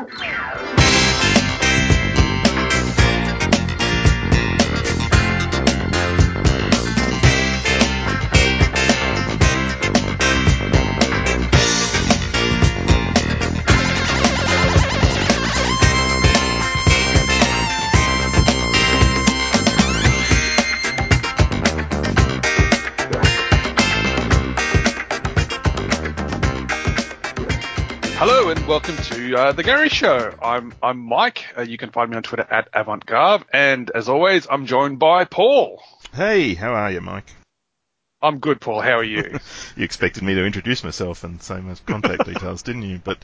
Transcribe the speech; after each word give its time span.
Ow! 0.00 0.29
Uh, 29.40 29.52
the 29.52 29.62
Gary 29.62 29.88
Show. 29.88 30.34
I'm 30.42 30.74
I'm 30.82 30.98
Mike. 30.98 31.46
Uh, 31.56 31.62
you 31.62 31.78
can 31.78 31.90
find 31.90 32.10
me 32.10 32.16
on 32.16 32.22
Twitter 32.22 32.46
at 32.50 32.70
AvantGarve, 32.72 33.44
and 33.52 33.90
as 33.90 34.08
always, 34.08 34.46
I'm 34.50 34.66
joined 34.66 34.98
by 34.98 35.24
Paul. 35.24 35.82
Hey, 36.12 36.52
how 36.52 36.74
are 36.74 36.90
you, 36.90 37.00
Mike? 37.00 37.24
I'm 38.20 38.38
good, 38.38 38.60
Paul. 38.60 38.82
How 38.82 38.98
are 38.98 39.04
you? 39.04 39.38
You 39.76 39.84
expected 39.84 40.22
me 40.22 40.34
to 40.34 40.44
introduce 40.44 40.84
myself 40.84 41.24
and 41.24 41.42
say 41.42 41.58
my 41.60 41.74
contact 41.86 42.26
details, 42.26 42.62
didn't 42.62 42.82
you? 42.82 43.00
But 43.02 43.20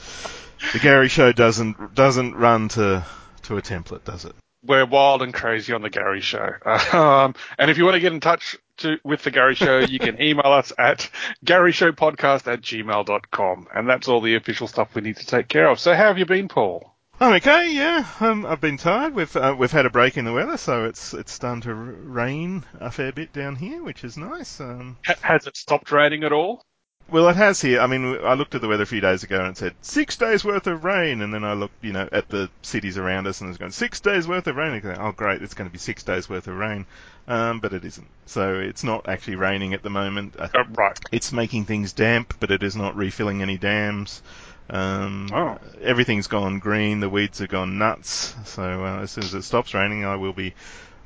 the 0.72 0.78
Gary 0.78 1.08
Show 1.08 1.32
doesn't 1.32 1.94
doesn't 1.94 2.34
run 2.34 2.68
to 2.68 3.04
to 3.42 3.56
a 3.58 3.62
template, 3.62 4.04
does 4.04 4.24
it? 4.24 4.34
We're 4.62 4.86
wild 4.86 5.22
and 5.22 5.34
crazy 5.34 5.74
on 5.74 5.82
the 5.82 5.90
Gary 5.90 6.22
Show. 6.22 6.48
Um, 6.94 7.34
and 7.58 7.70
if 7.70 7.76
you 7.76 7.84
want 7.84 7.96
to 7.96 8.00
get 8.00 8.14
in 8.14 8.20
touch 8.20 8.56
to, 8.78 8.98
with 9.04 9.22
the 9.22 9.30
Gary 9.30 9.54
Show, 9.54 9.78
you 9.80 9.98
can 9.98 10.20
email 10.20 10.52
us 10.52 10.72
at 10.78 11.10
GaryShowPodcast 11.44 12.50
at 12.52 12.60
gmail.com. 12.62 13.68
And 13.74 13.88
that's 13.88 14.08
all 14.08 14.20
the 14.20 14.36
official 14.36 14.68
stuff 14.68 14.94
we 14.94 15.02
need 15.02 15.16
to 15.16 15.26
take 15.26 15.48
care 15.48 15.68
of. 15.68 15.78
So 15.80 15.94
how 15.94 16.04
have 16.08 16.18
you 16.18 16.26
been, 16.26 16.48
Paul? 16.48 16.92
I'm 17.18 17.32
okay, 17.34 17.72
yeah. 17.72 18.06
Um, 18.20 18.44
I've 18.44 18.60
been 18.60 18.76
tired. 18.76 19.14
We've 19.14 19.34
uh, 19.34 19.56
we've 19.58 19.72
had 19.72 19.86
a 19.86 19.90
break 19.90 20.18
in 20.18 20.26
the 20.26 20.34
weather, 20.34 20.58
so 20.58 20.84
it's 20.84 21.14
it's 21.14 21.32
starting 21.32 21.62
to 21.62 21.74
rain 21.74 22.62
a 22.78 22.90
fair 22.90 23.10
bit 23.10 23.32
down 23.32 23.56
here, 23.56 23.82
which 23.82 24.04
is 24.04 24.18
nice. 24.18 24.60
Um, 24.60 24.98
Ha- 25.06 25.14
has 25.22 25.46
it 25.46 25.56
stopped 25.56 25.90
raining 25.90 26.24
at 26.24 26.32
all? 26.34 26.60
well, 27.08 27.28
it 27.30 27.36
has 27.36 27.60
here. 27.60 27.80
I 27.80 27.86
mean, 27.86 28.18
I 28.22 28.34
looked 28.34 28.54
at 28.54 28.60
the 28.60 28.68
weather 28.68 28.82
a 28.82 28.86
few 28.86 29.00
days 29.00 29.22
ago 29.22 29.38
and 29.38 29.50
it 29.52 29.56
said 29.56 29.74
six 29.80 30.16
days 30.16 30.44
worth 30.44 30.66
of 30.66 30.84
rain, 30.84 31.22
and 31.22 31.32
then 31.32 31.44
I 31.44 31.52
looked, 31.54 31.82
you 31.82 31.92
know, 31.92 32.06
at 32.12 32.28
the 32.28 32.50
cities 32.62 32.98
around 32.98 33.26
us 33.28 33.40
and 33.40 33.48
it's 33.48 33.58
going 33.58 33.70
six 33.72 34.00
days 34.00 34.26
worth 34.28 34.46
of 34.48 34.56
rain. 34.56 34.72
And 34.74 34.76
I 34.76 34.94
go, 34.94 35.02
oh, 35.02 35.12
great, 35.12 35.40
it's 35.40 35.54
going 35.54 35.70
to 35.70 35.72
be 35.72 35.78
six 35.78 36.02
days 36.02 36.28
worth 36.28 36.48
of 36.48 36.56
rain, 36.56 36.84
um, 37.28 37.60
but 37.60 37.72
it 37.72 37.84
isn't. 37.84 38.06
So 38.26 38.58
it's 38.58 38.84
not 38.84 39.08
actually 39.08 39.36
raining 39.36 39.74
at 39.74 39.82
the 39.82 39.90
moment. 39.90 40.34
Uh, 40.38 40.48
Oh, 40.54 40.64
right. 40.74 40.98
It's 41.12 41.32
making 41.32 41.64
things 41.64 41.92
damp, 41.92 42.34
but 42.40 42.50
it 42.50 42.62
is 42.62 42.76
not 42.76 42.96
refilling 42.96 43.42
any 43.42 43.56
dams. 43.58 44.22
Um, 44.68 45.28
Oh. 45.32 45.58
Everything's 45.80 46.26
gone 46.26 46.58
green. 46.58 47.00
The 47.00 47.08
weeds 47.08 47.38
have 47.38 47.48
gone 47.48 47.78
nuts. 47.78 48.34
So 48.46 48.84
uh, 48.84 49.00
as 49.02 49.10
soon 49.12 49.24
as 49.24 49.34
it 49.34 49.42
stops 49.42 49.74
raining, 49.74 50.04
I 50.04 50.16
will 50.16 50.32
be 50.32 50.54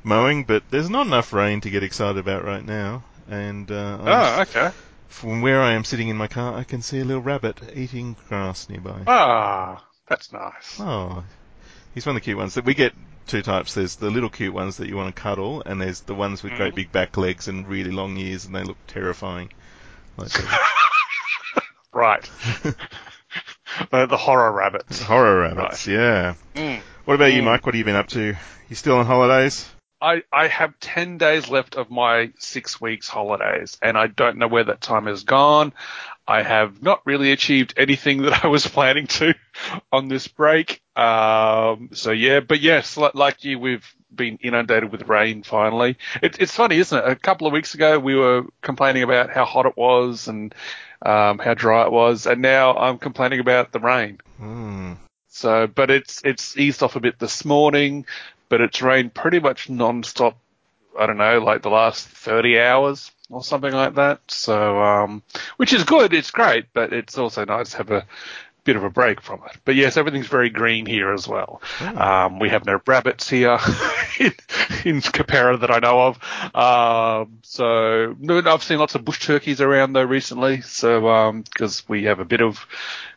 mowing. 0.03 0.43
But 0.45 0.63
there's 0.71 0.89
not 0.89 1.05
enough 1.07 1.31
rain 1.33 1.61
to 1.61 1.69
get 1.69 1.83
excited 1.83 2.17
about 2.17 2.43
right 2.43 2.65
now. 2.65 3.03
And 3.29 3.69
uh, 3.71 3.97
Oh, 4.01 4.41
okay. 4.41 4.71
from 5.07 5.41
where 5.41 5.61
I 5.61 5.73
am 5.73 5.83
sitting 5.83 6.09
in 6.09 6.17
my 6.17 6.27
car, 6.27 6.55
I 6.57 6.63
can 6.63 6.81
see 6.81 6.99
a 6.99 7.05
little 7.05 7.21
rabbit 7.21 7.59
eating 7.75 8.15
grass 8.27 8.67
nearby. 8.67 9.03
Ah, 9.07 9.85
that's 10.07 10.33
nice. 10.33 10.77
Oh, 10.79 11.23
he's 11.93 12.05
one 12.05 12.15
of 12.15 12.21
the 12.21 12.25
cute 12.25 12.37
ones. 12.37 12.55
That 12.55 12.65
we 12.65 12.73
get 12.73 12.93
two 13.27 13.41
types. 13.41 13.73
There's 13.73 13.95
the 13.95 14.09
little 14.09 14.29
cute 14.29 14.53
ones 14.53 14.77
that 14.77 14.87
you 14.87 14.95
want 14.95 15.15
to 15.15 15.21
cuddle, 15.21 15.63
and 15.65 15.81
there's 15.81 16.01
the 16.01 16.15
ones 16.15 16.43
with 16.43 16.53
great 16.55 16.73
Mhm. 16.73 16.75
big 16.75 16.91
back 16.91 17.17
legs 17.17 17.47
and 17.47 17.67
really 17.67 17.91
long 17.91 18.17
ears, 18.17 18.45
and 18.45 18.55
they 18.55 18.63
look 18.63 18.77
terrifying. 18.87 19.51
Like 20.17 20.31
Right. 21.93 22.29
Uh, 23.91 24.05
the 24.05 24.17
horror 24.17 24.51
rabbits. 24.51 25.01
horror 25.01 25.41
rabbits. 25.41 25.87
Yeah. 25.87 26.33
Mm. 26.55 26.81
What 27.05 27.15
about 27.15 27.31
you, 27.33 27.41
Mm. 27.41 27.45
Mike? 27.45 27.65
What 27.65 27.73
have 27.73 27.79
you 27.79 27.85
been 27.85 27.95
up 27.95 28.07
to? 28.09 28.35
You 28.69 28.75
still 28.75 28.97
on 28.97 29.05
holidays? 29.05 29.69
I, 30.01 30.23
I 30.31 30.47
have 30.47 30.77
10 30.79 31.17
days 31.17 31.47
left 31.49 31.75
of 31.75 31.89
my 31.89 32.31
six 32.37 32.81
weeks 32.81 33.07
holidays 33.07 33.77
and 33.81 33.97
I 33.97 34.07
don't 34.07 34.37
know 34.37 34.47
where 34.47 34.65
that 34.65 34.81
time 34.81 35.05
has 35.07 35.23
gone. 35.23 35.73
I 36.27 36.43
have 36.43 36.81
not 36.81 37.01
really 37.05 37.31
achieved 37.31 37.73
anything 37.77 38.23
that 38.23 38.43
I 38.43 38.47
was 38.47 38.67
planning 38.77 39.07
to 39.07 39.33
on 39.91 40.07
this 40.07 40.27
break. 40.27 40.81
Um, 40.95 41.89
so 41.93 42.11
yeah, 42.11 42.39
but 42.39 42.61
yes, 42.61 42.97
like, 42.97 43.15
like 43.15 43.43
you, 43.43 43.59
we've 43.59 43.85
been 44.13 44.37
inundated 44.41 44.91
with 44.91 45.07
rain 45.07 45.43
finally. 45.43 45.97
It, 46.21 46.39
it's 46.39 46.55
funny, 46.55 46.77
isn't 46.77 46.97
it? 46.97 47.09
A 47.09 47.15
couple 47.15 47.47
of 47.47 47.53
weeks 47.53 47.73
ago 47.73 47.97
we 47.97 48.15
were 48.15 48.45
complaining 48.61 49.03
about 49.03 49.31
how 49.31 49.45
hot 49.45 49.65
it 49.65 49.77
was 49.77 50.27
and, 50.27 50.53
um, 51.03 51.39
how 51.39 51.53
dry 51.53 51.85
it 51.85 51.91
was 51.91 52.27
and 52.27 52.41
now 52.41 52.75
I'm 52.75 52.97
complaining 52.97 53.39
about 53.39 53.71
the 53.71 53.79
rain. 53.79 54.19
Hmm. 54.37 54.93
So, 55.31 55.65
but 55.65 55.89
it's 55.89 56.21
it's 56.25 56.57
eased 56.57 56.83
off 56.83 56.97
a 56.97 56.99
bit 56.99 57.17
this 57.17 57.45
morning, 57.45 58.05
but 58.49 58.59
it's 58.59 58.81
rained 58.81 59.13
pretty 59.13 59.39
much 59.39 59.69
non-stop. 59.69 60.37
I 60.97 61.05
don't 61.05 61.17
know, 61.17 61.39
like 61.39 61.61
the 61.61 61.69
last 61.69 62.07
30 62.07 62.59
hours 62.59 63.11
or 63.29 63.43
something 63.43 63.73
like 63.73 63.95
that. 63.95 64.19
So, 64.27 64.81
um, 64.81 65.23
which 65.57 65.73
is 65.73 65.83
good. 65.83 66.13
It's 66.13 66.31
great, 66.31 66.65
but 66.73 66.93
it's 66.93 67.17
also 67.17 67.45
nice 67.45 67.71
to 67.71 67.77
have 67.77 67.91
a 67.91 68.05
bit 68.63 68.75
of 68.75 68.83
a 68.83 68.89
break 68.89 69.21
from 69.21 69.41
it. 69.45 69.57
But 69.65 69.75
yes, 69.75 69.97
everything's 69.97 70.27
very 70.27 70.49
green 70.49 70.85
here 70.85 71.11
as 71.11 71.27
well. 71.27 71.61
Um, 71.79 72.39
we 72.39 72.49
have 72.49 72.65
no 72.65 72.79
rabbits 72.85 73.29
here 73.29 73.57
in, 74.19 74.33
in 74.85 75.01
Capera 75.01 75.59
that 75.61 75.71
I 75.71 75.79
know 75.79 76.01
of. 76.01 76.55
Um, 76.55 77.39
so 77.41 78.15
no, 78.19 78.41
I've 78.45 78.63
seen 78.63 78.77
lots 78.77 78.95
of 78.95 79.05
bush 79.05 79.25
turkeys 79.25 79.61
around 79.61 79.93
though 79.93 80.03
recently. 80.03 80.61
So, 80.61 81.09
um, 81.09 81.43
cause 81.55 81.83
we 81.87 82.03
have 82.03 82.19
a 82.19 82.25
bit 82.25 82.41
of 82.41 82.65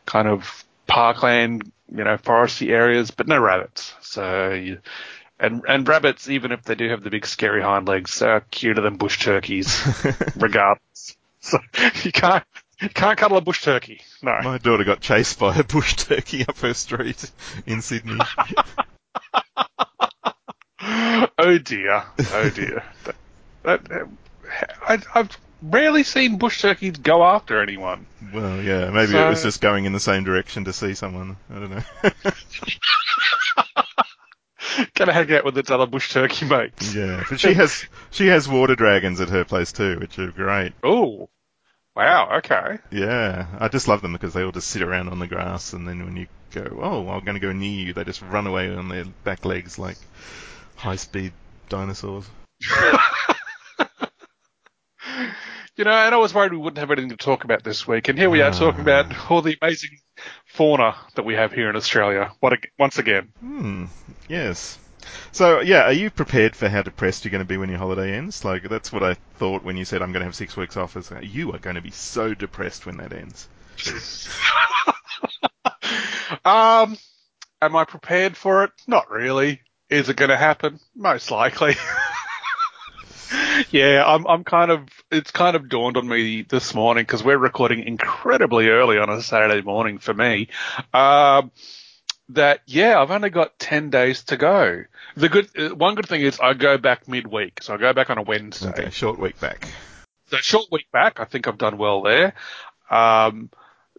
kind 0.06 0.28
of 0.28 0.64
parkland, 0.86 1.70
you 1.94 2.04
know, 2.04 2.16
foresty 2.16 2.70
areas, 2.70 3.10
but 3.10 3.28
no 3.28 3.40
rabbits. 3.40 3.92
So, 4.00 4.50
you, 4.50 4.78
and, 5.38 5.62
and 5.68 5.86
rabbits, 5.88 6.28
even 6.28 6.52
if 6.52 6.62
they 6.62 6.74
do 6.74 6.88
have 6.90 7.02
the 7.02 7.10
big 7.10 7.26
scary 7.26 7.62
hind 7.62 7.88
legs, 7.88 8.22
are 8.22 8.40
cuter 8.40 8.80
than 8.80 8.96
bush 8.96 9.22
turkeys, 9.22 9.82
regardless. 10.36 11.16
So 11.40 11.58
you 12.02 12.12
can't, 12.12 12.44
you 12.80 12.88
can't 12.88 13.18
cuddle 13.18 13.36
a 13.36 13.40
bush 13.40 13.62
turkey. 13.62 14.00
No. 14.22 14.38
My 14.42 14.58
daughter 14.58 14.84
got 14.84 15.00
chased 15.00 15.38
by 15.38 15.56
a 15.56 15.64
bush 15.64 15.94
turkey 15.94 16.46
up 16.46 16.58
her 16.58 16.74
street 16.74 17.30
in 17.66 17.82
Sydney. 17.82 18.20
oh 21.38 21.58
dear. 21.58 22.04
Oh 22.32 22.50
dear. 22.50 22.84
that, 23.64 23.84
that, 23.84 24.08
I, 24.86 24.98
I've 25.14 25.36
rarely 25.62 26.04
seen 26.04 26.38
bush 26.38 26.60
turkeys 26.60 26.96
go 26.98 27.24
after 27.24 27.60
anyone. 27.60 28.06
well, 28.32 28.62
yeah, 28.62 28.90
maybe 28.90 29.16
it 29.16 29.28
was 29.28 29.42
just 29.42 29.60
going 29.60 29.84
in 29.84 29.92
the 29.92 30.00
same 30.00 30.24
direction 30.24 30.64
to 30.64 30.72
see 30.72 30.94
someone. 30.94 31.36
I 31.50 31.54
don't 31.54 31.70
know. 31.70 31.82
Gonna 34.94 35.12
hang 35.12 35.32
out 35.32 35.44
with 35.44 35.58
its 35.58 35.70
other 35.70 35.86
bush 35.86 36.12
turkey 36.12 36.46
mates. 36.46 36.94
Yeah, 36.94 37.24
but 37.28 37.40
she 37.40 37.54
has 37.54 37.84
she 38.10 38.26
has 38.28 38.48
water 38.48 38.74
dragons 38.74 39.20
at 39.20 39.28
her 39.28 39.44
place 39.44 39.72
too, 39.72 39.98
which 39.98 40.18
are 40.18 40.30
great. 40.30 40.72
Oh. 40.82 41.28
Wow, 41.96 42.38
okay. 42.38 42.78
Yeah, 42.90 43.46
I 43.60 43.68
just 43.68 43.86
love 43.86 44.02
them 44.02 44.14
because 44.14 44.34
they 44.34 44.42
all 44.42 44.50
just 44.50 44.68
sit 44.68 44.82
around 44.82 45.10
on 45.10 45.20
the 45.20 45.28
grass, 45.28 45.74
and 45.74 45.86
then 45.86 46.04
when 46.04 46.16
you 46.16 46.26
go, 46.50 46.80
oh, 46.82 47.08
I'm 47.08 47.24
going 47.24 47.34
to 47.34 47.40
go 47.40 47.52
near 47.52 47.86
you, 47.86 47.92
they 47.92 48.02
just 48.02 48.20
run 48.20 48.48
away 48.48 48.74
on 48.74 48.88
their 48.88 49.04
back 49.22 49.44
legs 49.44 49.78
like 49.78 49.96
high-speed 50.74 51.32
dinosaurs. 51.68 52.28
You 55.76 55.84
know, 55.84 55.90
and 55.90 56.14
I 56.14 56.18
was 56.18 56.32
worried 56.32 56.52
we 56.52 56.58
wouldn't 56.58 56.78
have 56.78 56.90
anything 56.90 57.10
to 57.10 57.16
talk 57.16 57.44
about 57.44 57.64
this 57.64 57.86
week, 57.86 58.08
and 58.08 58.18
here 58.18 58.30
we 58.30 58.42
are 58.42 58.52
talking 58.52 58.80
about 58.80 59.30
all 59.30 59.42
the 59.42 59.56
amazing 59.60 59.98
fauna 60.46 60.94
that 61.16 61.24
we 61.24 61.34
have 61.34 61.52
here 61.52 61.68
in 61.68 61.76
Australia. 61.76 62.32
What 62.40 62.52
once 62.78 62.98
again? 62.98 63.32
Hmm. 63.40 63.86
Yes. 64.28 64.78
So 65.32 65.60
yeah, 65.60 65.82
are 65.82 65.92
you 65.92 66.10
prepared 66.10 66.54
for 66.54 66.68
how 66.68 66.82
depressed 66.82 67.24
you're 67.24 67.32
going 67.32 67.42
to 67.42 67.48
be 67.48 67.56
when 67.56 67.70
your 67.70 67.78
holiday 67.78 68.14
ends? 68.14 68.44
Like 68.44 68.68
that's 68.68 68.92
what 68.92 69.02
I 69.02 69.14
thought 69.38 69.64
when 69.64 69.76
you 69.76 69.84
said 69.84 70.00
I'm 70.00 70.12
going 70.12 70.20
to 70.20 70.26
have 70.26 70.36
six 70.36 70.56
weeks 70.56 70.76
off. 70.76 70.96
Is 70.96 71.10
like, 71.10 71.34
you 71.34 71.52
are 71.52 71.58
going 71.58 71.76
to 71.76 71.82
be 71.82 71.90
so 71.90 72.34
depressed 72.34 72.86
when 72.86 72.98
that 72.98 73.12
ends. 73.12 73.48
Um, 76.44 76.96
am 77.62 77.76
I 77.76 77.84
prepared 77.84 78.36
for 78.36 78.64
it? 78.64 78.70
Not 78.86 79.10
really. 79.10 79.62
Is 79.88 80.08
it 80.08 80.16
going 80.16 80.30
to 80.30 80.36
happen? 80.36 80.78
Most 80.94 81.30
likely. 81.30 81.74
yeah, 83.70 84.02
I'm. 84.06 84.26
I'm 84.26 84.44
kind 84.44 84.70
of. 84.70 84.88
It's 85.10 85.30
kind 85.30 85.56
of 85.56 85.68
dawned 85.68 85.96
on 85.96 86.08
me 86.08 86.42
this 86.42 86.74
morning 86.74 87.02
because 87.02 87.22
we're 87.22 87.38
recording 87.38 87.82
incredibly 87.82 88.68
early 88.68 88.98
on 88.98 89.10
a 89.10 89.22
Saturday 89.22 89.62
morning 89.62 89.98
for 89.98 90.14
me. 90.14 90.48
Um, 90.92 91.50
that 92.30 92.60
yeah, 92.66 93.00
I've 93.00 93.10
only 93.10 93.30
got 93.30 93.58
ten 93.58 93.90
days 93.90 94.24
to 94.24 94.36
go. 94.36 94.84
The 95.16 95.28
good 95.28 95.48
uh, 95.58 95.74
one 95.74 95.94
good 95.94 96.08
thing 96.08 96.22
is 96.22 96.40
I 96.40 96.54
go 96.54 96.78
back 96.78 97.08
midweek, 97.08 97.62
so 97.62 97.74
I 97.74 97.76
go 97.76 97.92
back 97.92 98.10
on 98.10 98.18
a 98.18 98.22
Wednesday. 98.22 98.68
Okay, 98.70 98.90
short 98.90 99.18
week 99.18 99.38
back. 99.40 99.68
So 100.30 100.38
short 100.38 100.66
week 100.72 100.90
back, 100.92 101.20
I 101.20 101.24
think 101.24 101.46
I've 101.46 101.58
done 101.58 101.78
well 101.78 102.02
there. 102.02 102.34
Um, 102.90 103.50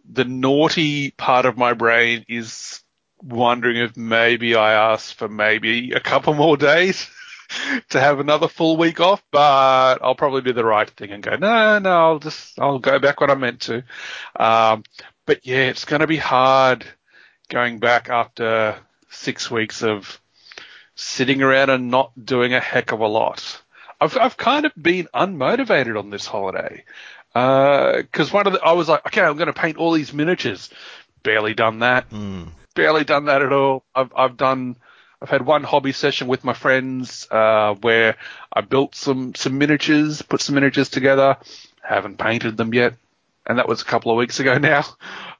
the 0.08 0.24
naughty 0.24 1.10
part 1.10 1.46
of 1.46 1.56
my 1.56 1.72
brain 1.72 2.24
is 2.28 2.82
wondering 3.22 3.76
if 3.76 3.96
maybe 3.96 4.54
I 4.54 4.92
asked 4.92 5.14
for 5.14 5.28
maybe 5.28 5.92
a 5.92 6.00
couple 6.00 6.34
more 6.34 6.56
days 6.56 7.08
to 7.90 8.00
have 8.00 8.20
another 8.20 8.48
full 8.48 8.76
week 8.76 9.00
off, 9.00 9.22
but 9.30 9.98
I'll 10.02 10.14
probably 10.14 10.42
do 10.42 10.52
the 10.52 10.64
right 10.64 10.88
thing 10.88 11.10
and 11.10 11.22
go, 11.22 11.36
no, 11.36 11.78
no, 11.78 11.90
I'll 11.90 12.18
just, 12.18 12.58
I'll 12.58 12.78
go 12.78 12.98
back 12.98 13.20
when 13.20 13.30
I'm 13.30 13.40
meant 13.40 13.60
to. 13.62 13.84
Um, 14.34 14.84
but 15.26 15.46
yeah, 15.46 15.68
it's 15.68 15.84
going 15.84 16.00
to 16.00 16.06
be 16.06 16.16
hard 16.16 16.86
going 17.48 17.78
back 17.78 18.08
after 18.08 18.76
six 19.10 19.50
weeks 19.50 19.82
of 19.82 20.20
sitting 20.94 21.42
around 21.42 21.70
and 21.70 21.90
not 21.90 22.12
doing 22.22 22.54
a 22.54 22.60
heck 22.60 22.92
of 22.92 23.00
a 23.00 23.06
lot. 23.06 23.62
I've 24.00 24.16
I've 24.16 24.36
kind 24.36 24.66
of 24.66 24.72
been 24.80 25.08
unmotivated 25.14 25.98
on 25.98 26.10
this 26.10 26.26
holiday 26.26 26.84
because 27.32 28.30
uh, 28.30 28.32
one 28.32 28.46
of 28.46 28.54
the 28.54 28.60
I 28.62 28.72
was 28.72 28.88
like, 28.88 29.06
okay, 29.06 29.22
I'm 29.22 29.36
going 29.36 29.46
to 29.46 29.52
paint 29.52 29.78
all 29.78 29.92
these 29.92 30.12
miniatures. 30.12 30.70
Barely 31.22 31.54
done 31.54 31.80
that. 31.80 32.08
Mm. 32.10 32.48
Barely 32.74 33.04
done 33.04 33.26
that 33.26 33.42
at 33.42 33.52
all. 33.52 33.84
I've 33.94 34.12
I've 34.16 34.36
done. 34.36 34.76
I've 35.20 35.30
had 35.30 35.46
one 35.46 35.64
hobby 35.64 35.92
session 35.92 36.28
with 36.28 36.44
my 36.44 36.52
friends 36.52 37.26
uh, 37.30 37.74
where 37.80 38.16
I 38.52 38.60
built 38.60 38.94
some 38.94 39.34
some 39.34 39.58
miniatures, 39.58 40.22
put 40.22 40.40
some 40.40 40.54
miniatures 40.54 40.90
together. 40.90 41.38
Haven't 41.82 42.18
painted 42.18 42.56
them 42.56 42.74
yet, 42.74 42.94
and 43.46 43.58
that 43.58 43.68
was 43.68 43.80
a 43.80 43.86
couple 43.86 44.12
of 44.12 44.18
weeks 44.18 44.40
ago 44.40 44.58
now. 44.58 44.80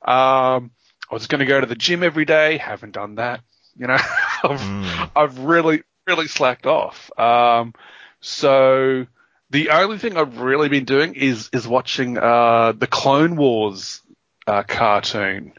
Um, 0.03 0.71
I 1.11 1.15
was 1.15 1.27
going 1.27 1.41
to 1.41 1.47
go 1.47 1.61
to 1.61 1.67
the 1.67 1.75
gym 1.75 2.03
every 2.03 2.25
day. 2.25 2.57
Haven't 2.57 2.93
done 2.93 3.17
that. 3.17 3.41
You 3.77 3.89
know, 3.89 3.95
I've, 4.43 4.61
mm. 4.61 5.11
I've 5.15 5.39
really 5.41 5.83
really 6.07 6.29
slacked 6.29 6.67
off. 6.67 7.11
Um, 7.19 7.75
so 8.21 9.07
the 9.51 9.71
only 9.71 9.99
thing 9.99 10.17
I've 10.17 10.39
really 10.39 10.69
been 10.69 10.85
doing 10.85 11.15
is 11.15 11.51
is 11.53 11.69
watching 11.69 12.17
uh, 12.17 12.73
the 12.73 12.87
Clone 12.87 13.37
Wars 13.37 14.01
uh, 14.47 14.63
cartoon, 14.63 15.53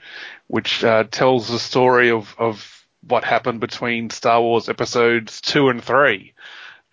which 0.48 0.84
uh, 0.84 1.04
tells 1.04 1.48
the 1.50 1.60
story 1.60 2.10
of 2.12 2.34
of 2.38 2.87
what 3.08 3.24
happened 3.24 3.60
between 3.60 4.10
Star 4.10 4.42
Wars 4.42 4.70
episodes 4.70 5.42
two 5.42 5.70
and 5.70 5.84
three. 5.84 6.34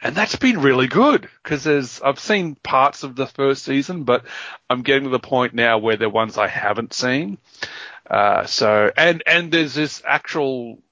And 0.01 0.15
that's 0.15 0.37
been 0.37 0.61
really 0.61 0.87
good 0.87 1.29
because 1.43 1.65
there's 1.65 2.01
I've 2.03 2.19
seen 2.19 2.57
parts 2.57 3.05
of 3.05 3.17
the 3.17 3.27
first 3.27 3.65
season, 3.65 4.05
but 4.05 4.25
I'm 4.69 4.83
getting 4.83 5.05
to 5.05 5.11
the 5.11 5.19
point 5.19 5.55
now 5.55 5.79
where 5.79 5.97
they're 5.97 6.11
ones 6.11 6.37
I 6.37 6.47
haven't 6.47 6.93
seen. 6.93 7.39
Uh, 8.09 8.45
so 8.45 8.91
and 8.97 9.23
and 9.27 9.51
there's 9.51 9.75
this 9.75 10.03
actual 10.07 10.83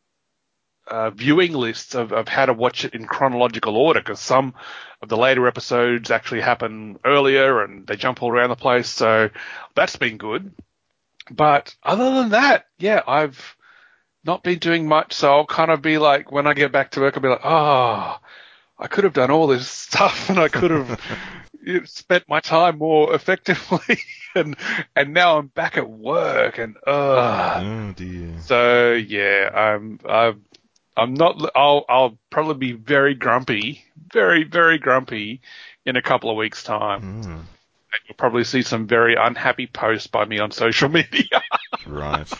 uh, 0.86 1.10
viewing 1.10 1.52
lists 1.52 1.94
of, 1.94 2.12
of 2.12 2.28
how 2.28 2.46
to 2.46 2.52
watch 2.52 2.84
it 2.84 2.94
in 2.94 3.06
chronological 3.06 3.76
order 3.76 4.00
because 4.00 4.20
some 4.20 4.54
of 5.02 5.08
the 5.08 5.16
later 5.16 5.46
episodes 5.46 6.10
actually 6.10 6.40
happen 6.40 6.98
earlier 7.04 7.62
and 7.62 7.86
they 7.86 7.96
jump 7.96 8.22
all 8.22 8.30
around 8.30 8.50
the 8.50 8.56
place. 8.56 8.88
So 8.88 9.30
that's 9.74 9.96
been 9.96 10.16
good. 10.16 10.52
But 11.30 11.74
other 11.82 12.14
than 12.14 12.30
that, 12.30 12.66
yeah, 12.78 13.02
I've 13.06 13.56
not 14.24 14.42
been 14.42 14.58
doing 14.58 14.86
much. 14.86 15.12
So 15.12 15.32
I'll 15.32 15.46
kind 15.46 15.70
of 15.70 15.82
be 15.82 15.98
like, 15.98 16.30
when 16.30 16.46
I 16.46 16.54
get 16.54 16.72
back 16.72 16.92
to 16.92 17.00
work, 17.00 17.16
I'll 17.16 17.22
be 17.22 17.28
like, 17.28 17.44
oh, 17.44 18.18
I 18.78 18.86
could 18.88 19.04
have 19.04 19.12
done 19.12 19.30
all 19.30 19.46
this 19.46 19.68
stuff 19.68 20.30
and 20.30 20.38
I 20.38 20.48
could 20.48 20.70
have 20.70 21.00
spent 21.84 22.28
my 22.28 22.40
time 22.40 22.78
more 22.78 23.14
effectively. 23.14 23.98
and 24.34 24.56
and 24.96 25.12
now 25.12 25.38
I'm 25.38 25.48
back 25.48 25.76
at 25.76 25.88
work 25.88 26.58
and 26.58 26.76
uh 26.86 27.60
oh 27.62 27.92
dear. 27.92 28.38
So 28.40 28.92
yeah, 28.94 29.50
I'm 29.52 30.00
I'm 30.08 30.44
I'm 30.96 31.14
not. 31.14 31.50
I'll 31.54 31.84
I'll 31.88 32.18
probably 32.30 32.54
be 32.54 32.72
very 32.72 33.14
grumpy, 33.14 33.84
very 34.12 34.44
very 34.44 34.78
grumpy, 34.78 35.42
in 35.84 35.96
a 35.96 36.02
couple 36.02 36.30
of 36.30 36.36
weeks' 36.36 36.62
time. 36.62 37.22
Mm. 37.22 37.42
You'll 38.08 38.16
probably 38.16 38.44
see 38.44 38.62
some 38.62 38.86
very 38.86 39.16
unhappy 39.16 39.66
posts 39.66 40.06
by 40.06 40.24
me 40.24 40.38
on 40.38 40.50
social 40.50 40.88
media. 40.88 41.42
right. 41.86 42.30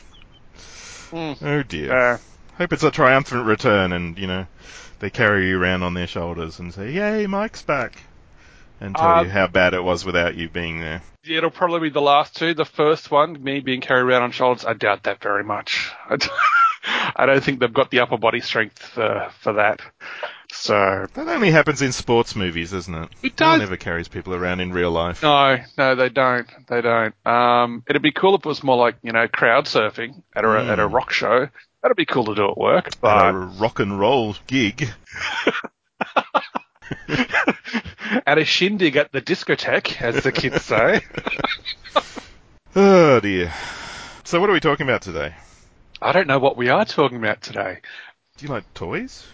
Mm. 1.12 1.42
Oh 1.42 1.62
dear. 1.62 1.92
Uh, 1.92 2.18
Hope 2.58 2.72
it's 2.72 2.82
a 2.82 2.90
triumphant 2.90 3.46
return, 3.46 3.92
and 3.92 4.18
you 4.18 4.26
know 4.26 4.46
they 4.98 5.10
carry 5.10 5.48
you 5.48 5.60
around 5.60 5.82
on 5.82 5.94
their 5.94 6.06
shoulders 6.06 6.58
and 6.58 6.72
say, 6.72 6.92
"Yay, 6.92 7.26
Mike's 7.26 7.62
back," 7.62 7.94
and 8.80 8.94
tell 8.94 9.16
Uh, 9.18 9.22
you 9.24 9.30
how 9.30 9.46
bad 9.46 9.74
it 9.74 9.82
was 9.82 10.04
without 10.04 10.34
you 10.34 10.48
being 10.48 10.80
there. 10.80 11.02
yeah, 11.24 11.38
it'll 11.38 11.50
probably 11.50 11.80
be 11.80 11.90
the 11.90 12.00
last 12.02 12.36
two. 12.36 12.52
The 12.54 12.64
first 12.64 13.10
one, 13.10 13.42
me 13.42 13.60
being 13.60 13.80
carried 13.80 14.02
around 14.02 14.22
on 14.22 14.32
shoulders, 14.32 14.64
I 14.64 14.74
doubt 14.74 15.04
that 15.04 15.22
very 15.22 15.44
much. 15.44 15.90
I 17.16 17.26
don't 17.26 17.42
think 17.42 17.60
they've 17.60 17.72
got 17.72 17.90
the 17.90 18.00
upper 18.00 18.18
body 18.18 18.40
strength 18.40 18.78
for 18.80 19.30
for 19.40 19.54
that. 19.54 19.80
So 20.54 21.06
That 21.14 21.28
only 21.28 21.50
happens 21.50 21.80
in 21.82 21.92
sports 21.92 22.36
movies, 22.36 22.72
isn't 22.74 22.94
it? 22.94 23.08
It 23.22 23.40
No 23.40 23.48
one 23.48 23.62
ever 23.62 23.76
carries 23.76 24.06
people 24.08 24.34
around 24.34 24.60
in 24.60 24.70
real 24.72 24.90
life. 24.90 25.22
no, 25.22 25.56
no, 25.78 25.94
they 25.94 26.08
don't. 26.10 26.46
They 26.68 26.80
don't. 26.82 27.14
Um, 27.26 27.82
it'd 27.88 28.02
be 28.02 28.12
cool 28.12 28.34
if 28.34 28.40
it 28.40 28.48
was 28.48 28.62
more 28.62 28.76
like 28.76 28.96
you 29.02 29.12
know 29.12 29.26
crowd 29.28 29.64
surfing 29.64 30.22
at 30.36 30.44
a 30.44 30.48
Mm. 30.48 30.68
at 30.68 30.78
a 30.78 30.86
rock 30.86 31.10
show. 31.12 31.48
That'd 31.82 31.96
be 31.96 32.04
cool 32.06 32.26
to 32.26 32.34
do 32.34 32.48
at 32.50 32.56
work, 32.58 32.90
At 33.02 33.30
a 33.30 33.32
rock 33.32 33.80
and 33.80 33.98
roll 33.98 34.36
gig. 34.46 34.88
at 38.26 38.38
a 38.38 38.44
shindig 38.44 38.96
at 38.96 39.10
the 39.10 39.20
discotheque, 39.22 40.00
as 40.00 40.22
the 40.22 40.32
kids 40.32 40.62
say. 40.64 41.00
Oh 42.74 43.20
dear. 43.20 43.52
So 44.24 44.40
what 44.40 44.48
are 44.48 44.54
we 44.54 44.60
talking 44.60 44.86
about 44.88 45.02
today? 45.02 45.34
I 46.00 46.12
don't 46.12 46.26
know 46.26 46.38
what 46.38 46.56
we 46.56 46.70
are 46.70 46.86
talking 46.86 47.18
about 47.18 47.42
today. 47.42 47.80
Do 48.38 48.46
you 48.46 48.50
like 48.50 48.72
toys? 48.72 49.26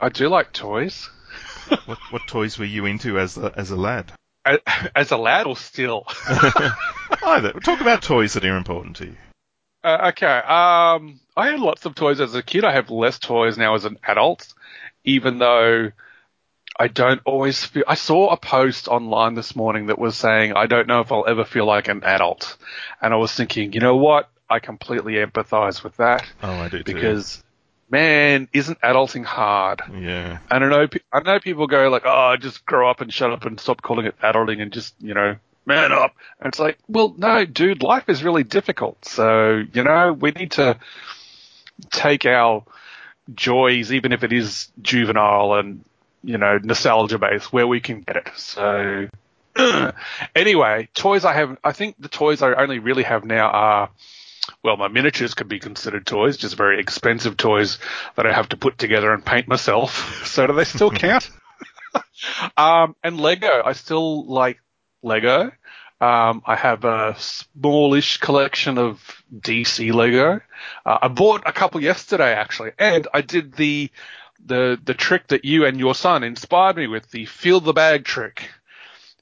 I 0.00 0.08
do 0.08 0.28
like 0.28 0.52
toys. 0.52 1.10
What 1.86 1.98
what 2.10 2.22
toys 2.28 2.58
were 2.58 2.64
you 2.64 2.86
into 2.86 3.18
as 3.18 3.36
a, 3.36 3.52
as 3.56 3.70
a 3.72 3.76
lad? 3.76 4.12
As 4.94 5.10
a 5.10 5.16
lad 5.16 5.46
or 5.46 5.56
still? 5.56 6.06
Either. 7.24 7.52
Talk 7.54 7.80
about 7.80 8.02
toys 8.02 8.34
that 8.34 8.44
are 8.44 8.56
important 8.56 8.96
to 8.96 9.06
you. 9.06 9.16
Uh, 9.82 10.10
okay. 10.12 10.26
Um, 10.26 11.18
I 11.36 11.48
had 11.48 11.58
lots 11.60 11.84
of 11.84 11.96
toys 11.96 12.20
as 12.20 12.36
a 12.36 12.42
kid. 12.42 12.64
I 12.64 12.72
have 12.72 12.90
less 12.90 13.18
toys 13.18 13.58
now 13.58 13.74
as 13.74 13.84
an 13.84 13.98
adult, 14.04 14.54
even 15.02 15.38
though 15.38 15.90
I 16.78 16.86
don't 16.88 17.20
always 17.24 17.64
feel. 17.64 17.84
I 17.88 17.94
saw 17.96 18.30
a 18.30 18.36
post 18.36 18.86
online 18.86 19.34
this 19.34 19.56
morning 19.56 19.86
that 19.86 19.98
was 19.98 20.16
saying, 20.16 20.52
I 20.54 20.66
don't 20.66 20.86
know 20.86 21.00
if 21.00 21.10
I'll 21.10 21.26
ever 21.26 21.44
feel 21.44 21.66
like 21.66 21.88
an 21.88 22.04
adult. 22.04 22.56
And 23.02 23.12
I 23.12 23.16
was 23.16 23.32
thinking, 23.32 23.72
you 23.72 23.80
know 23.80 23.96
what? 23.96 24.30
I 24.48 24.60
completely 24.60 25.14
empathize 25.14 25.82
with 25.82 25.96
that 25.96 26.24
Oh, 26.42 26.52
I 26.52 26.68
do 26.68 26.78
too. 26.78 26.84
because, 26.84 27.42
man, 27.90 28.48
isn't 28.52 28.80
adulting 28.80 29.24
hard? 29.24 29.82
yeah. 29.98 30.38
And 30.50 30.64
I 30.64 30.68
know, 30.68 30.88
I 31.12 31.20
know 31.20 31.40
people 31.40 31.66
go 31.66 31.88
like, 31.88 32.02
oh, 32.04 32.36
just 32.38 32.64
grow 32.66 32.90
up 32.90 33.00
and 33.00 33.12
shut 33.12 33.30
up 33.30 33.44
and 33.44 33.58
stop 33.60 33.82
calling 33.82 34.06
it 34.06 34.18
adulting 34.20 34.60
and 34.60 34.72
just, 34.72 34.94
you 35.00 35.14
know, 35.14 35.36
man 35.66 35.92
up. 35.92 36.14
And 36.40 36.48
it's 36.48 36.58
like, 36.58 36.78
well, 36.88 37.14
no, 37.16 37.44
dude, 37.44 37.82
life 37.82 38.08
is 38.08 38.22
really 38.22 38.44
difficult. 38.44 39.04
So, 39.04 39.62
you 39.72 39.82
know, 39.82 40.12
we 40.12 40.30
need 40.30 40.52
to 40.52 40.78
take 41.90 42.24
our 42.24 42.64
joys, 43.34 43.92
even 43.92 44.12
if 44.12 44.22
it 44.22 44.32
is 44.32 44.68
juvenile 44.80 45.54
and, 45.54 45.84
you 46.22 46.38
know, 46.38 46.58
nostalgia 46.62 47.18
based, 47.18 47.52
where 47.52 47.66
we 47.66 47.80
can 47.80 48.00
get 48.00 48.16
it. 48.16 48.30
So, 48.36 49.08
anyway, 50.34 50.88
toys 50.94 51.24
I 51.24 51.34
have, 51.34 51.58
I 51.62 51.72
think 51.72 51.96
the 51.98 52.08
toys 52.08 52.42
I 52.42 52.54
only 52.54 52.78
really 52.78 53.02
have 53.02 53.24
now 53.24 53.48
are, 53.48 53.90
well, 54.62 54.76
my 54.76 54.88
miniatures 54.88 55.34
could 55.34 55.48
be 55.48 55.58
considered 55.58 56.06
toys, 56.06 56.36
just 56.36 56.56
very 56.56 56.80
expensive 56.80 57.36
toys 57.36 57.78
that 58.16 58.26
I 58.26 58.32
have 58.32 58.48
to 58.50 58.56
put 58.56 58.78
together 58.78 59.12
and 59.12 59.24
paint 59.24 59.48
myself. 59.48 60.24
So 60.36 60.46
do 60.46 60.52
they 60.52 60.64
still 60.64 60.90
count? 60.92 61.30
um, 62.56 62.94
and 63.02 63.18
Lego, 63.18 63.62
I 63.64 63.72
still 63.72 64.26
like 64.26 64.58
Lego. 65.02 65.50
Um, 65.98 66.42
I 66.44 66.56
have 66.56 66.84
a 66.84 67.14
smallish 67.18 68.18
collection 68.18 68.76
of 68.76 69.22
DC 69.34 69.94
Lego. 69.94 70.40
Uh, 70.84 70.98
I 71.02 71.08
bought 71.08 71.44
a 71.46 71.52
couple 71.52 71.82
yesterday 71.82 72.34
actually, 72.34 72.72
and 72.78 73.08
I 73.14 73.22
did 73.22 73.54
the 73.54 73.90
the 74.44 74.78
the 74.84 74.92
trick 74.92 75.28
that 75.28 75.46
you 75.46 75.64
and 75.64 75.78
your 75.78 75.94
son 75.94 76.22
inspired 76.22 76.76
me 76.76 76.86
with, 76.86 77.10
the 77.10 77.24
feel 77.24 77.60
the 77.60 77.72
bag 77.72 78.04
trick. 78.04 78.50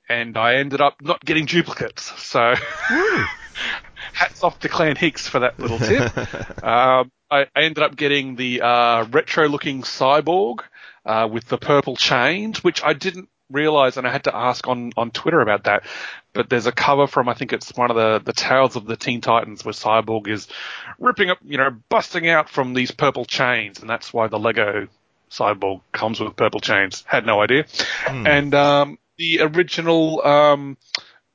And 0.08 0.36
I 0.36 0.56
ended 0.56 0.80
up 0.80 1.00
not 1.00 1.24
getting 1.24 1.46
duplicates. 1.46 2.12
So 2.20 2.54
hats 4.14 4.42
off 4.42 4.60
to 4.60 4.68
Clan 4.68 4.96
Hicks 4.96 5.28
for 5.28 5.40
that 5.40 5.58
little 5.58 5.78
tip. 5.78 6.16
um, 6.64 7.10
I, 7.30 7.46
I 7.54 7.62
ended 7.62 7.82
up 7.82 7.96
getting 7.96 8.36
the 8.36 8.62
uh, 8.62 9.04
retro-looking 9.10 9.82
cyborg 9.82 10.60
uh, 11.04 11.28
with 11.30 11.46
the 11.46 11.58
purple 11.58 11.96
chains, 11.96 12.62
which 12.62 12.82
I 12.82 12.92
didn't 12.92 13.28
realize, 13.50 13.96
and 13.96 14.06
I 14.06 14.12
had 14.12 14.24
to 14.24 14.34
ask 14.34 14.66
on, 14.68 14.92
on 14.96 15.10
Twitter 15.10 15.40
about 15.40 15.64
that. 15.64 15.84
But 16.32 16.48
there's 16.48 16.66
a 16.66 16.72
cover 16.72 17.06
from 17.06 17.28
I 17.28 17.34
think 17.34 17.52
it's 17.52 17.76
one 17.76 17.90
of 17.90 17.96
the 17.96 18.20
the 18.24 18.32
Tales 18.32 18.74
of 18.74 18.86
the 18.86 18.96
Teen 18.96 19.20
Titans 19.20 19.64
where 19.64 19.72
Cyborg 19.72 20.26
is 20.26 20.48
ripping 20.98 21.30
up, 21.30 21.38
you 21.44 21.58
know, 21.58 21.70
busting 21.88 22.28
out 22.28 22.48
from 22.48 22.74
these 22.74 22.90
purple 22.90 23.24
chains, 23.24 23.80
and 23.80 23.88
that's 23.88 24.12
why 24.12 24.26
the 24.26 24.38
Lego 24.38 24.88
Cyborg 25.30 25.80
comes 25.92 26.20
with 26.20 26.34
purple 26.34 26.60
chains. 26.60 27.04
Had 27.06 27.24
no 27.24 27.40
idea. 27.40 27.66
Hmm. 28.06 28.26
And 28.26 28.54
um, 28.54 28.98
the 29.16 29.42
original 29.42 30.26
um, 30.26 30.76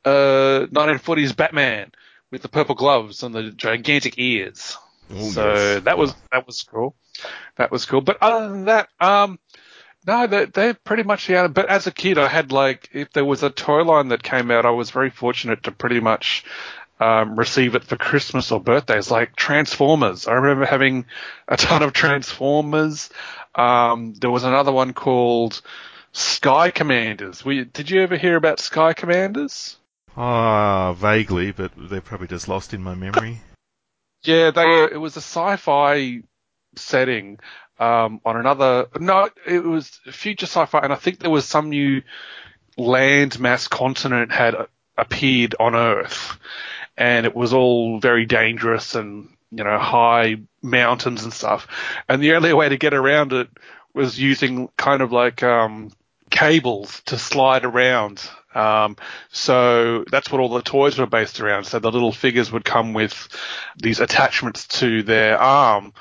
uh, 0.04 0.68
1940s 0.72 1.36
Batman 1.36 1.92
with 2.32 2.42
the 2.42 2.50
purple 2.50 2.76
gloves 2.76 3.24
and 3.24 3.34
the 3.34 3.52
gigantic 3.52 4.16
ears. 4.18 4.78
Oh, 5.12 5.30
so 5.30 5.54
yes. 5.54 5.84
that 5.84 5.98
was 5.98 6.14
that 6.32 6.46
was 6.46 6.64
cool. 6.64 6.96
That 7.58 7.72
was 7.72 7.86
cool. 7.86 8.02
But 8.02 8.18
other 8.22 8.50
than 8.50 8.66
that, 8.66 8.90
um, 9.00 9.40
no, 10.06 10.28
they 10.28 10.46
they're 10.46 10.74
pretty 10.74 11.04
much 11.04 11.28
the 11.28 11.38
other. 11.38 11.50
But 11.50 11.70
as 11.70 11.88
a 11.88 11.92
kid, 11.92 12.18
I 12.18 12.28
had 12.28 12.52
like 12.52 12.90
if 12.94 13.12
there 13.12 13.26
was 13.26 13.44
a 13.44 13.50
toy 13.50 13.84
line 13.84 14.10
that 14.10 14.24
came 14.24 14.52
out, 14.52 14.66
I 14.66 14.72
was 14.72 14.92
very 14.92 15.10
fortunate 15.10 15.64
to 15.64 15.72
pretty 15.72 16.00
much 16.00 16.46
um, 17.00 17.38
receive 17.38 17.76
it 17.76 17.84
for 17.84 17.96
Christmas 17.96 18.52
or 18.52 18.60
birthdays, 18.60 19.10
like 19.10 19.36
Transformers. 19.36 20.28
I 20.28 20.34
remember 20.34 20.66
having 20.66 21.06
a 21.48 21.58
ton 21.58 21.82
of 21.82 21.94
Transformers. 21.94 23.10
Um, 23.56 24.14
there 24.14 24.30
was 24.30 24.44
another 24.44 24.72
one 24.72 24.94
called 24.94 25.62
Sky 26.12 26.72
Commanders. 26.72 27.44
We, 27.44 27.64
did 27.64 27.90
you 27.90 28.02
ever 28.02 28.18
hear 28.18 28.36
about 28.36 28.60
Sky 28.60 28.94
Commanders? 28.94 29.78
Ah, 30.22 30.92
vaguely, 30.92 31.54
but 31.54 31.72
they're 31.78 32.02
probably 32.02 32.28
just 32.28 32.50
lost 32.50 32.74
in 32.74 32.84
my 32.84 32.94
memory. 32.94 33.40
Yeah, 34.24 34.52
they 34.52 34.84
it 34.92 35.00
was 35.00 35.16
a 35.16 35.22
sci-fi 35.22 36.24
setting 36.76 37.40
um, 37.80 38.20
on 38.26 38.36
another. 38.36 38.88
No, 39.00 39.30
it 39.48 39.64
was 39.64 39.88
future 40.12 40.46
sci-fi, 40.46 40.80
and 40.80 40.92
I 40.92 40.98
think 40.98 41.20
there 41.20 41.30
was 41.30 41.46
some 41.46 41.70
new 41.70 42.02
landmass 42.78 43.70
continent 43.70 44.34
had 44.34 44.56
appeared 44.98 45.56
on 45.58 45.74
Earth, 45.74 46.38
and 46.98 47.26
it 47.26 47.34
was 47.34 47.54
all 47.54 48.02
very 48.02 48.26
dangerous 48.26 48.96
and 48.96 49.30
you 49.52 49.64
know 49.64 49.80
high 49.80 50.36
mountains 50.62 51.24
and 51.24 51.32
stuff. 51.32 51.66
And 52.10 52.22
the 52.22 52.34
only 52.34 52.52
way 52.52 52.68
to 52.68 52.78
get 52.78 52.94
around 52.94 53.32
it 53.32 53.48
was 53.94 54.20
using 54.20 54.68
kind 54.76 55.02
of 55.02 55.14
like 55.14 55.44
um, 55.44 55.92
cables 56.30 57.02
to 57.06 57.18
slide 57.18 57.64
around. 57.64 58.30
Um, 58.54 58.98
so 59.32 60.06
that's 60.12 60.32
what 60.32 60.42
all 60.42 60.50
the 60.50 60.62
toys 60.62 60.98
were 60.98 61.06
based 61.06 61.40
around. 61.40 61.66
So 61.66 61.80
the 61.80 61.92
little 61.92 62.12
figures 62.12 62.52
would 62.52 62.66
come 62.66 62.94
with 62.94 63.30
these 63.78 64.00
attachments 64.00 64.68
to 64.80 65.04
their 65.04 65.38
arm. 65.38 65.94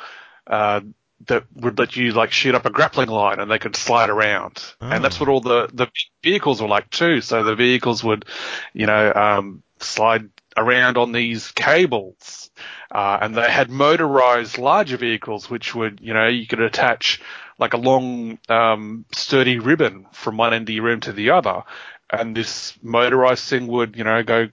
Uh, 0.47 0.81
that 1.27 1.45
would 1.55 1.79
let 1.79 1.97
you 1.97 2.13
like 2.13 2.31
shoot 2.31 2.55
up 2.55 2.65
a 2.65 2.71
grappling 2.71 3.09
line 3.09 3.41
and 3.41 3.51
they 3.51 3.59
could 3.59 3.77
slide 3.77 4.09
around. 4.09 4.63
Oh. 4.81 4.89
And 4.89 5.05
that's 5.05 5.19
what 5.19 5.29
all 5.29 5.41
the, 5.41 5.69
the 5.73 5.89
vehicles 6.23 6.63
were 6.63 6.69
like 6.69 6.91
too. 6.91 7.21
So 7.21 7.43
the 7.43 7.57
vehicles 7.57 8.05
would, 8.05 8.25
you 8.73 8.87
know, 8.87 9.13
um, 9.13 9.63
slide 9.81 10.31
around 10.57 10.97
on 10.97 11.13
these 11.13 11.51
cables. 11.53 12.51
Uh, 12.91 13.19
and 13.21 13.37
they 13.37 13.51
had 13.51 13.71
motorized 13.71 14.59
larger 14.59 14.97
vehicles, 14.97 15.51
which 15.51 15.75
would, 15.75 16.01
you 16.01 16.15
know, 16.15 16.27
you 16.27 16.47
could 16.47 16.61
attach 16.61 17.21
like 17.59 17.75
a 17.75 17.79
long, 17.79 18.39
um, 18.49 19.05
sturdy 19.13 19.59
ribbon 19.59 20.07
from 20.13 20.37
one 20.37 20.55
end 20.55 20.69
of 20.69 20.75
your 20.75 20.85
room 20.85 21.01
to 21.01 21.13
the 21.13 21.31
other. 21.31 21.65
And 22.11 22.37
this 22.37 22.75
motorized 22.83 23.45
thing 23.45 23.67
would, 23.67 23.97
you 23.97 24.05
know, 24.05 24.23
go, 24.23 24.49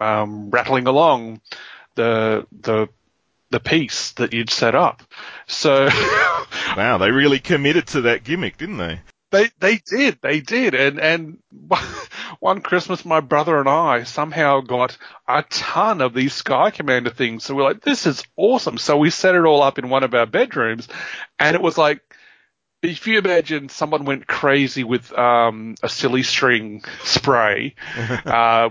um, 0.00 0.50
rattling 0.50 0.86
along 0.86 1.40
the, 1.94 2.46
the, 2.60 2.88
the 3.50 3.60
piece 3.60 4.12
that 4.12 4.32
you'd 4.32 4.50
set 4.50 4.74
up. 4.74 5.02
So. 5.46 5.88
wow, 6.76 6.98
they 6.98 7.10
really 7.10 7.38
committed 7.38 7.86
to 7.88 8.02
that 8.02 8.24
gimmick, 8.24 8.58
didn't 8.58 8.78
they? 8.78 9.00
They 9.32 9.48
they 9.60 9.76
did 9.78 10.18
they 10.20 10.40
did 10.40 10.74
and 10.74 11.00
and 11.00 11.38
one 12.38 12.60
Christmas 12.60 13.06
my 13.06 13.20
brother 13.20 13.58
and 13.58 13.68
I 13.68 14.02
somehow 14.02 14.60
got 14.60 14.98
a 15.26 15.42
ton 15.42 16.02
of 16.02 16.12
these 16.12 16.34
Sky 16.34 16.70
Commander 16.70 17.08
things 17.08 17.42
so 17.42 17.54
we're 17.54 17.62
like 17.62 17.80
this 17.80 18.06
is 18.06 18.22
awesome 18.36 18.76
so 18.76 18.98
we 18.98 19.08
set 19.08 19.34
it 19.34 19.46
all 19.46 19.62
up 19.62 19.78
in 19.78 19.88
one 19.88 20.04
of 20.04 20.12
our 20.12 20.26
bedrooms 20.26 20.86
and 21.38 21.56
it 21.56 21.62
was 21.62 21.78
like 21.78 22.02
if 22.82 23.06
you 23.06 23.18
imagine 23.18 23.68
someone 23.68 24.04
went 24.04 24.26
crazy 24.26 24.84
with 24.84 25.12
um, 25.16 25.76
a 25.82 25.88
silly 25.88 26.22
string 26.22 26.84
spray, 27.04 27.74
uh, 28.26 28.70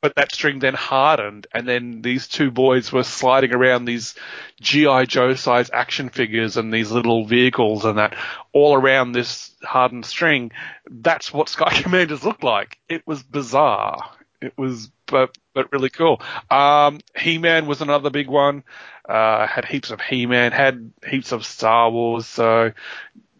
but 0.00 0.14
that 0.14 0.32
string 0.32 0.60
then 0.60 0.74
hardened, 0.74 1.48
and 1.52 1.66
then 1.66 2.02
these 2.02 2.28
two 2.28 2.50
boys 2.52 2.92
were 2.92 3.02
sliding 3.02 3.52
around 3.52 3.84
these 3.84 4.14
GI 4.60 5.06
Joe 5.06 5.34
size 5.34 5.70
action 5.72 6.08
figures 6.08 6.56
and 6.56 6.72
these 6.72 6.92
little 6.92 7.24
vehicles 7.24 7.84
and 7.84 7.98
that 7.98 8.14
all 8.52 8.74
around 8.74 9.12
this 9.12 9.54
hardened 9.62 10.06
string. 10.06 10.52
That's 10.88 11.32
what 11.32 11.48
Sky 11.48 11.70
Commanders 11.82 12.24
looked 12.24 12.44
like. 12.44 12.78
It 12.88 13.06
was 13.06 13.22
bizarre. 13.24 14.10
It 14.40 14.56
was, 14.56 14.88
but 15.06 15.36
but 15.52 15.72
really 15.72 15.90
cool. 15.90 16.22
Um, 16.48 17.00
He-Man 17.16 17.66
was 17.66 17.80
another 17.80 18.10
big 18.10 18.28
one. 18.28 18.62
Uh, 19.08 19.48
had 19.48 19.64
heaps 19.64 19.90
of 19.90 20.00
He-Man, 20.00 20.52
had 20.52 20.92
heaps 21.04 21.32
of 21.32 21.44
Star 21.44 21.90
Wars. 21.90 22.26
So 22.26 22.72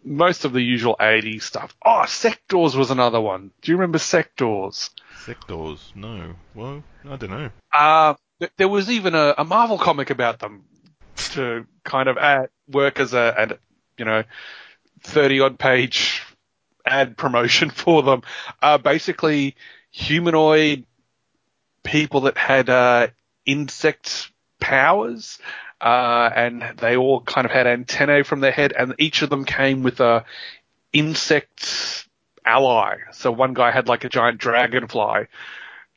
most 0.03 0.45
of 0.45 0.53
the 0.53 0.61
usual 0.61 0.95
80s 0.99 1.43
stuff. 1.43 1.75
Oh, 1.85 2.03
Sectaurs 2.05 2.75
was 2.75 2.91
another 2.91 3.21
one. 3.21 3.51
Do 3.61 3.71
you 3.71 3.77
remember 3.77 3.97
Sectaurs? 3.97 4.89
Sectaurs? 5.25 5.95
No. 5.95 6.35
Well, 6.55 6.83
I 7.07 7.15
don't 7.15 7.29
know. 7.29 7.49
Uh, 7.73 8.13
there 8.57 8.67
was 8.67 8.89
even 8.89 9.15
a, 9.15 9.35
a 9.37 9.45
Marvel 9.45 9.77
comic 9.77 10.09
about 10.09 10.39
them 10.39 10.63
to 11.33 11.65
kind 11.83 12.09
of 12.09 12.17
add, 12.17 12.49
work 12.69 12.99
as 12.99 13.13
a, 13.13 13.35
a 13.37 13.57
you 13.97 14.05
know, 14.05 14.23
30 15.03 15.39
odd 15.41 15.59
page 15.59 16.23
ad 16.85 17.17
promotion 17.17 17.69
for 17.69 18.03
them. 18.03 18.23
Uh, 18.61 18.77
basically 18.77 19.55
humanoid 19.91 20.85
people 21.83 22.21
that 22.21 22.37
had, 22.37 22.69
uh, 22.69 23.07
insect 23.45 24.31
powers. 24.59 25.39
Uh, 25.81 26.29
and 26.35 26.63
they 26.77 26.97
all 26.97 27.21
kind 27.21 27.45
of 27.45 27.51
had 27.51 27.65
antennae 27.65 28.23
from 28.23 28.41
their 28.41 28.51
head 28.51 28.73
and 28.77 28.95
each 28.97 29.21
of 29.21 29.29
them 29.29 29.45
came 29.45 29.81
with 29.81 30.01
a 30.01 30.25
insect 30.91 32.05
ally. 32.45 32.97
So 33.13 33.31
one 33.31 33.53
guy 33.53 33.71
had 33.71 33.87
like 33.87 34.03
a 34.03 34.09
giant 34.09 34.39
dragonfly 34.39 35.27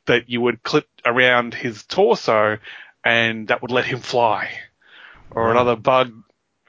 that 0.05 0.29
you 0.29 0.41
would 0.41 0.63
clip 0.63 0.87
around 1.05 1.53
his 1.53 1.83
torso 1.83 2.59
and 3.03 3.47
that 3.49 3.61
would 3.61 3.71
let 3.71 3.85
him 3.85 3.99
fly. 3.99 4.51
Or 5.31 5.51
another 5.51 5.75
bug, 5.75 6.13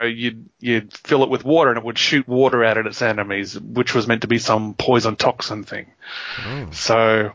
uh, 0.01 0.07
you'd, 0.07 0.49
you'd 0.59 0.93
fill 0.93 1.23
it 1.23 1.31
with 1.31 1.45
water 1.45 1.71
and 1.71 1.79
it 1.79 1.85
would 1.85 1.99
shoot 1.99 2.27
water 2.27 2.65
out 2.65 2.79
at 2.79 2.87
its 2.87 3.03
enemies, 3.03 3.59
which 3.61 3.95
was 3.95 4.07
meant 4.07 4.23
to 4.23 4.29
be 4.29 4.39
some 4.39 4.75
poison 4.75 5.17
toxin 5.17 5.65
thing. 5.65 5.87
Oh. 6.45 6.69
So 6.73 7.33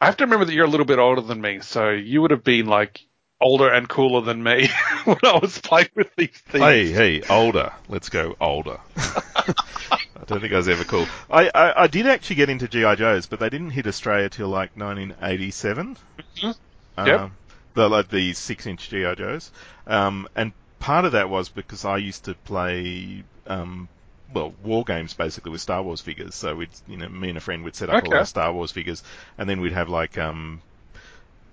I 0.00 0.06
have 0.06 0.16
to 0.18 0.24
remember 0.24 0.44
that 0.44 0.54
you're 0.54 0.64
a 0.64 0.70
little 0.70 0.86
bit 0.86 0.98
older 0.98 1.22
than 1.22 1.40
me. 1.40 1.60
So 1.60 1.90
you 1.90 2.22
would 2.22 2.30
have 2.30 2.44
been 2.44 2.66
like 2.66 3.04
older 3.40 3.68
and 3.68 3.88
cooler 3.88 4.20
than 4.20 4.42
me 4.42 4.68
when 5.04 5.18
I 5.22 5.38
was 5.38 5.58
playing 5.58 5.90
with 5.94 6.14
these 6.16 6.30
things. 6.30 6.64
Hey, 6.64 6.90
hey, 6.90 7.22
older. 7.28 7.72
Let's 7.88 8.08
go 8.08 8.36
older. 8.40 8.78
I 8.96 10.26
don't 10.26 10.40
think 10.40 10.52
I 10.52 10.56
was 10.56 10.68
ever 10.68 10.84
cool. 10.84 11.06
I, 11.30 11.50
I, 11.54 11.82
I, 11.82 11.86
did 11.86 12.06
actually 12.06 12.36
get 12.36 12.48
into 12.48 12.68
GI 12.68 12.96
Joes, 12.96 13.26
but 13.26 13.40
they 13.40 13.50
didn't 13.50 13.70
hit 13.70 13.86
Australia 13.86 14.28
till 14.28 14.48
like 14.48 14.76
1987. 14.76 15.96
Mm-hmm. 16.18 16.50
Um, 16.96 17.06
yep. 17.06 17.30
The 17.74 17.88
like 17.88 18.08
the 18.08 18.32
six 18.32 18.66
inch 18.66 18.88
GI 18.88 19.16
Joes, 19.16 19.50
um, 19.86 20.28
and 20.36 20.52
part 20.78 21.04
of 21.04 21.12
that 21.12 21.28
was 21.28 21.48
because 21.48 21.84
I 21.84 21.96
used 21.96 22.26
to 22.26 22.34
play. 22.34 23.24
Um, 23.46 23.88
well, 24.32 24.54
war 24.62 24.84
games 24.84 25.14
basically 25.14 25.52
with 25.52 25.60
Star 25.60 25.82
Wars 25.82 26.00
figures. 26.00 26.34
So 26.34 26.54
we'd, 26.56 26.70
you 26.88 26.96
know, 26.96 27.08
me 27.08 27.28
and 27.28 27.38
a 27.38 27.40
friend 27.40 27.64
would 27.64 27.74
set 27.74 27.88
up 27.88 27.96
okay. 27.96 28.08
all 28.08 28.18
our 28.18 28.24
Star 28.24 28.52
Wars 28.52 28.70
figures, 28.70 29.02
and 29.38 29.48
then 29.48 29.60
we'd 29.60 29.72
have 29.72 29.88
like, 29.88 30.18
um, 30.18 30.60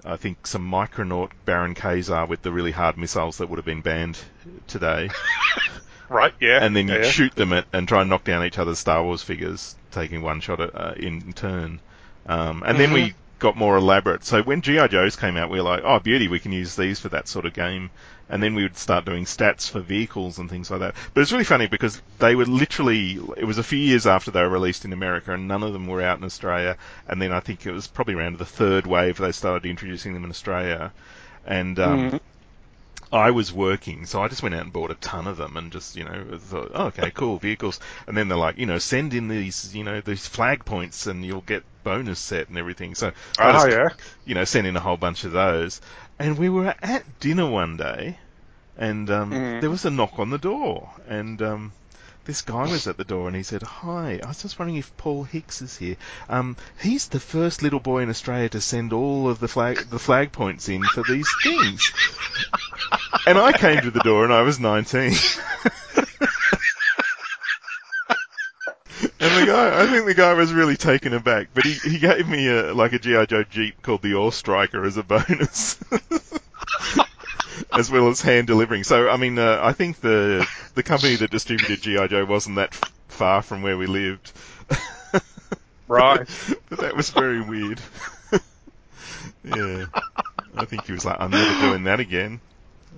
I 0.04 0.18
think 0.18 0.48
some 0.48 0.70
Micronaut 0.70 1.32
Baron 1.46 1.76
Karza 1.76 2.28
with 2.28 2.42
the 2.42 2.52
really 2.52 2.72
hard 2.72 2.98
missiles 2.98 3.38
that 3.38 3.50
would 3.50 3.58
have 3.58 3.66
been 3.66 3.82
banned 3.82 4.20
today. 4.68 5.10
Right, 6.12 6.34
yeah. 6.42 6.60
And 6.62 6.76
then 6.76 6.90
you 6.90 6.96
yeah, 6.96 7.04
shoot 7.04 7.34
them 7.36 7.54
at, 7.54 7.66
and 7.72 7.88
try 7.88 8.02
and 8.02 8.10
knock 8.10 8.26
down 8.26 8.44
each 8.44 8.60
other's 8.60 8.80
Star 8.80 9.02
Wars 9.02 9.24
figures, 9.24 9.76
taking 9.92 10.22
one 10.22 10.42
shot 10.42 10.60
at, 10.60 10.76
uh, 10.76 10.94
in 10.98 11.32
turn. 11.32 11.80
Um, 12.26 12.64
and 12.64 12.64
mm-hmm. 12.64 12.78
then 12.78 12.94
we 12.94 13.02
mm-hmm. 13.02 13.18
got 13.40 13.56
more 13.56 13.78
elaborate. 13.78 14.26
So 14.26 14.44
when 14.44 14.62
GI 14.62 14.90
Joes 14.90 15.16
came 15.16 15.38
out, 15.38 15.50
we 15.50 15.60
were 15.60 15.64
like, 15.64 15.84
oh, 15.86 16.00
beauty, 16.00 16.28
we 16.28 16.40
can 16.40 16.52
use 16.52 16.76
these 16.76 17.00
for 17.00 17.08
that 17.10 17.30
sort 17.30 17.46
of 17.46 17.54
game. 17.54 17.92
And 18.32 18.42
then 18.42 18.56
we 18.56 18.64
would 18.64 18.78
start 18.78 19.06
doing 19.06 19.26
stats 19.26 19.70
for 19.70 19.82
vehicles 19.82 20.40
and 20.40 20.50
things 20.50 20.72
like 20.72 20.80
that. 20.80 20.96
But 21.14 21.22
it's 21.22 21.34
really 21.34 21.44
funny 21.44 21.68
because 21.68 22.02
they 22.18 22.34
were 22.34 22.46
literally, 22.46 23.20
it 23.36 23.46
was 23.46 23.58
a 23.58 23.64
few 23.64 23.78
years 23.78 24.08
after 24.08 24.32
they 24.32 24.42
were 24.42 24.50
released 24.50 24.86
in 24.86 24.94
America 24.94 25.34
and 25.34 25.50
none 25.50 25.64
of 25.64 25.74
them 25.74 25.86
were 25.86 26.02
out 26.02 26.18
in 26.18 26.24
Australia. 26.24 26.78
And 27.08 27.22
then 27.22 27.34
I 27.34 27.42
think 27.42 27.66
it 27.66 27.74
was 27.74 27.88
probably 27.88 28.14
around 28.16 28.38
the 28.38 28.46
third 28.46 28.88
wave 28.88 29.18
they 29.18 29.34
started 29.34 29.70
introducing 29.70 30.14
them 30.14 30.24
in 30.24 30.30
Australia. 30.30 30.94
And 31.46 31.78
um, 31.78 32.00
mm-hmm. 32.00 32.18
I 33.14 33.32
was 33.32 33.52
working, 33.52 34.06
so 34.06 34.22
I 34.22 34.30
just 34.30 34.42
went 34.42 34.56
out 34.56 34.62
and 34.62 34.72
bought 34.72 34.92
a 34.92 34.96
ton 34.96 35.28
of 35.28 35.38
them 35.38 35.58
and 35.58 35.72
just, 35.72 35.96
you 35.98 36.06
know, 36.06 36.38
thought, 36.38 36.72
oh, 36.74 36.86
okay, 36.88 37.12
cool, 37.12 37.38
vehicles. 37.38 37.80
And 38.08 38.16
then 38.16 38.30
they're 38.30 38.38
like, 38.38 38.58
you 38.58 38.66
know, 38.66 38.78
send 38.78 39.14
in 39.14 39.28
these, 39.28 39.76
you 39.76 39.84
know, 39.84 40.00
these 40.00 40.26
flag 40.26 40.64
points 40.64 41.08
and 41.08 41.26
you'll 41.26 41.42
get 41.42 41.64
bonus 41.84 42.20
set 42.20 42.48
and 42.48 42.58
everything. 42.58 42.96
So 42.96 43.12
I 43.38 43.50
oh, 43.50 43.54
just, 43.54 43.68
yeah. 43.70 43.90
you 44.26 44.36
know, 44.36 44.46
sent 44.46 44.66
in 44.66 44.78
a 44.78 44.80
whole 44.80 44.98
bunch 44.98 45.26
of 45.26 45.34
those. 45.34 45.82
And 46.20 46.38
we 46.38 46.48
were 46.48 46.74
at 46.82 47.20
dinner 47.20 47.50
one 47.50 47.76
day 47.78 48.18
and 48.78 49.10
um, 49.10 49.32
mm. 49.32 49.62
there 49.62 49.70
was 49.70 49.86
a 49.86 49.90
knock 49.90 50.18
on 50.18 50.30
the 50.30 50.38
door. 50.38 50.90
And 51.08 51.42
um, 51.42 51.74
this 52.26 52.42
guy 52.42 52.64
was 52.64 52.88
at 52.88 52.98
the 52.98 53.04
door 53.04 53.28
and 53.28 53.36
he 53.36 53.44
said, 53.44 53.62
Hi, 53.62 54.20
I 54.24 54.28
was 54.28 54.42
just 54.42 54.58
wondering 54.58 54.78
if 54.78 54.96
Paul 54.98 55.24
Hicks 55.24 55.62
is 55.62 55.78
here. 55.78 55.98
Um, 56.30 56.56
he's 56.80 57.08
the 57.08 57.20
first 57.20 57.62
little 57.62 57.80
boy 57.80 58.04
in 58.04 58.10
Australia 58.10 58.50
to 58.50 58.62
send 58.62 58.94
all 58.94 59.30
of 59.30 59.40
the 59.40 59.48
flag, 59.48 59.78
the 59.90 60.00
flag 60.00 60.32
points 60.32 60.70
in 60.70 60.84
for 60.84 61.04
these 61.04 61.28
things. 61.44 61.92
And 63.28 63.38
I 63.38 63.52
came 63.52 63.82
to 63.82 63.92
the 63.92 64.00
door 64.00 64.24
and 64.24 64.34
I 64.34 64.42
was 64.42 64.60
19. 64.60 65.04
and 65.04 65.16
the 69.20 69.46
guy, 69.46 69.82
I 69.82 69.88
think 69.88 70.06
the 70.06 70.14
guy 70.16 70.34
was 70.34 70.54
really 70.54 70.78
taken 70.78 71.14
aback, 71.14 71.50
but 71.54 71.66
he, 71.66 71.74
he 71.74 72.00
gave 72.00 72.28
me 72.28 72.48
a, 72.48 72.74
like 72.74 72.94
a 72.94 73.00
G.I. 73.00 73.26
Joe 73.26 73.44
Jeep 73.44 73.82
called 73.82 74.02
the 74.02 74.14
Ore 74.14 74.32
Striker 74.32 74.84
as 74.86 74.98
a 74.98 75.04
bonus. 75.04 75.78
as 77.74 77.90
well 77.90 78.10
as 78.10 78.22
hand 78.22 78.48
delivering. 78.48 78.84
So, 78.84 79.10
I 79.10 79.18
mean, 79.18 79.38
uh, 79.40 79.60
I 79.62 79.74
think 79.74 80.02
the 80.02 80.48
the 80.76 80.84
company 80.84 81.16
that 81.16 81.32
distributed 81.32 81.82
GI 81.82 82.08
Joe 82.08 82.26
wasn't 82.26 82.58
that 82.58 82.74
f- 82.74 82.92
far 83.08 83.42
from 83.42 83.62
where 83.62 83.78
we 83.78 83.86
lived. 83.86 84.32
right. 85.88 86.28
but 86.70 86.80
that 86.80 86.96
was 86.96 87.10
very 87.10 87.42
weird. 87.42 87.80
yeah. 89.44 89.86
I 90.56 90.66
think 90.66 90.86
he 90.86 90.92
was 90.92 91.06
like, 91.06 91.18
I'm 91.20 91.32
never 91.32 91.68
doing 91.68 91.86
that 91.86 92.00
again. 92.00 92.42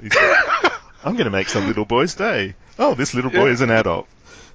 Like, 0.01 0.73
I'm 1.03 1.13
going 1.13 1.25
to 1.25 1.31
make 1.31 1.49
some 1.49 1.67
little 1.67 1.85
boy's 1.85 2.15
day. 2.15 2.55
Oh, 2.79 2.95
this 2.95 3.13
little 3.13 3.31
boy 3.31 3.45
yeah. 3.45 3.51
is 3.51 3.61
an 3.61 3.71
adult. 3.71 4.07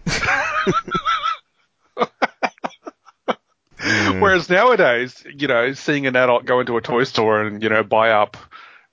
Whereas 4.21 4.50
nowadays, 4.50 5.25
you 5.33 5.47
know, 5.47 5.73
seeing 5.73 6.07
an 6.07 6.16
adult 6.16 6.45
go 6.45 6.61
into 6.61 6.76
a 6.76 6.80
toy 6.80 7.04
store 7.04 7.42
and, 7.42 7.62
you 7.62 7.68
know, 7.68 7.85
buy 7.85 8.11
up 8.11 8.37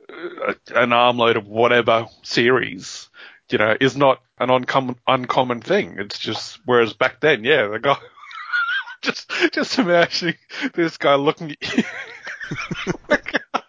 uh, 0.10 0.54
an 0.75 0.94
armload 0.94 1.38
of 1.38 1.48
whatever 1.48 2.08
series, 2.24 3.10
you 3.50 3.58
know, 3.58 3.75
is 3.80 3.98
not 3.98 4.22
an 4.40 4.50
uncommon 4.50 4.96
uncommon 5.08 5.62
thing. 5.62 5.96
It's 5.98 6.20
just 6.20 6.60
whereas 6.66 6.94
back 6.94 7.22
then, 7.22 7.44
yeah, 7.44 7.68
the 7.68 7.80
guy 7.80 7.98
just 9.02 9.32
just 9.52 9.80
imagining 9.80 10.36
this 10.74 10.98
guy 10.98 11.16
looking 11.16 11.52
at 11.52 11.78
you. 11.78 11.84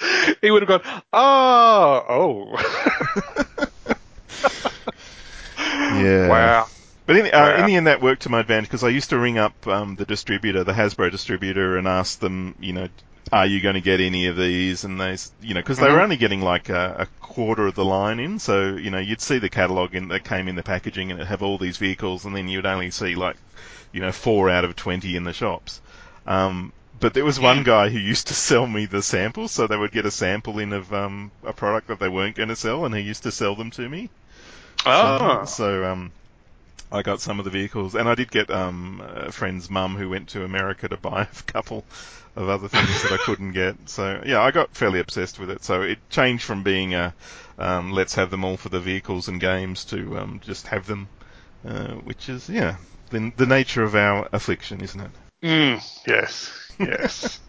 he 0.40 0.50
would 0.50 0.62
have 0.68 0.82
gone, 0.82 1.02
oh, 1.12 2.04
oh. 2.08 3.64
yeah. 5.58 6.28
Wow. 6.28 6.66
But 7.06 7.16
in, 7.16 7.34
uh, 7.34 7.56
in 7.58 7.66
the 7.66 7.76
end, 7.76 7.86
that 7.86 8.02
worked 8.02 8.22
to 8.22 8.28
my 8.28 8.40
advantage 8.40 8.66
because 8.68 8.84
I 8.84 8.90
used 8.90 9.10
to 9.10 9.18
ring 9.18 9.38
up 9.38 9.66
um, 9.66 9.96
the 9.96 10.04
distributor, 10.04 10.62
the 10.62 10.72
Hasbro 10.72 11.10
distributor, 11.10 11.78
and 11.78 11.88
ask 11.88 12.18
them, 12.18 12.54
you 12.60 12.74
know, 12.74 12.88
are 13.32 13.46
you 13.46 13.60
going 13.62 13.74
to 13.76 13.80
get 13.80 14.00
any 14.00 14.26
of 14.26 14.36
these? 14.36 14.84
And 14.84 15.00
they, 15.00 15.16
you 15.40 15.54
know, 15.54 15.60
because 15.60 15.78
they 15.78 15.88
were 15.90 15.98
Mhm. 15.98 16.02
only 16.02 16.16
getting 16.18 16.42
like 16.42 16.68
a, 16.68 16.96
a 17.00 17.06
quarter 17.24 17.66
of 17.66 17.74
the 17.74 17.84
line 17.84 18.20
in, 18.20 18.38
so 18.38 18.76
you 18.76 18.90
know, 18.90 18.98
you'd 18.98 19.20
see 19.22 19.38
the 19.38 19.48
catalog 19.48 19.94
in 19.94 20.08
that 20.08 20.24
came 20.24 20.48
in 20.48 20.54
the 20.56 20.62
packaging, 20.62 21.10
and 21.10 21.20
it 21.20 21.26
have 21.26 21.42
all 21.42 21.56
these 21.58 21.78
vehicles, 21.78 22.26
and 22.26 22.36
then 22.36 22.48
you'd 22.48 22.66
only 22.66 22.90
see 22.90 23.14
like, 23.14 23.36
you 23.92 24.00
know, 24.00 24.12
four 24.12 24.50
out 24.50 24.64
of 24.64 24.76
twenty 24.76 25.16
in 25.16 25.24
the 25.24 25.32
shops. 25.32 25.80
Um, 26.26 26.72
but 27.00 27.14
there 27.14 27.24
was 27.24 27.38
one 27.38 27.62
guy 27.62 27.88
who 27.88 27.98
used 27.98 28.28
to 28.28 28.34
sell 28.34 28.66
me 28.66 28.86
the 28.86 29.02
samples, 29.02 29.52
so 29.52 29.66
they 29.66 29.76
would 29.76 29.92
get 29.92 30.06
a 30.06 30.10
sample 30.10 30.58
in 30.58 30.72
of 30.72 30.92
um, 30.92 31.30
a 31.44 31.52
product 31.52 31.88
that 31.88 32.00
they 32.00 32.08
weren't 32.08 32.36
going 32.36 32.48
to 32.48 32.56
sell, 32.56 32.84
and 32.84 32.94
he 32.94 33.00
used 33.00 33.24
to 33.24 33.32
sell 33.32 33.54
them 33.54 33.70
to 33.72 33.88
me. 33.88 34.08
Oh. 34.86 35.44
So, 35.44 35.84
um, 35.84 36.12
I 36.90 37.02
got 37.02 37.20
some 37.20 37.38
of 37.38 37.44
the 37.44 37.50
vehicles, 37.50 37.94
and 37.94 38.08
I 38.08 38.14
did 38.14 38.30
get 38.30 38.50
um, 38.50 39.02
a 39.04 39.30
friend's 39.30 39.68
mum 39.68 39.96
who 39.96 40.08
went 40.08 40.30
to 40.30 40.44
America 40.44 40.88
to 40.88 40.96
buy 40.96 41.22
a 41.38 41.42
couple 41.42 41.84
of 42.36 42.48
other 42.48 42.68
things 42.68 43.02
that 43.02 43.12
I 43.12 43.16
couldn't 43.18 43.52
get. 43.52 43.76
So 43.88 44.22
yeah, 44.24 44.40
I 44.40 44.50
got 44.50 44.74
fairly 44.74 45.00
obsessed 45.00 45.38
with 45.38 45.50
it. 45.50 45.64
So 45.64 45.82
it 45.82 45.98
changed 46.08 46.44
from 46.44 46.62
being 46.62 46.94
a 46.94 47.14
um, 47.58 47.92
let's 47.92 48.14
have 48.14 48.30
them 48.30 48.44
all 48.44 48.56
for 48.56 48.68
the 48.68 48.80
vehicles 48.80 49.28
and 49.28 49.40
games 49.40 49.84
to 49.86 50.18
um, 50.18 50.40
just 50.44 50.68
have 50.68 50.86
them, 50.86 51.08
uh, 51.66 51.94
which 51.94 52.28
is 52.28 52.48
yeah 52.48 52.76
the, 53.10 53.32
the 53.36 53.46
nature 53.46 53.82
of 53.82 53.94
our 53.94 54.28
affliction, 54.32 54.80
isn't 54.80 55.00
it? 55.00 55.10
Mm, 55.42 56.06
yes, 56.06 56.67
yes. 56.78 57.40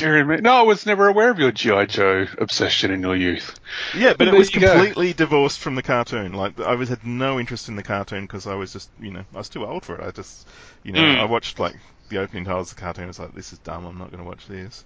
No, 0.00 0.52
I 0.52 0.62
was 0.62 0.86
never 0.86 1.08
aware 1.08 1.30
of 1.30 1.38
your 1.40 1.50
G.I. 1.50 1.86
Joe 1.86 2.26
obsession 2.38 2.92
in 2.92 3.00
your 3.00 3.16
youth. 3.16 3.58
Yeah, 3.96 4.14
but 4.16 4.28
it 4.28 4.34
was 4.34 4.54
you 4.54 4.60
go. 4.60 4.72
completely 4.72 5.12
divorced 5.12 5.58
from 5.58 5.74
the 5.74 5.82
cartoon. 5.82 6.32
Like 6.32 6.60
I 6.60 6.76
was 6.76 6.88
had 6.88 7.04
no 7.04 7.40
interest 7.40 7.68
in 7.68 7.74
the 7.74 7.82
cartoon 7.82 8.22
because 8.22 8.46
I 8.46 8.54
was 8.54 8.72
just 8.72 8.88
you 9.00 9.10
know 9.10 9.24
I 9.34 9.38
was 9.38 9.48
too 9.48 9.66
old 9.66 9.84
for 9.84 9.96
it. 9.96 10.04
I 10.06 10.10
just 10.12 10.46
you 10.84 10.92
know 10.92 11.00
Mm. 11.00 11.18
I 11.18 11.24
watched 11.24 11.58
like 11.58 11.74
the 12.08 12.18
opening 12.18 12.44
titles 12.44 12.70
of 12.70 12.76
the 12.76 12.82
cartoon. 12.82 13.04
I 13.04 13.08
was 13.08 13.18
like 13.18 13.34
this 13.34 13.52
is 13.52 13.58
dumb. 13.58 13.84
I'm 13.84 13.98
not 13.98 14.12
going 14.12 14.22
to 14.22 14.28
watch 14.28 14.46
this. 14.46 14.84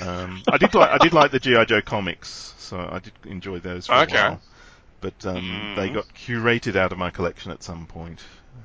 Um, 0.00 0.42
I 0.48 0.56
did 0.56 0.72
like 0.74 0.90
I 0.90 0.98
did 0.98 1.12
like 1.12 1.32
the 1.32 1.40
GI 1.40 1.64
Joe 1.66 1.82
comics, 1.82 2.54
so 2.58 2.78
I 2.78 3.00
did 3.00 3.12
enjoy 3.24 3.58
those 3.58 3.88
for 3.88 3.94
Okay. 3.94 4.18
a 4.18 4.30
while. 4.30 4.40
But 5.00 5.26
um, 5.26 5.36
Mhm. 5.36 5.76
they 5.76 5.90
got 5.90 6.06
curated 6.14 6.76
out 6.76 6.92
of 6.92 6.98
my 6.98 7.10
collection 7.10 7.50
at 7.50 7.62
some 7.64 7.86
point. 7.86 8.20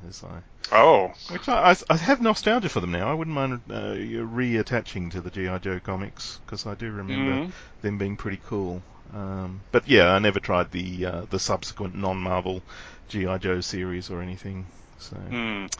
As 0.07 0.23
I, 0.23 0.41
Oh. 0.75 1.11
which 1.31 1.47
I, 1.49 1.71
I, 1.71 1.75
I 1.89 1.95
have 1.97 2.21
nostalgia 2.21 2.69
for 2.69 2.79
them 2.79 2.91
now. 2.91 3.09
I 3.09 3.13
wouldn't 3.13 3.35
mind 3.35 3.61
uh, 3.69 3.93
reattaching 3.95 5.11
to 5.11 5.21
the 5.21 5.29
GI 5.29 5.59
Joe 5.59 5.79
comics 5.83 6.39
because 6.45 6.65
I 6.65 6.75
do 6.75 6.91
remember 6.91 7.31
Mhm. 7.31 7.51
them 7.81 7.97
being 7.97 8.15
pretty 8.17 8.39
cool. 8.47 8.81
Um, 9.13 9.61
but 9.71 9.87
yeah, 9.87 10.09
I 10.11 10.19
never 10.19 10.39
tried 10.39 10.71
the 10.71 11.05
uh, 11.05 11.21
the 11.29 11.39
subsequent 11.39 11.95
non-Marvel 11.95 12.61
GI 13.07 13.39
Joe 13.39 13.61
series 13.61 14.09
or 14.09 14.21
anything. 14.21 14.67
So 14.99 15.15
Mm. 15.31 15.71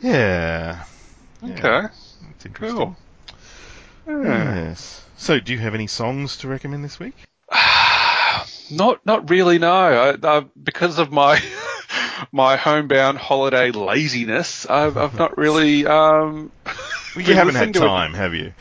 yeah, 0.00 0.84
yeah, 1.42 1.52
Okay. 1.58 1.88
it's 2.36 2.46
interesting. 2.46 2.76
Cool. 2.78 2.96
Yeah. 4.24 4.54
Yes. 4.54 5.04
So, 5.16 5.38
do 5.38 5.52
you 5.52 5.58
have 5.58 5.74
any 5.74 5.86
songs 5.86 6.38
to 6.38 6.48
recommend 6.48 6.82
this 6.84 6.98
week? 6.98 7.14
Not, 8.70 9.04
not 9.04 9.28
really. 9.28 9.58
No, 9.58 9.72
I, 9.72 10.16
I, 10.22 10.44
because 10.62 10.98
of 10.98 11.10
my 11.12 11.38
my 12.32 12.56
homebound 12.56 13.18
holiday 13.18 13.70
laziness, 13.70 14.66
I've, 14.66 14.96
I've 14.96 15.18
not 15.18 15.36
really. 15.38 15.86
Um, 15.86 16.50
you 17.16 17.34
haven't 17.34 17.54
had 17.54 17.74
time, 17.74 18.14
have 18.14 18.34
you? 18.34 18.52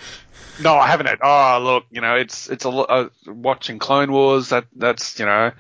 No, 0.62 0.76
I 0.76 0.88
haven't 0.88 1.06
had. 1.06 1.20
Oh, 1.22 1.60
look, 1.64 1.86
you 1.90 2.02
know, 2.02 2.16
it's 2.16 2.50
it's 2.50 2.66
a 2.66 2.70
uh, 2.70 3.10
watching 3.26 3.80
Clone 3.80 4.12
Wars. 4.12 4.50
That 4.50 4.66
that's 4.76 5.20
you 5.20 5.26
know, 5.26 5.52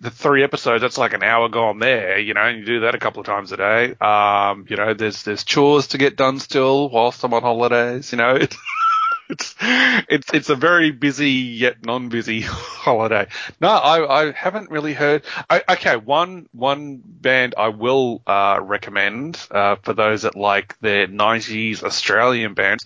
the 0.00 0.10
three 0.10 0.42
episodes. 0.42 0.82
That's 0.82 0.98
like 0.98 1.14
an 1.14 1.22
hour 1.22 1.48
gone 1.48 1.78
there. 1.78 2.18
You 2.18 2.34
know, 2.34 2.42
and 2.42 2.58
you 2.58 2.64
do 2.64 2.80
that 2.80 2.94
a 2.94 2.98
couple 2.98 3.20
of 3.20 3.26
times 3.26 3.52
a 3.52 3.56
day. 3.56 3.94
Um, 3.94 4.66
you 4.68 4.76
know, 4.76 4.92
there's 4.92 5.22
there's 5.22 5.44
chores 5.44 5.88
to 5.88 5.98
get 5.98 6.16
done 6.16 6.38
still 6.38 6.90
whilst 6.90 7.24
I'm 7.24 7.32
on 7.32 7.42
holidays. 7.42 8.12
You 8.12 8.18
know, 8.18 8.38
it's 9.32 9.54
it's 10.08 10.32
it's 10.32 10.48
a 10.50 10.54
very 10.54 10.90
busy 10.90 11.30
yet 11.30 11.84
non-busy 11.84 12.40
holiday. 12.46 13.26
No, 13.60 13.68
I 13.68 14.26
I 14.26 14.32
haven't 14.32 14.70
really 14.70 14.92
heard. 14.92 15.24
I, 15.48 15.62
okay, 15.70 15.96
one 15.96 16.48
one 16.52 17.00
band 17.04 17.54
I 17.56 17.68
will 17.68 18.22
uh, 18.26 18.60
recommend 18.62 19.44
uh, 19.50 19.76
for 19.76 19.94
those 19.94 20.22
that 20.22 20.36
like 20.36 20.78
their 20.80 21.08
'90s 21.08 21.82
Australian 21.82 22.54
bands. 22.54 22.84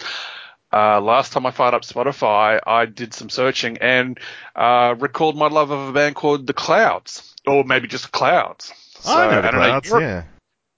Uh, 0.72 1.00
last 1.00 1.32
time 1.32 1.46
I 1.46 1.52
fired 1.52 1.74
up 1.74 1.82
Spotify, 1.82 2.61
I 2.66 2.87
did 2.87 3.14
some 3.14 3.30
searching 3.30 3.78
and 3.78 4.18
uh, 4.54 4.94
recalled 4.98 5.37
my 5.37 5.48
love 5.48 5.70
of 5.70 5.88
a 5.88 5.92
band 5.92 6.16
called 6.16 6.46
The 6.46 6.52
Clouds, 6.52 7.35
or 7.46 7.64
maybe 7.64 7.88
just 7.88 8.12
Clouds. 8.12 8.72
So, 9.00 9.16
I 9.16 9.30
know 9.30 9.42
the 9.42 9.50
don't 9.50 9.61
clouds. 9.61 9.88
you're, 9.88 10.00
yeah, 10.00 10.24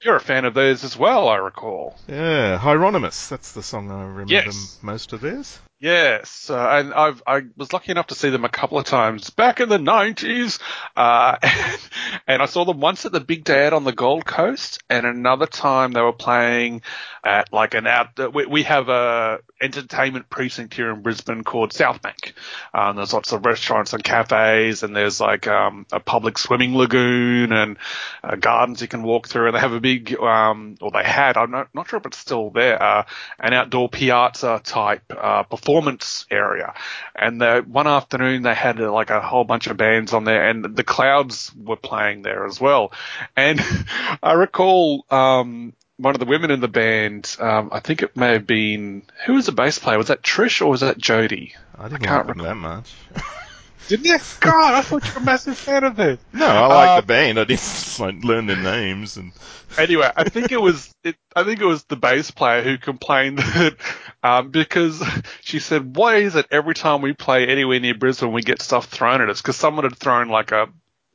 you're 0.02 0.16
a 0.16 0.20
fan 0.20 0.44
of 0.44 0.54
theirs 0.54 0.84
as 0.84 0.96
well, 0.96 1.28
I 1.28 1.36
recall. 1.36 1.96
yeah. 2.08 2.56
Hieronymus. 2.58 3.28
That's 3.28 3.52
the 3.52 3.62
song 3.62 3.90
I 3.90 4.02
remember 4.02 4.32
Yes. 4.32 4.78
most 4.82 5.12
of 5.12 5.20
theirs. 5.20 5.58
Yes, 5.80 6.50
uh, 6.50 6.58
and 6.58 6.92
I've 6.92 7.22
I 7.24 7.42
was 7.56 7.72
lucky 7.72 7.92
enough 7.92 8.08
to 8.08 8.16
see 8.16 8.30
them 8.30 8.44
a 8.44 8.48
couple 8.48 8.78
of 8.78 8.84
times 8.84 9.30
back 9.30 9.60
in 9.60 9.68
the 9.68 9.78
nineties, 9.78 10.58
uh, 10.96 11.36
and, 11.42 11.80
and 12.26 12.42
I 12.42 12.46
saw 12.46 12.64
them 12.64 12.80
once 12.80 13.06
at 13.06 13.12
the 13.12 13.20
Big 13.20 13.44
Day 13.44 13.64
Out 13.64 13.72
on 13.72 13.84
the 13.84 13.92
Gold 13.92 14.26
Coast, 14.26 14.82
and 14.90 15.06
another 15.06 15.46
time 15.46 15.92
they 15.92 16.00
were 16.00 16.12
playing 16.12 16.82
at 17.22 17.52
like 17.52 17.74
an 17.74 17.86
out. 17.86 18.34
We, 18.34 18.46
we 18.46 18.62
have 18.64 18.88
a 18.88 19.38
entertainment 19.60 20.30
precinct 20.30 20.74
here 20.74 20.90
in 20.90 21.02
Brisbane 21.02 21.44
called 21.44 21.72
South 21.72 22.02
Bank. 22.02 22.34
Um, 22.74 22.96
there's 22.96 23.12
lots 23.12 23.32
of 23.32 23.44
restaurants 23.44 23.92
and 23.92 24.02
cafes, 24.02 24.82
and 24.82 24.94
there's 24.96 25.20
like 25.20 25.46
um, 25.46 25.86
a 25.92 26.00
public 26.00 26.38
swimming 26.38 26.76
lagoon 26.76 27.52
and 27.52 27.76
uh, 28.22 28.36
gardens 28.36 28.80
you 28.82 28.88
can 28.88 29.02
walk 29.02 29.28
through. 29.28 29.46
And 29.46 29.56
they 29.56 29.60
have 29.60 29.72
a 29.72 29.80
big, 29.80 30.16
um, 30.18 30.76
or 30.80 30.90
they 30.90 31.04
had, 31.04 31.36
I'm 31.36 31.50
not, 31.50 31.68
not 31.74 31.88
sure 31.88 31.98
if 31.98 32.06
it's 32.06 32.18
still 32.18 32.50
there, 32.50 32.82
uh, 32.82 33.04
an 33.38 33.52
outdoor 33.52 33.88
piazza 33.88 34.60
type 34.64 35.02
uh, 35.16 35.44
performance 35.68 36.24
area. 36.30 36.72
And 37.14 37.40
the, 37.40 37.64
one 37.66 37.86
afternoon 37.86 38.42
they 38.42 38.54
had 38.54 38.80
uh, 38.80 38.90
like 38.90 39.10
a 39.10 39.20
whole 39.20 39.44
bunch 39.44 39.66
of 39.66 39.76
bands 39.76 40.14
on 40.14 40.24
there, 40.24 40.48
and 40.48 40.64
the 40.64 40.84
Clouds 40.84 41.52
were 41.54 41.76
playing 41.76 42.22
there 42.22 42.46
as 42.46 42.60
well. 42.60 42.92
And 43.36 43.60
I 44.22 44.32
recall. 44.32 45.04
Um, 45.10 45.74
one 46.00 46.14
of 46.14 46.20
the 46.20 46.26
women 46.26 46.52
in 46.52 46.60
the 46.60 46.68
band, 46.68 47.36
um, 47.40 47.70
I 47.72 47.80
think 47.80 48.02
it 48.04 48.16
may 48.16 48.34
have 48.34 48.46
been 48.46 49.02
who 49.26 49.34
was 49.34 49.46
the 49.46 49.52
bass 49.52 49.80
player? 49.80 49.98
Was 49.98 50.06
that 50.06 50.22
Trish 50.22 50.62
or 50.62 50.70
was 50.70 50.82
that 50.82 50.96
Jody? 50.96 51.56
I 51.76 51.88
didn't 51.88 52.04
can't 52.04 52.28
like 52.28 52.36
them 52.36 52.46
that 52.46 52.54
much. 52.54 52.94
Didn't 53.86 54.06
you? 54.06 54.18
God, 54.40 54.74
I 54.74 54.82
thought 54.82 55.06
you 55.06 55.12
were 55.14 55.20
a 55.20 55.24
massive 55.24 55.56
fan 55.56 55.84
of 55.84 55.98
it. 56.00 56.18
No, 56.32 56.46
I 56.46 56.66
like 56.66 56.88
Uh, 56.90 57.00
the 57.00 57.06
band. 57.06 57.38
I 57.38 57.44
didn't 57.44 57.96
like, 58.00 58.24
learn 58.24 58.46
their 58.46 58.56
names 58.56 59.16
and. 59.16 59.32
Anyway, 59.76 60.10
I 60.16 60.24
think 60.24 60.50
it 60.50 60.60
was 60.60 60.92
it, 61.04 61.16
I 61.36 61.44
think 61.44 61.60
it 61.60 61.64
was 61.66 61.84
the 61.84 61.96
bass 61.96 62.30
player 62.30 62.62
who 62.62 62.78
complained 62.78 63.38
that 63.38 63.76
um, 64.22 64.50
because 64.50 65.02
she 65.42 65.58
said, 65.60 65.94
"Why 65.94 66.16
is 66.16 66.36
it 66.36 66.46
every 66.50 66.74
time 66.74 67.02
we 67.02 67.12
play 67.12 67.46
anywhere 67.46 67.78
near 67.78 67.94
Brisbane 67.94 68.32
we 68.32 68.42
get 68.42 68.62
stuff 68.62 68.86
thrown 68.86 69.20
at 69.20 69.28
us?" 69.28 69.40
Because 69.42 69.56
someone 69.56 69.84
had 69.84 69.96
thrown 69.96 70.28
like 70.30 70.52
a 70.52 70.68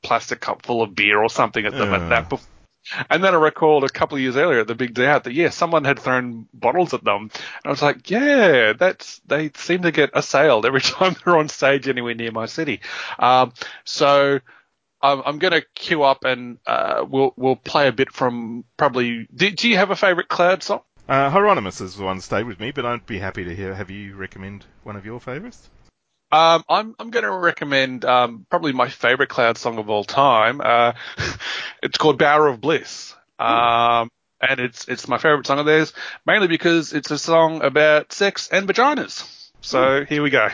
plastic 0.04 0.39
cup 0.39 0.65
full 0.65 0.82
of 0.84 0.93
beer 0.95 1.19
or 1.21 1.30
something 1.30 1.65
at 1.65 1.71
them 1.73 1.89
Yeah. 1.91 1.95
at 2.04 2.10
that. 2.10 2.30
Before. 2.30 2.47
And 3.10 3.24
then 3.24 3.34
I 3.34 3.38
recalled 3.38 3.84
a 3.84 3.89
couple 3.89 4.17
of 4.17 4.22
years 4.22 4.36
earlier 4.36 4.60
at 4.60 4.67
the 4.67 4.76
big 4.76 4.93
day 4.93 5.08
out 5.08 5.24
that 5.24 5.34
yeah, 5.34 5.50
someone 5.50 5.86
had 5.86 6.00
thrown 6.00 6.48
bottles 6.54 6.93
at 6.93 7.04
them. 7.04 7.24
And 7.24 7.32
I 7.65 7.69
was 7.69 7.82
like, 7.82 8.10
yeah, 8.10 8.74
that's 8.74 9.22
they 9.26 9.52
seem 9.56 9.84
to 9.84 9.91
get 9.91 10.12
assailed 10.13 10.65
every 10.65 10.82
time 10.82 11.15
they're 11.24 11.38
on 11.38 11.50
stage 11.50 11.88
anywhere 11.88 12.15
near 12.15 12.32
my 12.32 12.46
city. 12.46 12.82
Um, 13.19 13.54
so 13.84 14.39
I'm, 15.02 15.22
I'm 15.26 15.39
going 15.39 15.54
to 15.54 15.63
queue 15.76 16.04
up 16.04 16.24
and 16.24 16.58
uh, 16.65 17.06
we'll 17.08 17.34
we'll 17.36 17.56
play 17.56 17.88
a 17.88 17.93
bit 17.93 18.12
from 18.12 18.63
probably. 18.78 19.28
Do, 19.34 19.52
do 19.52 19.69
you 19.69 19.78
have 19.78 19.91
a 19.91 19.96
favorite 19.96 20.30
Cloud 20.30 20.63
song? 20.63 20.82
Uh, 21.08 21.30
Hieronymus 21.30 21.82
is 21.82 21.98
the 21.98 22.04
one 22.04 22.22
stayed 22.22 22.46
with 22.46 22.62
me, 22.62 22.72
but 22.72 22.86
I'd 22.86 23.06
be 23.06 23.19
happy 23.19 23.43
to 23.43 23.54
hear. 23.54 23.76
Have 23.76 23.91
you 23.91 24.15
recommend 24.15 24.65
one 24.84 24.96
of 24.96 25.06
your 25.06 25.19
favourites? 25.19 25.69
Um, 26.34 26.63
I'm 26.67 26.96
I'm 26.98 27.12
going 27.12 27.26
to 27.26 27.32
recommend 27.32 28.06
um, 28.06 28.48
probably 28.50 28.74
my 28.74 28.89
favorite 28.89 29.30
Cloud 29.30 29.56
song 29.56 29.78
of 29.78 29.91
all 29.91 30.04
time. 30.04 30.62
Uh, 30.62 30.93
it's 31.84 32.00
called 32.00 32.17
Bower 32.17 32.48
of 32.48 32.60
Bliss. 32.60 33.15
Um, 33.38 34.10
and 34.41 34.60
it's 34.60 34.88
it's 34.88 35.08
my 35.08 35.19
favorite 35.19 35.46
song 35.46 35.60
of 35.60 35.67
theirs 35.67 35.93
mainly 36.26 36.48
because 36.48 36.91
it's 36.91 37.12
a 37.12 37.19
song 37.19 37.62
about 37.62 38.12
sex 38.13 38.50
and 38.52 38.67
vaginas. 38.67 39.52
So 39.62 40.06
here 40.06 40.24
we 40.24 40.32
go. 40.32 40.50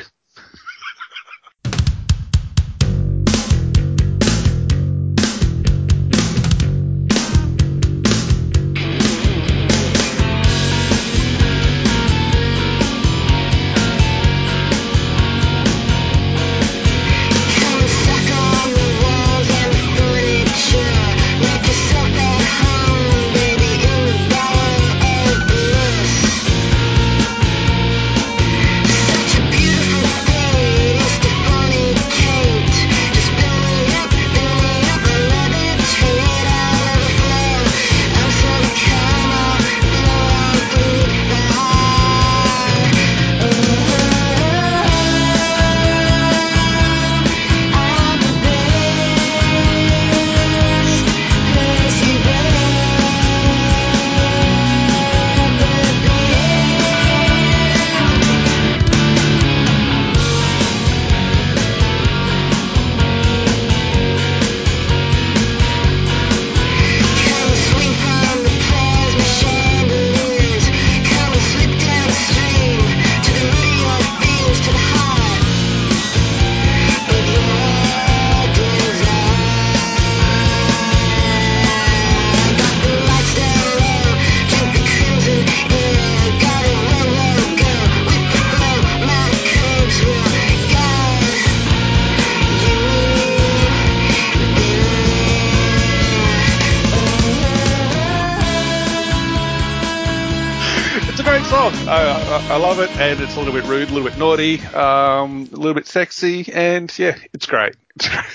A 103.39 103.43
little 103.43 103.54
bit 103.62 103.69
rude, 103.69 103.89
a 103.89 103.93
little 103.93 104.10
bit 104.10 104.17
naughty, 104.17 104.60
um, 104.60 105.47
a 105.54 105.56
little 105.56 105.73
bit 105.73 105.88
sexy, 105.88 106.52
and 106.52 106.91
yeah, 106.99 107.15
it's 107.34 107.45
great. 107.45 107.75
It's 107.95 108.10
great. 108.10 108.25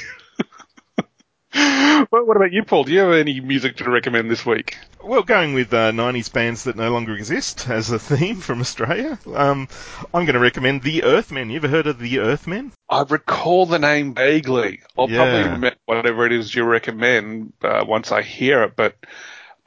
what, 2.10 2.26
what 2.26 2.36
about 2.36 2.52
you, 2.52 2.64
Paul? 2.64 2.84
Do 2.84 2.92
you 2.92 3.00
have 3.00 3.12
any 3.12 3.40
music 3.40 3.76
to 3.78 3.90
recommend 3.90 4.30
this 4.30 4.46
week? 4.46 4.78
Well, 5.02 5.22
going 5.22 5.52
with 5.52 5.72
uh, 5.74 5.90
90s 5.92 6.32
bands 6.32 6.64
that 6.64 6.76
no 6.76 6.90
longer 6.90 7.14
exist 7.14 7.68
as 7.68 7.90
a 7.90 7.98
theme 8.00 8.40
from 8.40 8.60
Australia, 8.60 9.18
um, 9.34 9.68
I'm 10.14 10.24
going 10.24 10.34
to 10.34 10.40
recommend 10.40 10.82
The 10.82 11.04
Earthmen. 11.04 11.50
You 11.50 11.56
ever 11.56 11.68
heard 11.68 11.86
of 11.86 11.98
The 11.98 12.20
Earthmen? 12.20 12.72
I 12.88 13.02
recall 13.02 13.66
the 13.66 13.78
name 13.78 14.14
vaguely. 14.14 14.80
I'll 14.96 15.10
Yeah. 15.10 15.16
probably 15.18 15.42
remember 15.50 15.76
whatever 15.84 16.24
it 16.26 16.32
is 16.32 16.54
you 16.54 16.64
recommend 16.64 17.52
uh, 17.62 17.84
once 17.86 18.10
I 18.10 18.22
hear 18.22 18.62
it, 18.62 18.74
but 18.74 18.96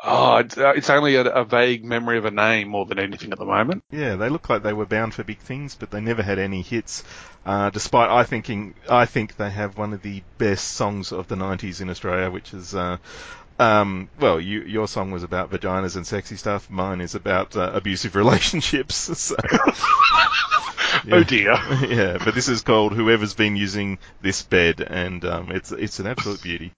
oh, 0.03 0.38
it's, 0.38 0.57
uh, 0.57 0.73
it's 0.75 0.89
only 0.89 1.15
a, 1.15 1.23
a 1.23 1.43
vague 1.45 1.83
memory 1.83 2.17
of 2.17 2.25
a 2.25 2.31
name 2.31 2.67
more 2.69 2.86
than 2.86 2.99
anything 2.99 3.31
at 3.31 3.39
the 3.39 3.45
moment. 3.45 3.83
Yeah, 3.91 4.15
they 4.15 4.29
look 4.29 4.49
like 4.49 4.63
they 4.63 4.73
were 4.73 4.86
bound 4.86 5.13
for 5.13 5.23
big 5.23 5.39
things, 5.39 5.75
but 5.75 5.91
they 5.91 6.01
never 6.01 6.23
had 6.23 6.39
any 6.39 6.62
hits. 6.62 7.03
Uh, 7.45 7.69
despite 7.69 8.10
I 8.10 8.23
thinking, 8.23 8.75
I 8.89 9.05
think 9.05 9.38
they 9.38 9.49
have 9.49 9.77
one 9.77 9.93
of 9.93 10.01
the 10.01 10.23
best 10.38 10.67
songs 10.73 11.12
of 11.12 11.27
the 11.27 11.36
90s 11.36 11.81
in 11.81 11.89
Australia, 11.89 12.29
which 12.29 12.53
is, 12.53 12.75
uh, 12.75 12.97
um, 13.60 14.10
well, 14.19 14.39
you, 14.39 14.62
your 14.62 14.88
song 14.88 15.12
was 15.12 15.23
about 15.23 15.49
vaginas 15.51 15.95
and 15.95 16.05
sexy 16.05 16.36
stuff. 16.36 16.69
Mine 16.69 17.01
is 17.01 17.15
about 17.15 17.55
uh, 17.55 17.71
abusive 17.73 18.15
relationships. 18.23 19.10
So, 19.17 19.36
Oh 21.12 21.23
dear. 21.23 21.53
yeah, 21.88 22.17
but 22.23 22.33
this 22.33 22.47
is 22.47 22.62
called 22.62 22.93
"Whoever's 22.93 23.33
Been 23.33 23.55
Using 23.55 23.99
This 24.21 24.41
Bed," 24.41 24.81
and 24.81 25.23
um, 25.25 25.51
it's 25.51 25.71
it's 25.71 25.99
an 25.99 26.07
absolute 26.07 26.41
beauty. 26.41 26.71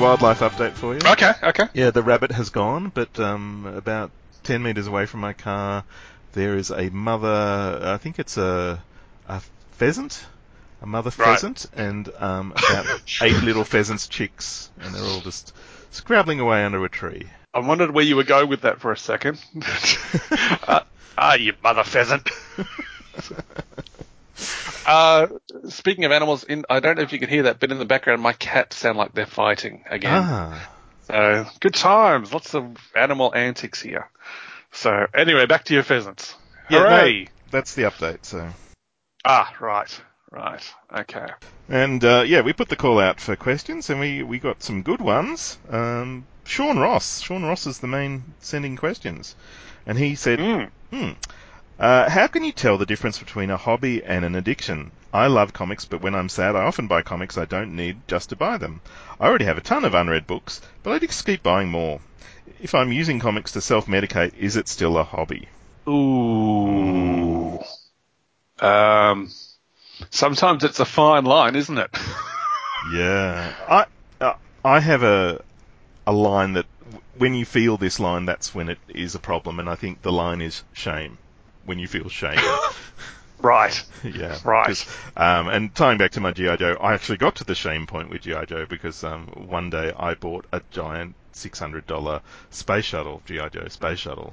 Wildlife 0.00 0.40
update 0.40 0.72
for 0.72 0.94
you. 0.94 1.00
Okay, 1.04 1.32
okay. 1.42 1.64
Yeah, 1.74 1.90
the 1.90 2.02
rabbit 2.02 2.32
has 2.32 2.50
gone, 2.50 2.90
but 2.94 3.18
um, 3.20 3.66
about 3.66 4.10
10 4.44 4.62
metres 4.62 4.86
away 4.86 5.06
from 5.06 5.20
my 5.20 5.32
car, 5.32 5.84
there 6.32 6.56
is 6.56 6.70
a 6.70 6.88
mother, 6.90 7.80
I 7.82 7.98
think 7.98 8.18
it's 8.18 8.36
a, 8.36 8.82
a 9.26 9.42
pheasant, 9.72 10.24
a 10.82 10.86
mother 10.86 11.10
Right. 11.18 11.34
pheasant, 11.34 11.66
and 11.74 12.08
um, 12.18 12.52
about 12.52 12.86
eight 13.22 13.42
little 13.42 13.64
pheasants 13.64 14.08
chicks, 14.08 14.70
and 14.80 14.94
they're 14.94 15.02
all 15.02 15.20
just 15.20 15.52
scrabbling 15.90 16.40
away 16.40 16.64
under 16.64 16.84
a 16.84 16.88
tree. 16.88 17.28
I 17.52 17.60
wondered 17.60 17.90
where 17.90 18.04
you 18.04 18.16
were 18.16 18.24
going 18.24 18.48
with 18.48 18.62
that 18.62 18.80
for 18.80 18.92
a 18.92 18.96
second. 18.96 19.38
uh, 20.66 20.80
ah, 21.18 21.34
you 21.34 21.52
mother 21.62 21.84
pheasant. 21.84 22.28
Uh, 24.86 25.26
speaking 25.68 26.04
of 26.04 26.12
animals, 26.12 26.44
in 26.44 26.64
I 26.68 26.80
don't 26.80 26.96
know 26.96 27.02
if 27.02 27.12
you 27.12 27.18
can 27.18 27.28
hear 27.28 27.44
that, 27.44 27.60
but 27.60 27.70
in 27.70 27.78
the 27.78 27.84
background, 27.84 28.22
my 28.22 28.32
cats 28.32 28.76
sound 28.76 28.98
like 28.98 29.12
they're 29.14 29.26
fighting 29.26 29.84
again. 29.88 30.22
Ah, 30.24 30.68
So 31.02 31.46
good 31.60 31.74
times, 31.74 32.32
lots 32.32 32.54
of 32.54 32.76
animal 32.94 33.34
antics 33.34 33.80
here. 33.80 34.10
So 34.72 35.06
anyway, 35.14 35.46
back 35.46 35.64
to 35.64 35.74
your 35.74 35.82
pheasants. 35.82 36.34
Yeah, 36.68 36.78
no. 36.80 36.88
Hooray! 36.88 37.28
that's 37.50 37.74
the 37.74 37.82
update, 37.82 38.24
so. 38.24 38.48
Ah, 39.24 39.52
right, 39.60 40.00
right, 40.30 40.74
okay. 41.00 41.26
And 41.68 42.04
uh, 42.04 42.24
yeah, 42.26 42.40
we 42.42 42.52
put 42.52 42.68
the 42.68 42.76
call 42.76 42.98
out 43.00 43.20
for 43.20 43.36
questions, 43.36 43.90
and 43.90 44.00
we, 44.00 44.22
we 44.22 44.38
got 44.38 44.62
some 44.62 44.82
good 44.82 45.00
ones. 45.00 45.58
Um, 45.68 46.26
Sean 46.44 46.78
Ross. 46.78 47.20
Sean 47.20 47.44
Ross 47.44 47.66
is 47.66 47.78
the 47.80 47.86
main 47.86 48.22
sending 48.40 48.76
questions. 48.76 49.34
And 49.86 49.98
he 49.98 50.14
said, 50.14 50.38
Mm. 50.38 50.70
Hmm. 50.92 51.10
Uh, 51.80 52.10
how 52.10 52.26
can 52.26 52.44
you 52.44 52.52
tell 52.52 52.76
the 52.76 52.84
difference 52.84 53.18
between 53.18 53.48
a 53.48 53.56
hobby 53.56 54.04
and 54.04 54.22
an 54.22 54.34
addiction? 54.34 54.90
I 55.14 55.28
love 55.28 55.54
comics, 55.54 55.86
but 55.86 56.02
when 56.02 56.14
I'm 56.14 56.28
sad, 56.28 56.54
I 56.54 56.64
often 56.64 56.88
buy 56.88 57.00
comics 57.00 57.38
I 57.38 57.46
don't 57.46 57.74
need 57.74 58.06
just 58.06 58.28
to 58.28 58.36
buy 58.36 58.58
them. 58.58 58.82
I 59.18 59.26
already 59.26 59.46
have 59.46 59.56
a 59.56 59.62
ton 59.62 59.86
of 59.86 59.94
unread 59.94 60.26
books, 60.26 60.60
but 60.82 60.92
I 60.92 60.98
just 60.98 61.24
keep 61.24 61.42
buying 61.42 61.70
more. 61.70 62.00
If 62.60 62.74
I'm 62.74 62.92
using 62.92 63.18
comics 63.18 63.52
to 63.52 63.62
self-medicate, 63.62 64.36
is 64.36 64.56
it 64.56 64.68
still 64.68 64.98
a 64.98 65.04
hobby? 65.04 65.48
Ooh. 65.88 67.58
Um, 68.60 69.30
sometimes 70.10 70.64
it's 70.64 70.80
a 70.80 70.84
fine 70.84 71.24
line, 71.24 71.56
isn't 71.56 71.78
it? 71.78 71.90
Yeah, 72.94 73.52
I 73.68 73.86
uh, 74.22 74.32
I 74.64 74.80
have 74.80 75.02
a 75.02 75.42
a 76.06 76.12
line 76.12 76.54
that 76.54 76.64
when 77.18 77.34
you 77.34 77.44
feel 77.44 77.76
this 77.76 78.00
line, 78.00 78.24
that's 78.24 78.54
when 78.54 78.70
it 78.70 78.78
is 78.88 79.14
a 79.14 79.18
problem, 79.18 79.60
and 79.60 79.68
I 79.68 79.74
think 79.74 80.00
the 80.00 80.10
line 80.10 80.40
is 80.40 80.64
shame. 80.72 81.18
When 81.64 81.78
you 81.78 81.88
feel 81.88 82.08
shame. 82.08 82.38
right. 83.40 83.82
Yeah, 84.02 84.38
Right. 84.44 84.86
Um, 85.14 85.48
and 85.48 85.74
tying 85.74 85.98
back 85.98 86.12
to 86.12 86.20
my 86.20 86.32
GI 86.32 86.56
Joe, 86.56 86.76
I 86.80 86.94
actually 86.94 87.18
got 87.18 87.36
to 87.36 87.44
the 87.44 87.54
shame 87.54 87.86
point 87.86 88.08
with 88.08 88.22
GI 88.22 88.46
Joe 88.46 88.64
because 88.66 89.04
um, 89.04 89.26
one 89.48 89.68
day 89.68 89.92
I 89.96 90.14
bought 90.14 90.46
a 90.52 90.62
giant 90.70 91.14
six 91.32 91.58
hundred 91.58 91.86
dollar 91.86 92.22
space 92.50 92.86
shuttle, 92.86 93.22
GI 93.26 93.50
Joe 93.52 93.68
space 93.68 93.98
shuttle, 93.98 94.32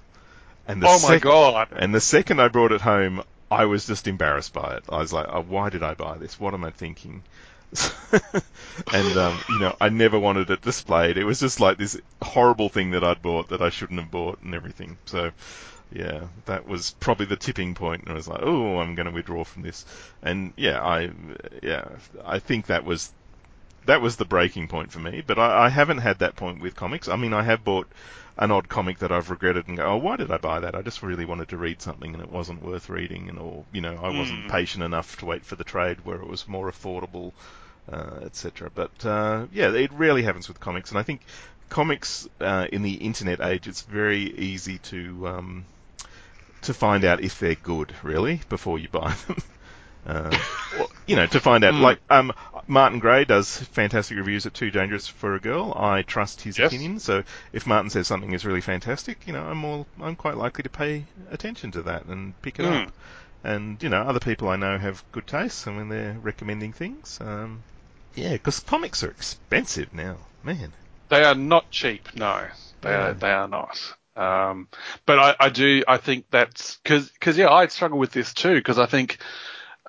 and 0.67 0.81
the 0.81 0.87
Oh 0.87 0.99
my 0.99 1.15
sec- 1.15 1.21
god. 1.23 1.67
And 1.75 1.93
the 1.93 1.99
second 1.99 2.39
I 2.41 2.47
brought 2.47 2.71
it 2.71 2.79
home, 2.81 3.23
I 3.51 3.65
was 3.65 3.85
just 3.87 4.07
embarrassed 4.07 4.53
by 4.53 4.75
it. 4.77 4.83
I 4.89 4.99
was 4.99 5.11
like, 5.11 5.27
oh, 5.29 5.41
why 5.41 5.69
did 5.69 5.83
I 5.83 5.93
buy 5.93 6.17
this? 6.17 6.39
What 6.39 6.53
am 6.53 6.63
I 6.63 6.71
thinking? 6.71 7.23
and 8.93 9.17
um, 9.17 9.37
you 9.49 9.59
know, 9.59 9.75
I 9.81 9.89
never 9.89 10.17
wanted 10.17 10.49
it 10.49 10.61
displayed. 10.61 11.17
It 11.17 11.25
was 11.25 11.39
just 11.39 11.59
like 11.59 11.77
this 11.77 11.99
horrible 12.21 12.69
thing 12.69 12.91
that 12.91 13.03
I'd 13.03 13.21
bought 13.21 13.49
that 13.49 13.61
I 13.61 13.69
shouldn't 13.69 13.99
have 13.99 14.11
bought 14.11 14.41
and 14.41 14.55
everything. 14.55 14.97
So, 15.05 15.31
yeah, 15.91 16.27
that 16.45 16.67
was 16.67 16.91
probably 16.99 17.25
the 17.27 17.35
tipping 17.37 17.75
point. 17.75 18.03
And 18.03 18.11
I 18.11 18.15
was 18.15 18.27
like, 18.27 18.41
oh, 18.43 18.79
I'm 18.79 18.95
going 18.95 19.07
to 19.07 19.13
withdraw 19.13 19.43
from 19.43 19.61
this. 19.63 19.85
And 20.21 20.53
yeah, 20.57 20.81
I 20.81 21.11
yeah, 21.63 21.87
I 22.25 22.39
think 22.39 22.67
that 22.67 22.83
was 22.85 23.11
that 23.85 24.01
was 24.01 24.17
the 24.17 24.25
breaking 24.25 24.67
point 24.67 24.91
for 24.91 24.99
me. 24.99 25.23
But 25.25 25.39
I, 25.39 25.65
I 25.65 25.69
haven't 25.69 25.99
had 25.99 26.19
that 26.19 26.35
point 26.35 26.61
with 26.61 26.75
comics. 26.75 27.07
I 27.07 27.15
mean, 27.15 27.33
I 27.33 27.43
have 27.43 27.63
bought 27.63 27.87
an 28.37 28.51
odd 28.51 28.69
comic 28.69 28.99
that 28.99 29.11
I've 29.11 29.29
regretted 29.31 29.67
and 29.67 29.77
go, 29.77 29.83
oh, 29.85 29.97
why 29.97 30.15
did 30.17 30.29
I 30.31 30.37
buy 30.37 30.59
that? 30.59 30.75
I 30.75 30.81
just 30.81 31.01
really 31.01 31.25
wanted 31.25 31.49
to 31.49 31.57
read 31.57 31.81
something 31.81 32.13
and 32.13 32.21
it 32.21 32.31
wasn't 32.31 32.63
worth 32.63 32.89
reading, 32.89 33.29
and 33.29 33.39
or 33.39 33.65
you 33.71 33.81
know, 33.81 33.95
I 34.01 34.09
wasn't 34.09 34.45
Mm. 34.45 34.49
patient 34.51 34.83
enough 34.83 35.17
to 35.17 35.25
wait 35.25 35.45
for 35.45 35.55
the 35.55 35.63
trade 35.63 36.05
where 36.05 36.17
it 36.17 36.27
was 36.27 36.47
more 36.47 36.69
affordable. 36.71 37.31
uh, 37.91 38.19
etc. 38.25 38.69
But 38.73 39.05
uh, 39.05 39.47
yeah, 39.53 39.71
it 39.71 39.91
rarely 39.93 40.21
happens 40.21 40.49
with 40.49 40.59
comics, 40.59 40.89
and 40.91 40.99
I 40.99 41.03
think 41.03 41.21
comics 41.69 42.27
uh, 42.41 42.67
in 42.71 42.81
the 42.81 42.95
internet 42.95 43.39
age, 43.39 43.65
it's 43.67 43.81
very 43.83 44.23
easy 44.37 44.77
to 44.79 45.27
um, 45.27 45.65
to 46.61 46.73
find 46.73 47.03
out 47.05 47.21
if 47.21 47.39
they're 47.39 47.55
good, 47.55 47.93
really, 48.03 48.41
before 48.49 48.79
you 48.79 48.87
buy 48.89 49.13
them. 49.27 49.37
Uh, 50.05 50.31
you 51.05 51.17
know, 51.17 51.25
to 51.25 51.41
find 51.41 51.65
out, 51.65 51.73
Mm. 51.73 51.81
like, 51.81 51.99
um, 52.09 52.31
Martin 52.65 52.99
Gray 52.99 53.25
does 53.25 53.57
fantastic 53.57 54.15
reviews 54.17 54.45
at 54.45 54.53
Too 54.53 54.71
Dangerous 54.71 55.05
for 55.05 55.35
a 55.35 55.39
Girl. 55.41 55.73
I 55.75 56.01
trust 56.03 56.39
his 56.39 56.57
Yes. 56.57 56.71
opinion, 56.71 56.99
so 57.01 57.23
if 57.51 57.67
Martin 57.67 57.89
says 57.89 58.07
something 58.07 58.31
is 58.31 58.45
really 58.45 58.61
fantastic, 58.61 59.27
you 59.27 59.33
know, 59.33 59.43
I'm 59.43 59.57
more, 59.57 59.85
I'm 60.01 60.15
quite 60.15 60.37
likely 60.37 60.63
to 60.63 60.69
pay 60.69 61.03
attention 61.29 61.71
to 61.71 61.81
that 61.81 62.05
and 62.05 62.41
pick 62.41 62.57
it 62.59 62.63
Mm. 62.63 62.85
up. 62.87 62.93
And, 63.43 63.83
you 63.83 63.89
know, 63.89 64.01
other 64.01 64.21
people 64.21 64.47
I 64.47 64.55
know 64.55 64.77
have 64.77 65.03
good 65.11 65.27
taste, 65.27 65.67
and 65.67 65.75
when 65.75 65.89
they're 65.89 66.13
recommending 66.21 66.71
things, 66.71 67.17
um, 67.19 67.63
yeah, 68.15 68.31
because 68.31 68.61
comics 68.61 69.03
are 69.03 69.11
expensive 69.11 69.93
now, 69.93 70.15
man. 70.41 70.71
They 71.09 71.23
are 71.25 71.35
not 71.35 71.69
cheap. 71.69 72.15
No, 72.15 72.47
they 72.81 72.91
Yeah. 72.91 73.07
are. 73.09 73.13
They 73.13 73.31
are 73.31 73.47
not. 73.49 73.77
Um, 74.17 74.67
but 75.05 75.19
I, 75.19 75.35
I 75.39 75.49
do. 75.49 75.83
I 75.87 75.97
think 75.97 76.25
that's 76.31 76.77
because 76.77 77.09
because 77.09 77.37
yeah, 77.37 77.49
I 77.49 77.67
struggle 77.67 77.99
with 77.99 78.11
this 78.11 78.33
too 78.33 78.55
because 78.55 78.79
I 78.79 78.85
think. 78.85 79.17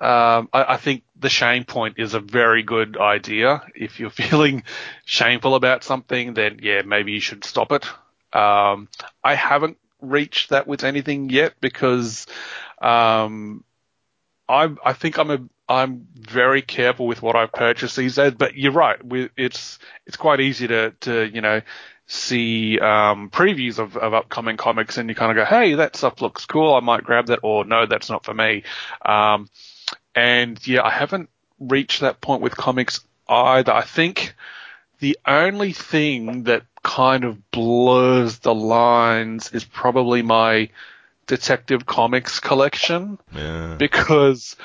Um, 0.01 0.47
I, 0.53 0.75
I 0.75 0.77
think 0.77 1.03
the 1.19 1.27
shame 1.27 1.65
point 1.65 1.95
is 1.97 2.13
a 2.13 2.21
very 2.21 2.63
good 2.63 2.95
idea. 2.95 3.63
If 3.75 3.99
you're 3.99 4.09
feeling 4.21 4.63
shameful 5.03 5.55
about 5.55 5.83
something, 5.83 6.35
then 6.35 6.61
yeah, 6.63 6.83
maybe 6.83 7.11
you 7.11 7.19
should 7.19 7.43
stop 7.43 7.73
it. 7.73 7.85
Um, 8.33 8.87
I 9.21 9.35
haven't 9.35 9.77
reached 10.01 10.51
that 10.51 10.67
with 10.67 10.85
anything 10.85 11.29
yet 11.29 11.55
because 11.59 12.27
um, 12.81 13.65
I 14.47 14.69
I 14.85 14.93
think 14.93 15.17
I'm 15.17 15.31
a 15.31 15.39
I'm 15.67 16.07
very 16.15 16.61
careful 16.61 17.05
with 17.05 17.21
what 17.21 17.35
I 17.35 17.45
purchase 17.45 17.95
these 17.95 18.15
days. 18.15 18.33
But 18.33 18.55
you're 18.55 18.71
right, 18.71 18.99
it's 19.37 19.79
it's 20.05 20.17
quite 20.17 20.39
easy 20.39 20.67
to 20.67 20.91
to 21.01 21.29
you 21.29 21.41
know 21.41 21.61
see 22.11 22.79
um, 22.79 23.29
previews 23.29 23.77
of, 23.77 23.95
of 23.95 24.15
upcoming 24.15 24.57
comics 24.57 24.97
and 24.97 25.07
you 25.09 25.15
kind 25.15 25.31
of 25.31 25.35
go, 25.35 25.45
hey, 25.45 25.75
that 25.75 25.95
stuff 25.95 26.21
looks 26.21 26.47
cool, 26.47 26.73
I 26.73 26.79
might 26.79 27.03
grab 27.03 27.27
that, 27.27 27.39
or 27.43 27.65
no, 27.65 27.85
that's 27.85 28.09
not 28.09 28.25
for 28.25 28.33
me. 28.33 28.63
Um, 29.05 29.47
and 30.15 30.59
yeah, 30.67 30.81
I 30.83 30.89
haven't 30.89 31.29
reached 31.59 32.01
that 32.01 32.19
point 32.19 32.41
with 32.41 32.57
comics 32.57 33.01
either. 33.27 33.71
I 33.71 33.83
think 33.83 34.33
the 34.99 35.19
only 35.27 35.71
thing 35.71 36.43
that 36.45 36.63
kind 36.81 37.25
of 37.25 37.51
blurs 37.51 38.39
the 38.39 38.55
lines 38.55 39.51
is 39.53 39.63
probably 39.63 40.23
my 40.23 40.69
Detective 41.27 41.85
Comics 41.85 42.39
collection 42.39 43.19
Yeah. 43.35 43.75
because 43.77 44.55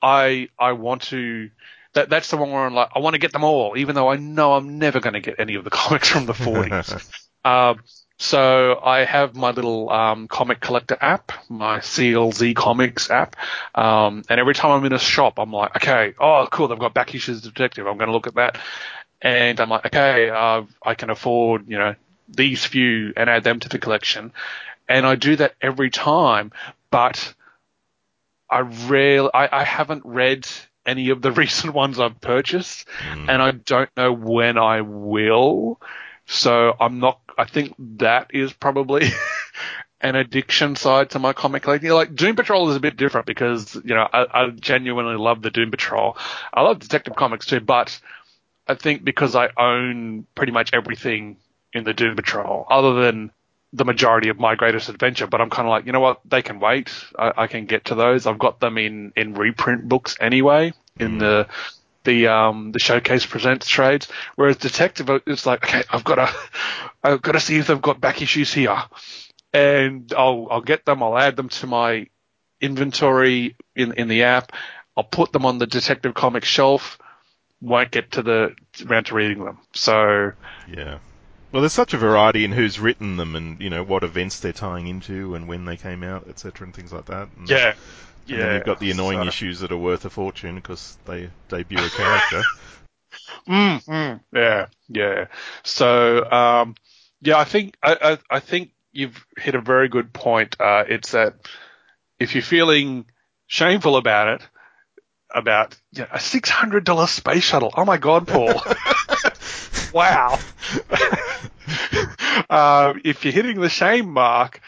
I 0.00 0.48
I 0.58 0.72
want 0.72 1.02
to 1.02 1.50
that 1.94 2.08
that's 2.08 2.30
the 2.30 2.36
one 2.36 2.50
where 2.50 2.64
I'm 2.64 2.74
like 2.74 2.90
I 2.94 3.00
want 3.00 3.14
to 3.14 3.18
get 3.18 3.32
them 3.32 3.44
all, 3.44 3.76
even 3.76 3.94
though 3.94 4.08
I 4.08 4.16
know 4.16 4.54
I'm 4.54 4.78
never 4.78 5.00
going 5.00 5.14
to 5.14 5.20
get 5.20 5.36
any 5.38 5.54
of 5.54 5.64
the 5.64 5.70
comics 5.70 6.08
from 6.08 6.26
the 6.26 6.32
40s. 6.32 7.10
um, 7.44 7.80
so 8.18 8.78
I 8.82 9.04
have 9.04 9.34
my 9.34 9.50
little 9.50 9.90
um, 9.90 10.28
comic 10.28 10.60
collector 10.60 10.96
app, 11.00 11.32
my 11.48 11.78
CLZ 11.80 12.54
Comics 12.54 13.10
app, 13.10 13.36
um, 13.74 14.22
and 14.28 14.38
every 14.38 14.54
time 14.54 14.70
I'm 14.72 14.84
in 14.84 14.92
a 14.92 14.98
shop, 14.98 15.38
I'm 15.38 15.52
like, 15.52 15.74
okay, 15.76 16.14
oh 16.20 16.46
cool, 16.50 16.68
they've 16.68 16.78
got 16.78 16.94
back 16.94 17.14
issues 17.14 17.38
of 17.38 17.54
Detective. 17.54 17.86
I'm 17.86 17.96
going 17.96 18.08
to 18.08 18.12
look 18.12 18.28
at 18.28 18.36
that, 18.36 18.58
and 19.20 19.58
I'm 19.60 19.68
like, 19.68 19.86
okay, 19.86 20.30
uh, 20.30 20.62
I 20.84 20.94
can 20.94 21.10
afford 21.10 21.68
you 21.68 21.78
know 21.78 21.94
these 22.28 22.64
few 22.64 23.12
and 23.16 23.28
add 23.28 23.44
them 23.44 23.58
to 23.60 23.68
the 23.68 23.78
collection, 23.78 24.32
and 24.88 25.04
I 25.04 25.16
do 25.16 25.34
that 25.36 25.54
every 25.60 25.90
time, 25.90 26.52
but 26.90 27.34
I 28.48 28.60
rarely, 28.60 29.30
I, 29.32 29.60
I 29.60 29.64
haven't 29.64 30.04
read 30.04 30.46
any 30.86 31.10
of 31.10 31.22
the 31.22 31.32
recent 31.42 31.74
ones 31.74 31.98
I've 32.00 32.20
purchased, 32.20 32.86
Mm. 33.12 33.28
and 33.28 33.42
I 33.42 33.50
don't 33.52 33.90
know 33.96 34.12
when 34.12 34.58
I 34.58 34.80
will. 34.82 35.80
So 36.26 36.74
I'm 36.80 36.98
not. 37.00 37.20
I 37.36 37.44
think 37.44 37.74
that 37.98 38.28
is 38.32 38.52
probably 38.52 39.06
an 40.00 40.16
addiction 40.16 40.76
side 40.76 41.10
to 41.10 41.18
my 41.18 41.32
comic 41.32 41.62
collecting. 41.62 41.90
Like 41.90 42.14
Doom 42.14 42.36
Patrol 42.36 42.70
is 42.70 42.76
a 42.76 42.80
bit 42.80 42.96
different 42.96 43.26
because 43.26 43.74
you 43.74 43.94
know 43.94 44.08
I, 44.12 44.26
I 44.32 44.50
genuinely 44.50 45.16
love 45.16 45.42
the 45.42 45.50
Doom 45.50 45.70
Patrol. 45.70 46.16
I 46.52 46.62
love 46.62 46.78
Detective 46.78 47.14
Comics 47.16 47.46
too, 47.46 47.60
but 47.60 47.98
I 48.68 48.74
think 48.74 49.04
because 49.04 49.34
I 49.34 49.48
own 49.56 50.26
pretty 50.34 50.52
much 50.52 50.70
everything 50.72 51.36
in 51.72 51.84
the 51.84 51.92
Doom 51.94 52.16
Patrol, 52.16 52.66
other 52.70 52.94
than 53.02 53.30
the 53.72 53.84
majority 53.84 54.28
of 54.28 54.38
my 54.38 54.54
greatest 54.54 54.88
adventure, 54.88 55.26
but 55.26 55.40
I'm 55.40 55.50
kind 55.50 55.66
of 55.66 55.70
like, 55.70 55.86
you 55.86 55.92
know 55.92 56.00
what, 56.00 56.20
they 56.24 56.42
can 56.42 56.60
wait. 56.60 56.92
I, 57.18 57.32
I 57.36 57.46
can 57.46 57.64
get 57.66 57.86
to 57.86 57.94
those. 57.94 58.26
I've 58.26 58.38
got 58.38 58.60
them 58.60 58.76
in, 58.76 59.12
in 59.16 59.34
reprint 59.34 59.88
books 59.88 60.16
anyway, 60.20 60.72
in 60.98 61.18
the 61.18 61.48
the 62.04 62.26
um 62.26 62.72
the 62.72 62.78
showcase 62.78 63.26
presents 63.26 63.68
trades. 63.68 64.08
Whereas 64.34 64.56
Detective, 64.56 65.08
it's 65.26 65.46
like, 65.46 65.64
okay, 65.64 65.84
I've 65.90 66.04
got 66.04 66.16
to 66.16 66.34
I've 67.02 67.22
got 67.22 67.32
to 67.32 67.40
see 67.40 67.58
if 67.58 67.68
they've 67.68 67.80
got 67.80 68.00
back 68.00 68.22
issues 68.22 68.52
here, 68.52 68.76
and 69.52 70.12
I'll 70.16 70.48
I'll 70.50 70.60
get 70.60 70.84
them. 70.84 71.02
I'll 71.02 71.18
add 71.18 71.36
them 71.36 71.48
to 71.48 71.66
my 71.66 72.08
inventory 72.60 73.56
in 73.74 73.92
in 73.92 74.08
the 74.08 74.24
app. 74.24 74.52
I'll 74.96 75.04
put 75.04 75.32
them 75.32 75.46
on 75.46 75.58
the 75.58 75.66
Detective 75.66 76.14
Comics 76.14 76.48
shelf. 76.48 76.98
Won't 77.60 77.90
get 77.90 78.12
to 78.12 78.22
the 78.22 78.54
around 78.88 79.06
to 79.06 79.14
reading 79.14 79.44
them. 79.44 79.58
So 79.72 80.32
Yeah. 80.68 80.98
Well, 81.52 81.60
there's 81.60 81.72
such 81.74 81.92
a 81.92 81.98
variety 81.98 82.44
in 82.44 82.52
who's 82.52 82.80
written 82.80 83.18
them 83.18 83.36
and, 83.36 83.60
you 83.60 83.68
know, 83.68 83.84
what 83.84 84.04
events 84.04 84.40
they're 84.40 84.52
tying 84.52 84.86
into 84.88 85.34
and 85.34 85.46
when 85.46 85.66
they 85.66 85.76
came 85.76 86.02
out, 86.02 86.26
etc., 86.28 86.64
and 86.66 86.74
things 86.74 86.92
like 86.92 87.04
that. 87.06 87.28
And, 87.36 87.48
yeah, 87.48 87.74
And 88.28 88.40
then 88.40 88.54
you've 88.54 88.64
got 88.64 88.80
the 88.80 88.90
annoying 88.90 89.20
so- 89.20 89.28
issues 89.28 89.60
that 89.60 89.70
are 89.70 89.76
worth 89.76 90.04
a 90.06 90.10
fortune 90.10 90.54
because 90.54 90.96
they 91.04 91.28
debut 91.48 91.78
a 91.78 91.90
character. 91.90 92.42
Mm, 93.46 93.84
mm, 93.84 94.20
yeah, 94.32 94.66
yeah. 94.88 95.26
So, 95.64 96.24
um, 96.30 96.74
yeah, 97.20 97.38
I 97.38 97.44
think 97.44 97.76
I, 97.82 97.96
I, 98.30 98.36
I 98.36 98.40
think 98.40 98.70
you've 98.92 99.26
hit 99.36 99.54
a 99.54 99.60
very 99.60 99.88
good 99.88 100.12
point. 100.12 100.56
Uh, 100.58 100.84
it's 100.88 101.10
that 101.10 101.34
if 102.18 102.34
you're 102.34 102.42
feeling 102.42 103.04
shameful 103.48 103.96
about 103.96 104.28
it, 104.28 104.48
about 105.34 105.76
you 105.92 106.02
know, 106.02 106.08
a 106.12 106.20
six 106.20 106.48
hundred 106.48 106.84
dollar 106.84 107.06
space 107.06 107.44
shuttle. 107.44 107.72
Oh 107.76 107.84
my 107.84 107.98
God, 107.98 108.26
Paul! 108.28 108.62
wow. 109.92 110.38
um, 112.50 113.00
if 113.04 113.24
you're 113.24 113.32
hitting 113.32 113.60
the 113.60 113.68
shame 113.68 114.10
mark, 114.10 114.60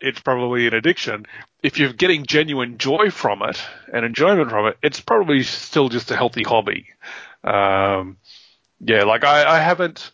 it's 0.00 0.20
probably 0.20 0.66
an 0.66 0.74
addiction. 0.74 1.26
If 1.62 1.78
you're 1.78 1.92
getting 1.92 2.24
genuine 2.24 2.78
joy 2.78 3.10
from 3.10 3.42
it 3.42 3.60
and 3.92 4.04
enjoyment 4.04 4.50
from 4.50 4.66
it, 4.66 4.78
it's 4.82 5.00
probably 5.00 5.42
still 5.42 5.88
just 5.88 6.10
a 6.10 6.16
healthy 6.16 6.42
hobby. 6.42 6.86
Um, 7.44 8.16
yeah, 8.80 9.04
like 9.04 9.24
I, 9.24 9.56
I 9.56 9.60
haven't. 9.60 10.12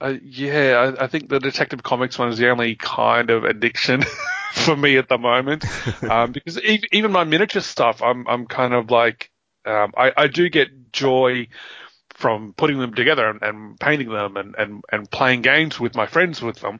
Uh, 0.00 0.14
yeah, 0.22 0.94
I, 0.98 1.04
I 1.04 1.06
think 1.06 1.28
the 1.28 1.38
Detective 1.38 1.82
Comics 1.82 2.18
one 2.18 2.28
is 2.28 2.38
the 2.38 2.50
only 2.50 2.74
kind 2.76 3.30
of 3.30 3.44
addiction 3.44 4.02
for 4.52 4.76
me 4.76 4.96
at 4.96 5.08
the 5.08 5.18
moment. 5.18 5.64
Um, 6.08 6.32
because 6.32 6.60
even, 6.60 6.88
even 6.92 7.12
my 7.12 7.24
miniature 7.24 7.62
stuff, 7.62 8.02
I'm 8.02 8.26
I'm 8.28 8.46
kind 8.46 8.74
of 8.74 8.90
like 8.90 9.30
um, 9.64 9.92
I, 9.96 10.12
I 10.16 10.26
do 10.26 10.48
get 10.48 10.92
joy 10.92 11.48
from 12.22 12.54
putting 12.56 12.78
them 12.78 12.94
together 12.94 13.28
and, 13.28 13.42
and 13.42 13.80
painting 13.80 14.08
them 14.08 14.36
and, 14.36 14.54
and, 14.56 14.84
and 14.92 15.10
playing 15.10 15.42
games 15.42 15.80
with 15.80 15.96
my 15.96 16.06
friends 16.06 16.40
with 16.40 16.60
them. 16.60 16.78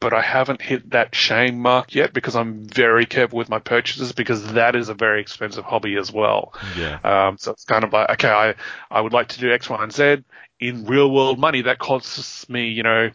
But 0.00 0.14
I 0.14 0.22
haven't 0.22 0.62
hit 0.62 0.90
that 0.90 1.14
shame 1.14 1.58
mark 1.58 1.94
yet 1.94 2.14
because 2.14 2.34
I'm 2.34 2.64
very 2.64 3.04
careful 3.04 3.36
with 3.36 3.50
my 3.50 3.58
purchases 3.58 4.12
because 4.12 4.54
that 4.54 4.74
is 4.74 4.88
a 4.88 4.94
very 4.94 5.20
expensive 5.20 5.64
hobby 5.64 5.96
as 5.96 6.10
well. 6.10 6.54
yeah. 6.74 6.98
Um, 7.04 7.36
so 7.36 7.52
it's 7.52 7.64
kind 7.64 7.84
of 7.84 7.92
like, 7.92 8.08
okay, 8.12 8.30
I, 8.30 8.54
I 8.90 9.02
would 9.02 9.12
like 9.12 9.28
to 9.28 9.40
do 9.40 9.52
X, 9.52 9.68
Y, 9.68 9.82
and 9.82 9.92
Z 9.92 10.24
in 10.58 10.86
real 10.86 11.10
world 11.10 11.38
money. 11.38 11.62
That 11.62 11.78
costs 11.78 12.48
me, 12.48 12.68
you 12.68 12.82
know, 12.82 13.10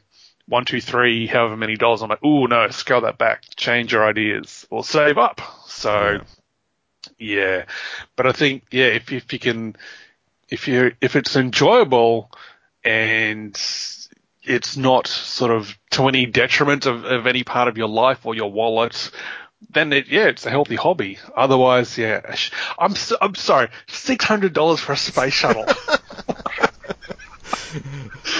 one, 0.47 0.65
two, 0.65 0.79
three, 0.79 1.25
however 1.25 1.57
many 1.57 1.75
dollars. 1.75 2.03
I'm 2.03 2.09
like, 2.09 2.23
oh 2.23 2.45
no, 2.45 2.67
scale 2.69 3.01
that 3.01 3.17
back, 3.17 3.43
change 3.55 3.93
your 3.93 4.05
ideas 4.05 4.67
or 4.69 4.83
save 4.83 5.17
up. 5.17 5.41
So 5.67 6.19
yeah, 7.17 7.65
but 8.15 8.27
I 8.27 8.31
think, 8.31 8.65
yeah, 8.71 8.85
if, 8.85 9.11
if 9.11 9.31
you 9.33 9.39
can, 9.39 9.75
if 10.51 10.67
you, 10.67 10.91
if 11.01 11.15
it's 11.15 11.35
enjoyable 11.35 12.29
and 12.83 13.51
it's 14.43 14.75
not 14.77 15.07
sort 15.07 15.51
of 15.51 15.77
to 15.91 16.07
any 16.07 16.25
detriment 16.25 16.85
of, 16.85 17.05
of 17.05 17.25
any 17.27 17.43
part 17.43 17.67
of 17.67 17.77
your 17.77 17.87
life 17.87 18.25
or 18.25 18.35
your 18.35 18.51
wallet, 18.51 19.11
then 19.69 19.93
it, 19.93 20.07
yeah, 20.07 20.25
it's 20.27 20.45
a 20.45 20.49
healthy 20.49 20.75
hobby. 20.75 21.17
Otherwise, 21.35 21.97
yeah, 21.97 22.35
I'm 22.77 22.95
so, 22.95 23.15
I'm 23.21 23.35
sorry, 23.35 23.69
six 23.87 24.25
hundred 24.25 24.53
dollars 24.53 24.79
for 24.79 24.93
a 24.93 24.97
space 24.97 25.33
shuttle. 25.33 25.65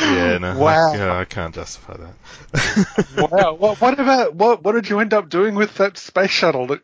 Yeah, 0.02 0.40
no. 0.40 0.58
Wow. 0.58 0.94
Yeah, 0.94 1.18
I 1.18 1.26
can't 1.26 1.56
justify 1.56 1.96
that. 1.98 3.08
wow, 3.32 3.54
what, 3.54 3.80
what 3.80 4.00
about 4.00 4.36
what 4.36 4.64
what 4.64 4.74
did 4.74 4.90
you 4.90 5.00
end 5.00 5.14
up 5.14 5.30
doing 5.30 5.56
with 5.56 5.76
that 5.76 5.98
space 5.98 6.32
shuttle? 6.32 6.68
That, 6.68 6.82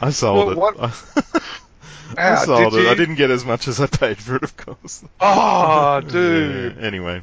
I 0.00 0.10
sold 0.10 0.56
Well, 0.56 0.72
it. 0.72 0.78
what- 0.78 1.04
I 2.16 2.44
sold 2.44 2.72
did 2.72 2.84
it. 2.84 2.86
I 2.86 2.90
you? 2.90 2.96
didn't 2.96 3.14
get 3.16 3.30
as 3.30 3.44
much 3.44 3.68
as 3.68 3.80
I 3.80 3.86
paid 3.86 4.18
for 4.18 4.36
it, 4.36 4.42
of 4.42 4.56
course. 4.56 5.04
oh, 5.20 6.00
dude. 6.00 6.76
Yeah, 6.76 6.82
anyway, 6.82 7.22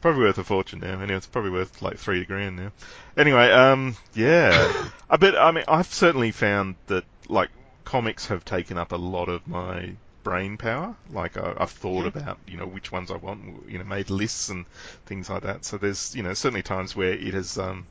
probably 0.00 0.22
worth 0.22 0.38
a 0.38 0.44
fortune 0.44 0.80
now. 0.80 1.00
Anyway, 1.00 1.16
it's 1.16 1.26
probably 1.26 1.50
worth 1.50 1.82
like 1.82 1.98
three 1.98 2.24
grand 2.24 2.56
now. 2.56 2.72
Anyway, 3.16 3.50
um, 3.50 3.96
yeah. 4.14 4.88
I 5.10 5.16
bet. 5.16 5.36
I 5.36 5.50
mean, 5.52 5.64
I've 5.68 5.92
certainly 5.92 6.30
found 6.30 6.76
that 6.86 7.04
like 7.28 7.50
comics 7.84 8.26
have 8.26 8.44
taken 8.44 8.76
up 8.78 8.92
a 8.92 8.96
lot 8.96 9.28
of 9.28 9.46
my 9.46 9.92
brain 10.22 10.58
power. 10.58 10.94
Like 11.10 11.38
I, 11.38 11.54
I've 11.56 11.70
thought 11.70 12.06
about, 12.06 12.38
you 12.46 12.58
know, 12.58 12.66
which 12.66 12.92
ones 12.92 13.10
I 13.10 13.16
want, 13.16 13.68
you 13.68 13.78
know, 13.78 13.84
made 13.84 14.10
lists 14.10 14.50
and 14.50 14.66
things 15.06 15.30
like 15.30 15.44
that. 15.44 15.64
So 15.64 15.78
there's, 15.78 16.14
you 16.14 16.22
know, 16.22 16.34
certainly 16.34 16.62
times 16.62 16.94
where 16.94 17.12
it 17.12 17.34
has 17.34 17.56
um, 17.56 17.86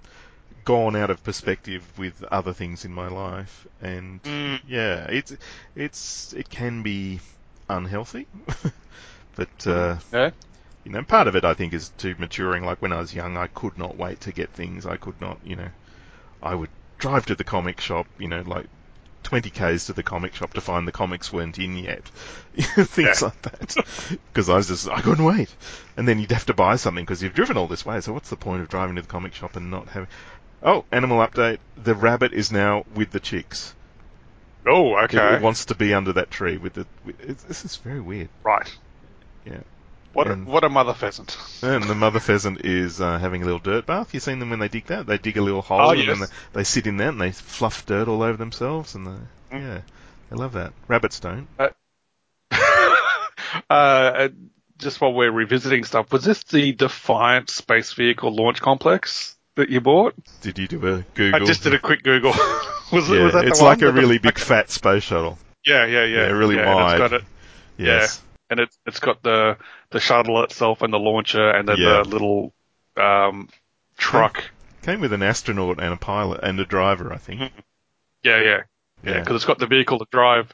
gone 0.68 0.96
out 0.96 1.10
of 1.10 1.24
perspective 1.24 1.84
with 1.98 2.24
other 2.26 2.54
things 2.54 2.86
in 2.86 2.94
my 2.94 3.08
life, 3.08 3.66
and 3.82 4.22
Mm. 4.24 4.60
yeah, 4.68 5.06
it's 5.10 5.34
it's 5.76 6.34
it 6.34 6.50
can 6.50 6.84
be 6.84 7.20
unhealthy, 7.70 8.28
but 9.36 9.68
uh, 9.68 9.98
Yeah. 10.12 10.32
you 10.84 10.92
know, 10.92 11.04
part 11.04 11.28
of 11.28 11.36
it 11.36 11.46
I 11.46 11.54
think 11.54 11.74
is 11.74 11.90
to 12.00 12.16
maturing. 12.20 12.66
Like 12.66 12.82
when 12.82 12.94
I 12.94 13.00
was 13.00 13.14
young, 13.16 13.38
I 13.38 13.48
could 13.48 13.78
not 13.78 13.98
wait 13.98 14.22
to 14.22 14.32
get 14.34 14.52
things. 14.52 14.86
I 14.86 14.98
could 14.98 15.20
not, 15.22 15.40
you 15.44 15.56
know, 15.56 15.70
I 16.42 16.56
would 16.56 16.70
drive 16.98 17.26
to 17.28 17.36
the 17.36 17.44
comic 17.44 17.80
shop, 17.82 18.08
you 18.20 18.28
know, 18.28 18.42
like 18.42 18.68
20 19.24 19.50
k's 19.50 19.86
to 19.86 19.94
the 19.94 20.04
comic 20.04 20.34
shop 20.36 20.54
to 20.54 20.62
find 20.62 20.88
the 20.88 20.92
comics 20.92 21.34
weren't 21.34 21.60
in 21.60 21.78
yet, 21.78 22.08
things 22.56 23.22
like 23.22 23.42
that. 23.44 23.76
Because 24.34 24.50
I 24.50 24.56
was 24.56 24.68
just, 24.68 24.88
I 24.88 25.02
couldn't 25.02 25.26
wait. 25.26 25.50
And 25.98 26.08
then 26.08 26.20
you'd 26.20 26.32
have 26.32 26.46
to 26.46 26.54
buy 26.54 26.76
something 26.78 27.04
because 27.04 27.22
you've 27.24 27.34
driven 27.34 27.58
all 27.58 27.68
this 27.68 27.86
way. 27.86 28.00
So 28.02 28.14
what's 28.14 28.30
the 28.30 28.38
point 28.38 28.62
of 28.62 28.70
driving 28.70 28.96
to 28.96 29.02
the 29.02 29.08
comic 29.08 29.34
shop 29.34 29.56
and 29.56 29.72
not 29.72 29.88
having? 29.90 30.08
Oh, 30.64 30.86
animal 30.92 31.20
update: 31.26 31.60
the 31.82 31.96
rabbit 31.96 32.34
is 32.34 32.52
now 32.52 32.86
with 32.96 33.12
the 33.12 33.20
chicks. 33.20 33.74
Oh, 34.66 34.98
okay. 35.04 35.36
It 35.36 35.42
wants 35.42 35.66
to 35.66 35.76
be 35.76 35.94
under 35.94 36.14
that 36.14 36.30
tree 36.32 36.58
with 36.58 36.74
the. 36.74 36.86
With, 37.06 37.20
it's, 37.22 37.44
this 37.44 37.64
is 37.66 37.76
very 37.78 38.02
weird. 38.02 38.30
right. 38.44 38.76
Yeah. 39.46 39.60
What 40.14 40.28
a, 40.28 40.36
what 40.36 40.64
a 40.64 40.70
mother 40.70 40.94
pheasant. 40.96 41.38
And 41.62 41.84
the 41.84 41.94
mother 41.94 42.20
pheasant 42.20 42.66
is 42.66 43.00
uh, 43.00 43.20
having 43.20 43.44
a 43.44 43.46
little 43.46 43.60
dirt 43.60 43.86
bath. 43.86 44.16
You 44.16 44.20
seen 44.20 44.40
them 44.40 44.50
when 44.50 44.58
they 44.58 44.68
dig 44.68 44.88
that? 44.88 45.06
They 45.06 45.20
dig 45.20 45.38
a 45.38 45.42
little 45.42 45.62
hole 45.62 45.80
Oh, 45.80 45.90
and 45.92 46.00
yes. 46.04 46.08
then 46.08 46.28
they, 46.54 46.60
they 46.60 46.64
sit 46.64 46.88
in 46.88 46.98
that 46.98 47.10
and 47.10 47.22
they 47.22 47.32
fluff 47.32 47.86
dirt 47.86 48.08
all 48.08 48.24
over 48.24 48.36
themselves. 48.36 48.96
And 48.96 49.06
they, 49.06 49.12
Mm. 49.52 49.62
yeah, 49.62 49.82
I 50.32 50.36
love 50.36 50.54
that. 50.54 50.74
Rabbits 50.88 51.20
don't. 51.20 51.48
uh, 53.70 54.30
just 54.78 55.00
while 55.00 55.14
we're 55.14 55.32
revisiting 55.32 55.84
stuff, 55.84 56.12
was 56.12 56.24
this 56.26 56.44
the 56.44 56.74
Defiant 56.74 57.50
space 57.50 57.94
vehicle 57.94 58.34
launch 58.36 58.60
complex 58.60 59.37
that 59.58 59.70
you 59.70 59.82
bought? 59.82 60.16
Did 60.42 60.58
you 60.58 60.68
do 60.68 60.78
a 60.88 61.06
Google? 61.14 61.44
I 61.44 61.46
just 61.46 61.64
did 61.64 61.74
a 61.74 61.80
quick 61.80 62.04
Google. 62.04 62.32
was, 62.92 63.10
Yeah, 63.10 63.26
was 63.26 63.34
that 63.34 63.46
it's 63.46 63.60
one 63.62 63.70
like 63.70 63.82
a 63.82 63.92
really 63.92 64.18
big 64.18 64.40
fat 64.40 64.70
space 64.72 65.04
shuttle. 65.04 65.38
Yeah, 65.66 65.86
yeah, 65.86 66.06
yeah. 66.06 66.28
Yeah, 66.28 66.32
really 66.32 66.58
and 66.58 66.68
wide. 66.68 66.92
It's 66.94 66.98
got 66.98 67.14
it, 67.14 67.24
Yes. 67.78 68.22
and 68.50 68.60
it's 68.60 68.78
it's 68.86 69.00
got 69.00 69.22
the 69.22 69.58
the 69.92 70.00
shuttle 70.00 70.44
itself 70.44 70.82
and 70.82 70.94
the 70.94 71.00
launcher 71.00 71.50
and 71.50 71.68
then 71.68 71.78
Yeah. 71.78 72.02
the 72.04 72.10
little 72.10 72.54
um, 72.96 73.50
truck. 73.98 74.44
Came 74.84 75.02
with 75.02 75.12
an 75.14 75.22
astronaut 75.22 75.82
and 75.82 75.94
a 75.94 75.98
pilot 75.98 76.40
and 76.44 76.60
a 76.60 76.66
driver, 76.66 77.12
I 77.12 77.18
think. 77.18 77.42
Yeah, 78.24 78.42
yeah, 78.42 78.42
yeah. 78.42 78.62
Yeah. 79.04 79.20
Because 79.20 79.36
it's 79.36 79.46
got 79.46 79.60
the 79.60 79.68
vehicle 79.68 80.00
to 80.00 80.08
drive 80.12 80.54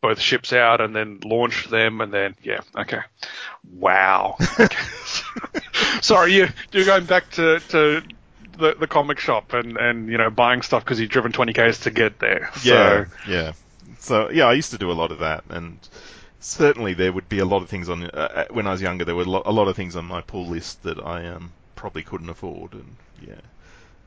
both 0.00 0.18
ships 0.20 0.52
out 0.52 0.80
and 0.80 0.94
then 0.94 1.20
launch 1.24 1.68
them 1.68 2.00
and 2.00 2.12
then 2.12 2.34
yeah. 2.42 2.60
Okay. 2.76 3.00
Wow. 3.72 4.36
Okay. 4.60 4.76
Sorry, 6.00 6.34
you 6.34 6.48
you're 6.72 6.84
going 6.84 7.04
back 7.04 7.30
to 7.32 7.60
to 7.70 8.02
the 8.62 8.74
the 8.80 8.86
comic 8.86 9.18
shop 9.18 9.52
and 9.52 9.76
and 9.76 10.08
you 10.08 10.18
know 10.18 10.30
buying 10.30 10.62
stuff 10.62 10.84
because 10.84 11.00
you've 11.00 11.10
driven 11.10 11.32
20 11.32 11.52
k's 11.52 11.80
to 11.80 11.90
get 11.90 12.18
there. 12.20 12.50
Yeah, 12.62 13.04
So, 13.04 13.06
yeah. 13.26 13.52
So 13.98 14.30
yeah, 14.30 14.46
I 14.46 14.54
used 14.54 14.70
to 14.72 14.78
do 14.78 14.90
a 14.90 14.94
lot 14.94 15.12
of 15.12 15.18
that, 15.20 15.44
and 15.48 15.78
certainly 16.40 16.94
there 16.94 17.12
would 17.12 17.28
be 17.28 17.38
a 17.40 17.44
lot 17.44 17.62
of 17.62 17.68
things 17.68 17.88
on. 17.88 18.04
Uh, 18.04 18.46
when 18.50 18.66
I 18.66 18.72
was 18.72 18.82
younger, 18.82 19.04
there 19.04 19.16
were 19.16 19.22
a 19.24 19.52
lot 19.52 19.68
of 19.68 19.76
things 19.76 19.96
on 19.96 20.04
my 20.06 20.22
pull 20.22 20.46
list 20.48 20.82
that 20.84 20.98
I 21.04 21.26
um, 21.28 21.52
probably 21.76 22.02
couldn't 22.02 22.30
afford, 22.30 22.74
and 22.74 22.96
yeah. 23.20 23.40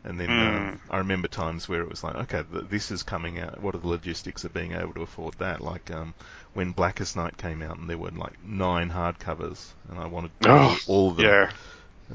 And 0.04 0.20
then 0.20 0.40
um, 0.40 0.80
I 0.90 0.98
remember 1.00 1.28
times 1.28 1.68
where 1.68 1.82
it 1.82 1.90
was 1.90 2.04
like, 2.04 2.16
okay, 2.16 2.44
th- 2.52 2.70
this 2.70 2.92
is 2.92 3.04
coming 3.04 3.40
out. 3.40 3.60
What 3.62 3.76
are 3.76 3.80
the 3.80 3.88
logistics 3.88 4.44
of 4.46 4.54
being 4.54 4.74
able 4.74 4.94
to 4.94 5.02
afford 5.04 5.36
that? 5.40 5.62
Like 5.62 5.92
um, 5.92 6.14
when 6.54 6.74
Blackest 6.74 7.16
Night 7.16 7.38
came 7.38 7.62
out, 7.64 7.78
and 7.80 7.90
there 7.90 7.98
were 7.98 8.12
like 8.12 8.44
nine 8.44 8.92
hardcovers, 8.92 9.74
and 9.90 10.00
I 10.00 10.06
wanted 10.08 10.32
all, 10.44 10.72
Oh, 10.72 10.78
all 10.86 11.10
of 11.12 11.18
them. 11.18 11.26
yeah. 11.26 11.52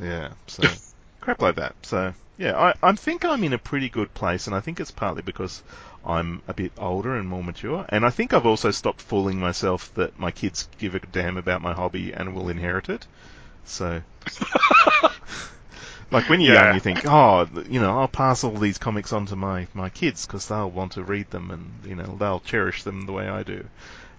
Yeah, 0.01 0.35
so 0.47 0.63
crap 1.21 1.43
like 1.43 1.57
that. 1.57 1.75
So 1.83 2.15
yeah, 2.39 2.59
I, 2.59 2.75
I 2.83 2.93
think 2.93 3.25
I'm 3.25 3.45
in 3.45 3.53
a 3.53 3.59
pretty 3.59 3.89
good 3.91 4.13
place, 4.15 4.47
and 4.47 4.57
I 4.57 4.61
think 4.61 4.81
it's 4.81 4.91
partly 4.91 5.23
because 5.23 5.63
I'm 6.05 6.43
a 6.49 6.55
bit 6.55 6.73
older 6.79 7.17
and 7.17 7.29
more 7.29 7.45
mature, 7.45 7.85
and 7.91 8.05
I 8.07 8.11
think 8.11 8.33
I've 8.33 8.47
also 8.47 8.71
stopped 8.71 9.03
fooling 9.03 9.39
myself 9.39 9.93
that 9.95 10.19
my 10.19 10.31
kids 10.31 10.69
give 10.79 10.95
a 10.95 11.01
damn 11.01 11.37
about 11.37 11.63
my 11.63 11.75
hobby 11.75 12.13
and 12.13 12.35
will 12.35 12.49
inherit 12.49 12.89
it. 12.89 13.07
So. 13.65 14.03
Like 16.11 16.29
when 16.29 16.41
you're 16.41 16.53
Yeah. 16.53 16.63
young, 16.63 16.73
you 16.73 16.81
think, 16.81 17.05
oh, 17.05 17.49
you 17.69 17.81
know, 17.81 17.99
I'll 18.01 18.09
pass 18.09 18.45
all 18.45 18.57
these 18.57 18.79
comics 18.79 19.13
on 19.13 19.27
to 19.27 19.37
my, 19.37 19.67
my 19.75 19.91
kids 19.91 20.27
because 20.27 20.47
they'll 20.47 20.71
want 20.71 20.93
to 20.93 21.03
read 21.05 21.31
them 21.31 21.51
and, 21.51 21.85
you 21.85 21.97
know, 21.97 22.17
they'll 22.19 22.41
cherish 22.41 22.83
them 22.85 23.07
the 23.07 23.13
way 23.13 23.29
I 23.29 23.43
do. 23.43 23.69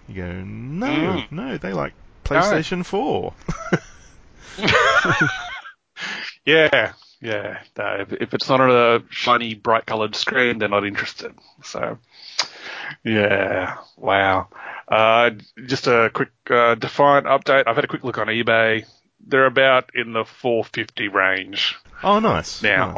You 0.08 0.14
go, 0.22 0.32
no, 0.44 1.22
Mm. 1.22 1.28
no, 1.30 1.58
they 1.58 1.72
like 1.72 1.94
PlayStation 2.24 2.84
4. 2.84 3.34
Yeah, 6.44 6.92
yeah. 7.20 7.58
No, 7.78 7.96
if, 8.00 8.12
if 8.12 8.34
it's 8.34 8.48
not 8.48 8.60
on 8.60 8.70
a 8.70 9.02
shiny, 9.10 9.54
bright-coloured 9.54 10.14
screen, 10.16 10.58
they're 10.58 10.68
not 10.68 10.84
interested. 10.86 11.32
So, 11.62 11.98
yeah. 13.04 13.76
Wow. 13.96 14.48
Uh, 14.88 15.30
just 15.66 15.86
a 15.86 16.10
quick 16.12 16.30
uh, 16.50 16.74
Defiant 16.74 17.26
update. 17.26 17.64
I've 17.66 17.76
had 17.76 17.84
a 17.84 17.88
quick 17.88 18.04
look 18.04 18.18
on 18.18 18.26
eBay. 18.26 18.84
They're 19.24 19.46
about 19.46 19.90
in 19.94 20.12
the 20.12 20.24
450 20.24 21.08
range 21.08 21.76
Oh, 22.02 22.18
nice. 22.18 22.62
now 22.62 22.92
nice. 22.92 22.96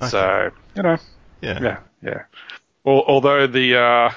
on 0.00 0.04
eBay. 0.06 0.10
So, 0.10 0.50
you 0.74 0.82
know, 0.82 0.96
Yeah. 1.42 1.58
yeah, 1.62 1.78
yeah. 2.02 2.22
Al 2.86 3.04
although 3.06 3.46
the 3.46 3.76
uh, 3.78 4.10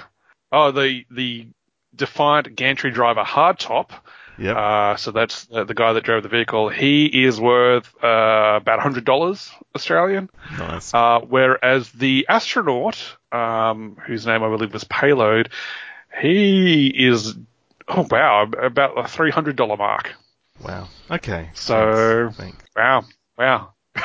oh 0.51 0.71
the 0.71 1.05
the 1.11 1.47
Defiant 1.95 2.55
gantry 2.55 2.89
driver 2.91 3.23
hardtop 3.23 3.89
Yep. 4.37 4.57
uh, 4.57 4.95
so 4.97 5.11
that's 5.11 5.47
uh, 5.53 5.63
the 5.63 5.73
guy 5.73 5.93
that 5.93 6.03
drove 6.03 6.23
the 6.23 6.29
vehicle. 6.29 6.67
He 6.69 7.05
is 7.05 7.39
worth 7.39 7.91
uh, 8.03 8.59
about 8.61 8.79
hundred 8.81 9.05
dollars 9.05 9.49
Australian, 9.75 10.29
nice. 10.57 10.93
uh, 10.93 11.19
whereas 11.21 11.89
the 11.91 12.25
astronaut, 12.29 12.97
um, 13.31 13.97
whose 14.05 14.25
name 14.25 14.43
I 14.43 14.49
believe 14.49 14.73
was 14.73 14.83
Payload, 14.83 15.49
he 16.21 16.87
is 16.87 17.35
oh 17.87 18.05
wow 18.11 18.43
about 18.43 18.97
a 18.97 19.07
three 19.07 19.31
hundred 19.31 19.55
dollar 19.55 19.77
mark. 19.77 20.13
Wow. 20.61 20.89
Okay. 21.09 21.49
So- 21.53 22.31
Thanks. 22.33 22.57
Wow, 22.75 23.05
wow, 23.37 23.73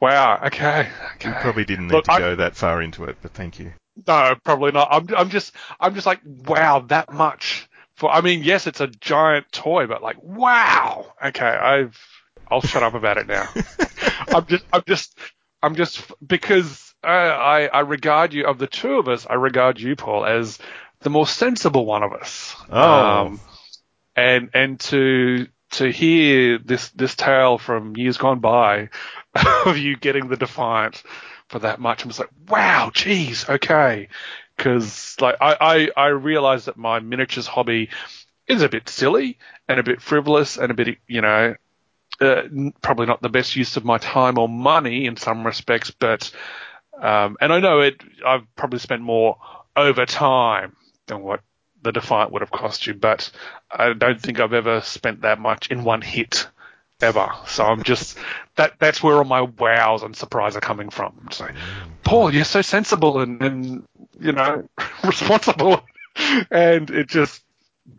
wow. 0.00 0.40
Okay, 0.46 0.88
You 1.24 1.32
probably 1.40 1.64
didn't 1.64 1.88
need 1.88 1.94
Look, 1.94 2.04
to 2.04 2.12
I- 2.12 2.18
go 2.18 2.34
that 2.36 2.56
far 2.56 2.82
into 2.82 3.04
it, 3.04 3.16
but 3.22 3.32
thank 3.32 3.58
you. 3.58 3.72
No, 4.06 4.34
probably 4.44 4.72
not. 4.72 4.88
I'm 4.90 5.06
I'm 5.16 5.30
just 5.30 5.52
I'm 5.80 5.94
just 5.94 6.06
like 6.06 6.20
wow 6.24 6.80
that 6.88 7.12
much 7.12 7.68
for. 7.94 8.10
I 8.10 8.20
mean, 8.20 8.42
yes, 8.42 8.66
it's 8.66 8.80
a 8.80 8.88
giant 8.88 9.50
toy, 9.52 9.86
but 9.86 10.02
like 10.02 10.22
wow. 10.22 11.06
Okay, 11.24 11.46
I've 11.46 11.98
I'll 12.50 12.60
shut 12.60 12.82
up 12.82 12.94
about 12.94 13.18
it 13.18 13.26
now. 13.26 13.48
I'm 14.28 14.46
just 14.46 14.64
I'm 14.72 14.82
just 14.86 15.18
I'm 15.62 15.74
just 15.74 16.12
because 16.26 16.94
uh, 17.02 17.06
I 17.06 17.66
I 17.66 17.80
regard 17.80 18.34
you 18.34 18.46
of 18.46 18.58
the 18.58 18.66
two 18.66 18.94
of 18.94 19.08
us, 19.08 19.26
I 19.28 19.34
regard 19.34 19.80
you, 19.80 19.96
Paul, 19.96 20.24
as 20.26 20.58
the 21.00 21.10
more 21.10 21.26
sensible 21.26 21.86
one 21.86 22.02
of 22.02 22.12
us. 22.12 22.54
Oh. 22.70 23.38
and 24.14 24.50
and 24.54 24.80
to 24.80 25.46
to 25.72 25.90
hear 25.90 26.58
this 26.58 26.90
this 26.90 27.14
tale 27.14 27.58
from 27.58 27.96
years 27.96 28.18
gone 28.18 28.40
by 28.40 28.90
of 29.66 29.78
you 29.78 29.96
getting 29.96 30.28
the 30.28 30.36
Defiant 30.36 31.02
for 31.48 31.60
that 31.60 31.80
much, 31.80 32.02
I'm 32.02 32.10
just 32.10 32.20
like, 32.20 32.30
wow, 32.48 32.90
geez, 32.92 33.48
okay, 33.48 34.08
because 34.56 35.16
like 35.20 35.36
I 35.40 35.56
I 35.96 36.04
I 36.04 36.06
realize 36.08 36.64
that 36.66 36.76
my 36.76 37.00
miniatures 37.00 37.46
hobby 37.46 37.90
is 38.46 38.62
a 38.62 38.68
bit 38.68 38.88
silly 38.88 39.38
and 39.68 39.80
a 39.80 39.82
bit 39.82 40.00
frivolous 40.00 40.56
and 40.56 40.70
a 40.70 40.74
bit 40.74 40.98
you 41.08 41.20
know 41.20 41.54
uh, 42.20 42.42
probably 42.80 43.06
not 43.06 43.20
the 43.20 43.28
best 43.28 43.56
use 43.56 43.76
of 43.76 43.84
my 43.84 43.98
time 43.98 44.38
or 44.38 44.48
money 44.48 45.06
in 45.06 45.16
some 45.16 45.44
respects, 45.44 45.90
but 45.90 46.30
um, 47.00 47.36
and 47.40 47.52
I 47.52 47.60
know 47.60 47.80
it. 47.80 48.00
I've 48.24 48.46
probably 48.56 48.78
spent 48.78 49.02
more 49.02 49.36
over 49.76 50.06
time 50.06 50.76
than 51.06 51.20
what 51.22 51.40
the 51.82 51.92
Defiant 51.92 52.32
would 52.32 52.42
have 52.42 52.50
cost 52.50 52.86
you, 52.86 52.94
but 52.94 53.30
I 53.70 53.92
don't 53.92 54.20
think 54.20 54.40
I've 54.40 54.54
ever 54.54 54.80
spent 54.80 55.22
that 55.22 55.38
much 55.38 55.70
in 55.70 55.84
one 55.84 56.00
hit 56.00 56.48
ever. 57.00 57.30
So 57.46 57.64
I'm 57.64 57.82
just 57.82 58.18
that 58.56 58.74
that's 58.78 59.02
where 59.02 59.16
all 59.16 59.24
my 59.24 59.42
wows 59.42 60.02
and 60.02 60.16
surprise 60.16 60.56
are 60.56 60.60
coming 60.60 60.90
from. 60.90 61.28
Like, 61.38 61.54
Paul, 62.04 62.32
you're 62.32 62.44
so 62.44 62.62
sensible 62.62 63.20
and, 63.20 63.42
and 63.42 63.84
you 64.20 64.32
know 64.32 64.68
responsible, 65.04 65.82
and 66.50 66.90
it 66.90 67.08
just. 67.08 67.42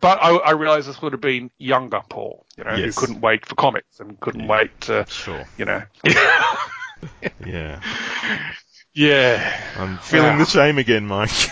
But 0.00 0.18
I, 0.22 0.36
I 0.36 0.50
realize 0.50 0.86
this 0.86 1.00
would 1.00 1.12
have 1.12 1.22
been 1.22 1.50
younger 1.56 2.02
Paul, 2.10 2.44
you 2.58 2.64
know, 2.64 2.74
Yes. 2.74 2.94
who 2.94 3.00
couldn't 3.06 3.22
wait 3.22 3.46
for 3.46 3.54
comics 3.54 4.00
and 4.00 4.20
couldn't 4.20 4.42
Yeah. 4.42 4.46
wait 4.46 4.80
to, 4.82 5.06
Sure. 5.08 5.46
you 5.56 5.64
know. 5.64 5.82
Yeah. 7.46 7.80
yeah. 8.92 9.60
I'm 9.78 9.96
feeling 9.98 10.32
Wow. 10.32 10.38
the 10.40 10.44
shame 10.44 10.76
again, 10.76 11.06
Mike. 11.06 11.30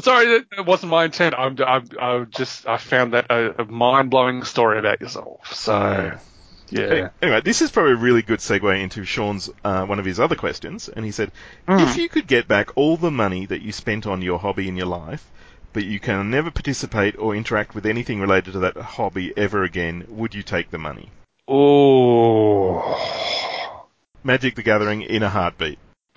Sorry, 0.00 0.44
that 0.56 0.66
wasn't 0.66 0.90
my 0.90 1.04
intent. 1.04 1.34
I'm, 1.38 1.56
I'm, 1.66 1.88
I 2.00 2.24
just, 2.24 2.66
I 2.66 2.76
found 2.76 3.14
that 3.14 3.30
a, 3.30 3.62
a 3.62 3.64
mind 3.64 4.10
blowing 4.10 4.42
story 4.44 4.78
about 4.78 5.00
yourself. 5.00 5.54
So, 5.54 6.12
Yeah. 6.68 7.08
Anyway, 7.22 7.40
this 7.42 7.62
is 7.62 7.70
probably 7.70 7.92
a 7.92 7.96
really 7.96 8.22
good 8.22 8.40
segue 8.40 8.82
into 8.82 9.04
Sean's 9.04 9.48
uh, 9.64 9.86
one 9.86 9.98
of 9.98 10.04
his 10.04 10.20
other 10.20 10.34
questions, 10.34 10.88
and 10.88 11.04
he 11.04 11.12
said, 11.12 11.30
Hmm. 11.66 11.78
if 11.78 11.96
you 11.96 12.08
could 12.08 12.26
get 12.26 12.46
back 12.48 12.76
all 12.76 12.96
the 12.96 13.10
money 13.10 13.46
that 13.46 13.62
you 13.62 13.72
spent 13.72 14.06
on 14.06 14.20
your 14.20 14.38
hobby 14.38 14.68
in 14.68 14.76
your 14.76 14.86
life, 14.86 15.24
but 15.72 15.84
you 15.84 15.98
can 16.00 16.30
never 16.30 16.50
participate 16.50 17.16
or 17.18 17.34
interact 17.36 17.74
with 17.74 17.86
anything 17.86 18.20
related 18.20 18.52
to 18.54 18.58
that 18.60 18.76
hobby 18.76 19.32
ever 19.36 19.62
again, 19.62 20.04
would 20.08 20.34
you 20.34 20.42
take 20.42 20.70
the 20.70 20.78
money? 20.78 21.10
Oh. 21.48 23.06
Magic 24.24 24.54
the 24.56 24.62
Gathering 24.62 25.02
in 25.02 25.22
a 25.22 25.28
heartbeat. 25.28 25.78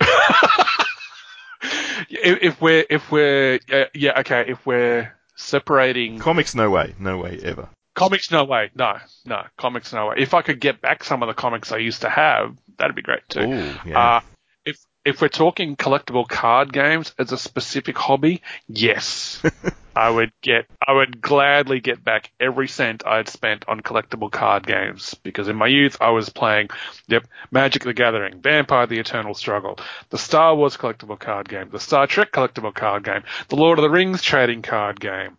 if, 2.10 2.38
if 2.42 2.60
we're 2.60 2.84
if 2.90 3.10
we're 3.10 3.58
uh, 3.72 3.84
yeah 3.94 4.20
okay 4.20 4.44
if 4.48 4.66
we're 4.66 5.12
separating 5.36 6.18
Comics, 6.18 6.54
no 6.54 6.68
way, 6.70 6.94
no 6.98 7.16
way 7.18 7.40
ever. 7.42 7.68
comics 7.94 8.30
no 8.30 8.44
way 8.44 8.70
no 8.74 8.98
no 9.24 9.42
comics 9.56 9.92
no 9.92 10.08
way 10.08 10.16
if 10.18 10.34
I 10.34 10.42
could 10.42 10.60
get 10.60 10.80
back 10.80 11.02
some 11.04 11.22
of 11.22 11.28
the 11.28 11.34
comics 11.34 11.72
I 11.72 11.78
used 11.78 12.02
to 12.02 12.10
have 12.10 12.56
that'd 12.78 12.94
be 12.96 13.02
great 13.02 13.26
too. 13.28 13.40
Ooh, 13.42 13.74
yeah. 13.86 13.98
Uh, 14.16 14.20
if 14.64 14.78
if 15.04 15.22
we're 15.22 15.28
talking 15.28 15.76
collectible 15.76 16.28
card 16.28 16.72
games 16.72 17.14
as 17.18 17.32
a 17.32 17.38
specific 17.38 17.96
hobby, 17.96 18.42
yes, 18.68 19.42
I 19.94 20.08
would 20.08 20.32
get 20.42 20.66
I 20.86 20.92
would 20.92 21.20
gladly 21.20 21.80
get 21.80 22.04
back 22.04 22.30
every 22.38 22.68
cent 22.68 23.06
I'd 23.06 23.28
spent 23.28 23.64
on 23.68 23.80
collectible 23.80 24.30
card 24.30 24.66
games 24.66 25.14
because 25.22 25.48
in 25.48 25.56
my 25.56 25.66
youth 25.66 25.96
I 26.00 26.10
was 26.10 26.28
playing 26.28 26.68
yep 27.08 27.26
Magic 27.50 27.84
the 27.84 27.92
Gathering, 27.92 28.40
Vampire 28.40 28.86
the 28.86 28.98
Eternal 28.98 29.34
Struggle, 29.34 29.78
the 30.10 30.18
Star 30.18 30.54
Wars 30.54 30.76
collectible 30.76 31.18
card 31.18 31.48
game, 31.48 31.70
the 31.70 31.80
Star 31.80 32.06
Trek 32.06 32.32
collectible 32.32 32.74
card 32.74 33.04
game, 33.04 33.22
the 33.48 33.56
Lord 33.56 33.78
of 33.78 33.82
the 33.82 33.90
Rings 33.90 34.22
trading 34.22 34.62
card 34.62 35.00
game, 35.00 35.36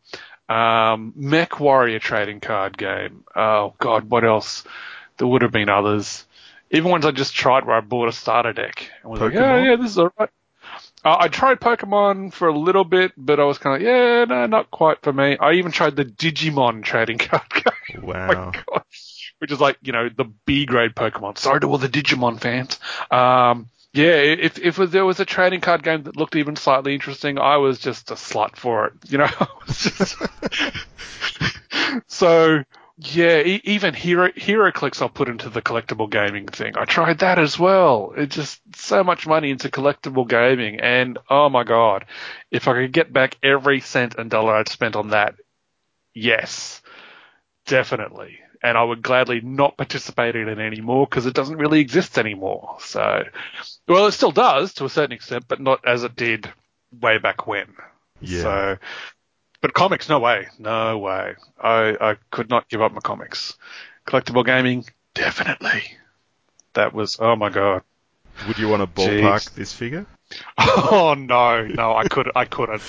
um, 0.49 1.13
Mech 1.15 1.59
Warrior 1.59 1.99
trading 1.99 2.39
card 2.41 2.77
game. 2.77 3.23
Oh 3.35 3.73
God, 3.79 4.09
what 4.09 4.23
else? 4.25 4.63
There 5.17 5.27
would 5.27 5.43
have 5.43 5.51
been 5.51 5.69
others. 5.69 6.25
Even 6.71 6.91
ones 6.91 7.05
I 7.05 7.11
just 7.11 7.33
tried 7.33 7.65
where 7.65 7.75
I 7.75 7.81
bought 7.81 8.09
a 8.09 8.13
starter 8.13 8.53
deck 8.53 8.89
and 9.01 9.11
was 9.11 9.21
like, 9.21 9.33
yeah, 9.33 9.63
yeah, 9.63 9.75
this 9.75 9.91
is 9.91 9.99
alright. 9.99 10.29
Uh, 11.03 11.17
I 11.19 11.27
tried 11.29 11.59
Pokemon 11.59 12.31
for 12.33 12.47
a 12.47 12.57
little 12.57 12.83
bit, 12.83 13.11
but 13.17 13.39
I 13.39 13.43
was 13.43 13.57
kind 13.57 13.75
of, 13.75 13.81
yeah, 13.81 14.25
no, 14.25 14.45
not 14.45 14.69
quite 14.69 15.01
for 15.01 15.11
me. 15.11 15.37
I 15.37 15.53
even 15.53 15.71
tried 15.71 15.95
the 15.95 16.05
Digimon 16.05 16.83
trading 16.83 17.17
card 17.17 17.43
game. 17.53 18.03
wow. 18.03 18.29
Oh 18.29 18.35
my 18.35 18.51
God. 18.51 18.83
Which 19.39 19.51
is 19.51 19.59
like, 19.59 19.77
you 19.81 19.91
know, 19.91 20.09
the 20.09 20.25
B 20.45 20.67
grade 20.67 20.93
Pokemon. 20.93 21.39
Sorry 21.39 21.59
to 21.61 21.67
all 21.67 21.79
the 21.79 21.89
Digimon 21.89 22.39
fans. 22.39 22.79
Um, 23.09 23.69
yeah, 23.93 24.13
if 24.13 24.57
if 24.59 24.77
there 24.77 25.05
was 25.05 25.19
a 25.19 25.25
trading 25.25 25.59
card 25.59 25.83
game 25.83 26.03
that 26.03 26.15
looked 26.15 26.35
even 26.37 26.55
slightly 26.55 26.93
interesting, 26.93 27.37
I 27.37 27.57
was 27.57 27.77
just 27.77 28.09
a 28.11 28.13
slut 28.13 28.55
for 28.55 28.85
it. 28.87 28.93
You 29.09 29.17
know, 29.17 29.25
I 29.39 29.47
was 29.67 29.77
just 29.79 30.15
so 32.07 32.63
yeah. 32.97 33.39
E- 33.39 33.61
even 33.63 33.93
Hero 33.93 34.29
HeroClix 34.29 35.01
I'll 35.01 35.09
put 35.09 35.29
into 35.29 35.49
the 35.49 35.61
collectible 35.61 36.09
gaming 36.09 36.47
thing. 36.47 36.77
I 36.77 36.85
tried 36.85 37.19
that 37.19 37.39
as 37.39 37.57
well. 37.57 38.13
It's 38.15 38.35
just 38.35 38.59
so 38.75 39.03
much 39.03 39.27
money 39.27 39.51
into 39.51 39.69
collectible 39.69 40.27
gaming, 40.27 40.79
and 40.79 41.17
oh 41.29 41.49
my 41.49 41.63
god, 41.63 42.05
if 42.49 42.67
I 42.67 42.73
could 42.73 42.91
get 42.91 43.11
back 43.11 43.37
every 43.43 43.79
cent 43.79 44.15
and 44.17 44.29
dollar 44.29 44.55
I'd 44.55 44.69
spent 44.69 44.95
on 44.95 45.09
that, 45.09 45.35
yes, 46.13 46.81
definitely. 47.65 48.39
And 48.63 48.77
I 48.77 48.83
would 48.83 49.01
gladly 49.01 49.41
not 49.41 49.75
participate 49.75 50.35
in 50.35 50.47
it 50.47 50.59
anymore 50.59 51.07
because 51.09 51.25
it 51.25 51.33
doesn't 51.33 51.57
really 51.57 51.79
exist 51.79 52.19
anymore. 52.19 52.77
So, 52.79 53.23
well, 53.87 54.05
it 54.05 54.11
still 54.11 54.31
does 54.31 54.75
to 54.75 54.85
a 54.85 54.89
certain 54.89 55.13
extent, 55.13 55.45
but 55.47 55.59
not 55.59 55.83
as 55.83 56.03
it 56.03 56.15
did 56.15 56.47
way 56.91 57.17
back 57.17 57.47
when. 57.47 57.73
Yeah. 58.19 58.41
So, 58.41 58.77
but 59.61 59.73
comics, 59.73 60.09
no 60.09 60.19
way, 60.19 60.47
no 60.59 60.97
way. 60.97 61.35
I 61.61 61.97
I 62.01 62.15
could 62.31 62.49
not 62.49 62.67
give 62.67 62.81
up 62.81 62.91
my 62.91 62.99
comics. 62.99 63.57
Collectible 64.05 64.45
gaming, 64.45 64.85
definitely. 65.13 65.83
That 66.73 66.93
was 66.93 67.17
oh 67.19 67.35
my 67.35 67.49
god. 67.49 67.83
Would 68.47 68.57
you 68.57 68.69
want 68.69 68.81
to 68.81 68.87
ballpark 68.87 69.49
Jeez. 69.49 69.53
this 69.55 69.73
figure? 69.73 70.05
Oh 70.57 71.13
no, 71.17 71.67
no, 71.67 71.95
I 71.95 72.07
couldn't. 72.07 72.37
I 72.37 72.45
couldn't. 72.45 72.81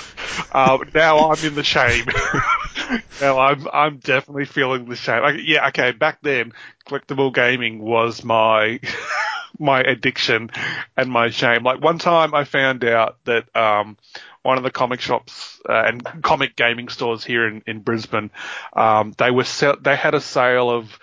Um, 0.52 0.88
now 0.94 1.30
I'm 1.30 1.44
in 1.44 1.56
the 1.56 1.64
shame. 1.64 2.06
now 3.20 3.38
I'm 3.38 3.66
I'm 3.72 3.98
definitely 3.98 4.44
feeling 4.46 4.86
the 4.86 4.96
shame. 4.96 5.40
Yeah, 5.44 5.68
okay. 5.68 5.92
Back 5.92 6.18
then, 6.22 6.52
collectible 6.86 7.34
gaming 7.34 7.78
was 7.80 8.24
my 8.24 8.80
my 9.58 9.80
addiction 9.80 10.50
and 10.96 11.10
my 11.10 11.30
shame. 11.30 11.62
Like 11.62 11.80
one 11.80 11.98
time, 11.98 12.34
I 12.34 12.44
found 12.44 12.84
out 12.84 13.18
that 13.24 13.54
um, 13.56 13.96
one 14.42 14.58
of 14.58 14.64
the 14.64 14.70
comic 14.70 15.00
shops 15.00 15.60
uh, 15.68 15.72
and 15.86 16.22
comic 16.22 16.56
gaming 16.56 16.88
stores 16.88 17.24
here 17.24 17.46
in 17.46 17.62
in 17.66 17.80
Brisbane, 17.80 18.30
um, 18.74 19.12
they 19.18 19.30
were 19.30 19.44
sell- 19.44 19.78
they 19.80 19.96
had 19.96 20.14
a 20.14 20.20
sale 20.20 20.70
of 20.70 20.98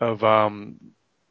of 0.00 0.22
um, 0.22 0.76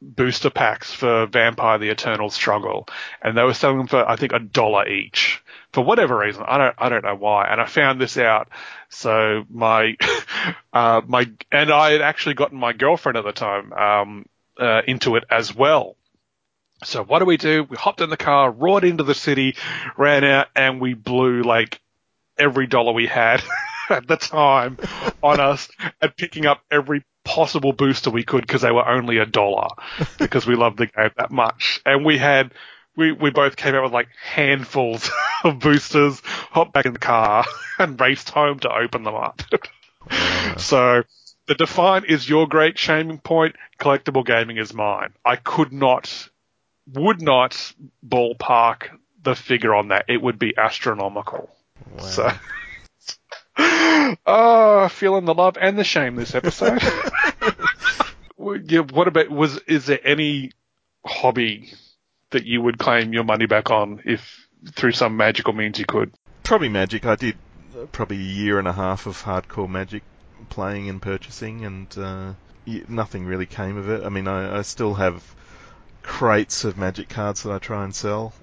booster 0.00 0.50
packs 0.50 0.92
for 0.92 1.26
Vampire 1.26 1.78
the 1.78 1.88
Eternal 1.88 2.30
Struggle, 2.30 2.88
and 3.22 3.36
they 3.36 3.42
were 3.42 3.54
selling 3.54 3.78
them 3.78 3.86
for 3.86 4.08
I 4.08 4.16
think 4.16 4.32
a 4.32 4.38
dollar 4.38 4.86
each 4.88 5.42
for 5.72 5.84
whatever 5.84 6.18
reason. 6.18 6.44
I 6.46 6.58
don't 6.58 6.74
I 6.78 6.88
don't 6.88 7.04
know 7.04 7.14
why. 7.14 7.46
And 7.46 7.60
I 7.60 7.66
found 7.66 8.00
this 8.00 8.16
out, 8.16 8.48
so 8.88 9.44
my 9.50 9.96
uh, 10.72 11.02
my 11.06 11.30
and 11.50 11.70
I 11.70 11.92
had 11.92 12.02
actually 12.02 12.34
gotten 12.34 12.58
my 12.58 12.72
girlfriend 12.72 13.18
at 13.18 13.24
the 13.24 13.32
time 13.32 13.72
um, 13.72 14.26
uh, 14.58 14.82
into 14.86 15.16
it 15.16 15.24
as 15.30 15.54
well. 15.54 15.96
So 16.84 17.02
what 17.02 17.20
do 17.20 17.24
we 17.24 17.38
do? 17.38 17.64
We 17.64 17.76
hopped 17.76 18.02
in 18.02 18.10
the 18.10 18.16
car, 18.18 18.50
roared 18.50 18.84
into 18.84 19.02
the 19.02 19.14
city, 19.14 19.56
ran 19.96 20.24
out, 20.24 20.48
and 20.54 20.80
we 20.80 20.94
blew 20.94 21.42
like 21.42 21.80
every 22.38 22.66
dollar 22.66 22.92
we 22.92 23.06
had 23.06 23.42
at 23.90 24.06
the 24.06 24.16
time 24.16 24.78
on 25.22 25.40
us 25.40 25.68
and 26.00 26.14
picking 26.16 26.44
up 26.46 26.60
every 26.70 27.02
possible 27.26 27.72
booster 27.72 28.08
we 28.08 28.22
could 28.22 28.46
because 28.46 28.62
they 28.62 28.70
were 28.70 28.88
only 28.88 29.18
a 29.18 29.26
dollar 29.26 29.68
because 30.18 30.46
we 30.46 30.54
loved 30.54 30.78
the 30.78 30.86
game 30.86 31.10
that 31.16 31.30
much. 31.30 31.80
And 31.84 32.04
we 32.04 32.16
had, 32.16 32.52
we, 32.96 33.12
we 33.12 33.30
both 33.30 33.56
came 33.56 33.74
out 33.74 33.82
with 33.82 33.92
like 33.92 34.08
handfuls 34.22 35.10
of 35.44 35.58
boosters, 35.58 36.20
hopped 36.24 36.72
back 36.72 36.86
in 36.86 36.92
the 36.92 36.98
car 36.98 37.44
and 37.78 38.00
raced 38.00 38.30
home 38.30 38.60
to 38.60 38.72
open 38.72 39.02
them 39.02 39.16
up. 39.16 39.42
so 40.56 41.02
the 41.48 41.54
Defiant 41.54 42.06
is 42.08 42.28
your 42.28 42.48
great 42.48 42.78
shaming 42.78 43.18
point. 43.18 43.56
Collectible 43.78 44.24
gaming 44.24 44.56
is 44.56 44.72
mine. 44.72 45.12
I 45.24 45.36
could 45.36 45.72
not, 45.72 46.28
would 46.92 47.20
not 47.20 47.72
ballpark 48.06 48.88
the 49.22 49.34
figure 49.34 49.74
on 49.74 49.88
that. 49.88 50.06
It 50.08 50.22
would 50.22 50.38
be 50.38 50.54
astronomical. 50.56 51.50
Wow. 51.96 52.02
So, 52.04 52.30
oh, 53.58 54.88
feeling 54.92 55.24
the 55.24 55.34
love 55.34 55.56
and 55.60 55.78
the 55.78 55.84
shame 55.84 56.16
this 56.16 56.34
episode. 56.34 56.82
Yeah, 58.64 58.82
what 58.82 59.08
about 59.08 59.28
was 59.28 59.58
is 59.66 59.86
there 59.86 59.98
any 60.04 60.52
hobby 61.04 61.72
that 62.30 62.44
you 62.44 62.62
would 62.62 62.78
claim 62.78 63.12
your 63.12 63.24
money 63.24 63.46
back 63.46 63.70
on 63.70 64.02
if 64.04 64.46
through 64.72 64.92
some 64.92 65.16
magical 65.16 65.52
means 65.52 65.80
you 65.80 65.84
could? 65.84 66.12
Probably 66.44 66.68
Magic. 66.68 67.06
I 67.06 67.16
did 67.16 67.36
uh, 67.76 67.86
probably 67.86 68.18
a 68.18 68.20
year 68.20 68.60
and 68.60 68.68
a 68.68 68.72
half 68.72 69.06
of 69.06 69.20
hardcore 69.22 69.68
Magic 69.68 70.04
playing 70.48 70.88
and 70.88 71.02
purchasing, 71.02 71.64
and 71.64 71.98
uh, 71.98 72.34
nothing 72.88 73.26
really 73.26 73.46
came 73.46 73.76
of 73.76 73.88
it. 73.88 74.04
I 74.04 74.10
mean, 74.10 74.28
I, 74.28 74.58
I 74.58 74.62
still 74.62 74.94
have 74.94 75.34
crates 76.06 76.64
of 76.64 76.78
Magic 76.78 77.08
cards 77.10 77.42
that 77.42 77.52
I 77.52 77.58
try 77.58 77.84
and 77.84 77.94
sell. 77.94 78.32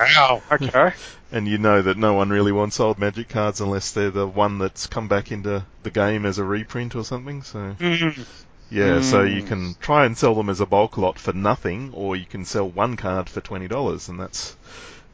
Wow. 0.00 0.42
Okay. 0.50 0.92
and 1.30 1.46
you 1.46 1.58
know 1.58 1.80
that 1.82 1.96
no 1.96 2.14
one 2.14 2.30
really 2.30 2.50
wants 2.50 2.80
old 2.80 2.98
Magic 2.98 3.28
cards 3.28 3.60
unless 3.60 3.92
they're 3.92 4.10
the 4.10 4.26
one 4.26 4.58
that's 4.58 4.86
come 4.86 5.06
back 5.06 5.30
into 5.30 5.64
the 5.82 5.90
game 5.90 6.24
as 6.26 6.38
a 6.38 6.44
reprint 6.44 6.96
or 6.96 7.04
something. 7.04 7.42
So 7.42 7.76
Mm. 7.78 8.26
yeah, 8.70 9.00
so 9.02 9.24
Mm. 9.24 9.34
you 9.36 9.42
can 9.42 9.76
try 9.80 10.06
and 10.06 10.16
sell 10.16 10.34
them 10.34 10.48
as 10.48 10.60
a 10.60 10.66
bulk 10.66 10.96
lot 10.96 11.18
for 11.18 11.32
nothing, 11.32 11.90
or 11.94 12.16
you 12.16 12.24
can 12.24 12.44
sell 12.44 12.68
one 12.68 12.96
card 12.96 13.28
for 13.28 13.40
twenty 13.42 13.68
dollars, 13.68 14.08
and 14.08 14.18
that's 14.18 14.56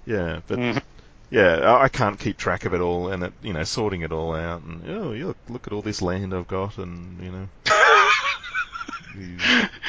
yeah. 0.07 0.41
But 0.47 0.59
Mhm. 0.59 0.83
yeah, 1.29 1.77
I 1.83 1.89
can't 1.89 2.19
keep 2.19 2.39
track 2.39 2.65
of 2.65 2.73
it 2.73 2.81
all, 2.81 3.09
and 3.13 3.25
it, 3.25 3.33
you 3.43 3.53
know, 3.53 3.65
sorting 3.65 4.03
it 4.03 4.13
all 4.13 4.35
out, 4.35 4.63
and 4.63 4.89
oh, 4.89 5.11
look, 5.27 5.37
look 5.51 5.67
at 5.67 5.73
all 5.75 5.83
this 5.83 6.01
land 6.01 6.33
I've 6.33 6.49
got, 6.49 6.79
and 6.79 7.21
you 7.23 7.33
know, 7.33 7.49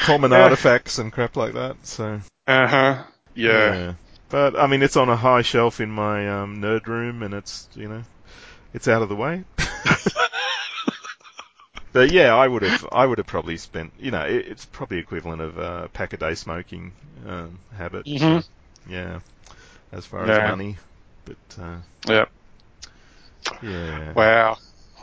common 0.01 0.33
artifacts 0.33 0.97
and 0.97 1.11
crap 1.11 1.35
like 1.35 1.53
that. 1.53 1.75
So 1.85 2.21
Uh 2.47 2.67
huh. 2.67 3.03
Yeah. 3.35 3.93
but 4.29 4.59
I 4.59 4.67
mean, 4.67 4.81
it's 4.83 4.97
on 4.97 5.09
a 5.09 5.15
high 5.15 5.41
shelf 5.41 5.79
in 5.79 5.91
my 5.91 6.27
um, 6.29 6.61
nerd 6.61 6.87
room, 6.87 7.23
and 7.23 7.33
it's 7.33 7.67
you 7.75 7.87
know, 7.87 8.03
it's 8.73 8.87
out 8.87 9.01
of 9.01 9.09
the 9.09 9.15
way. 9.15 9.43
but 11.93 12.11
yeah, 12.11 12.35
I 12.35 12.47
would 12.47 12.61
have, 12.63 12.87
I 12.91 13.05
would 13.05 13.17
have 13.17 13.27
probably 13.27 13.57
spent, 13.57 13.91
you 13.99 14.11
know, 14.11 14.23
it, 14.25 14.47
it's 14.47 14.65
probably 14.65 14.99
equivalent 14.99 15.41
of 15.41 15.57
a 15.57 15.89
pack 15.93 16.13
a 16.13 16.17
day 16.17 16.35
smoking 16.35 16.91
um, 17.27 17.59
habit. 17.75 18.05
So, 18.15 18.25
Mhm. 18.25 18.43
yeah, 18.89 19.19
as 19.91 20.05
far 20.05 20.25
Yeah. 20.25 20.27
as 20.27 20.49
money, 20.49 20.77
but 21.25 21.37
uh, 21.59 21.77
Yeah. 22.07 22.25
yeah. 23.61 24.13
Wow. 24.15 24.57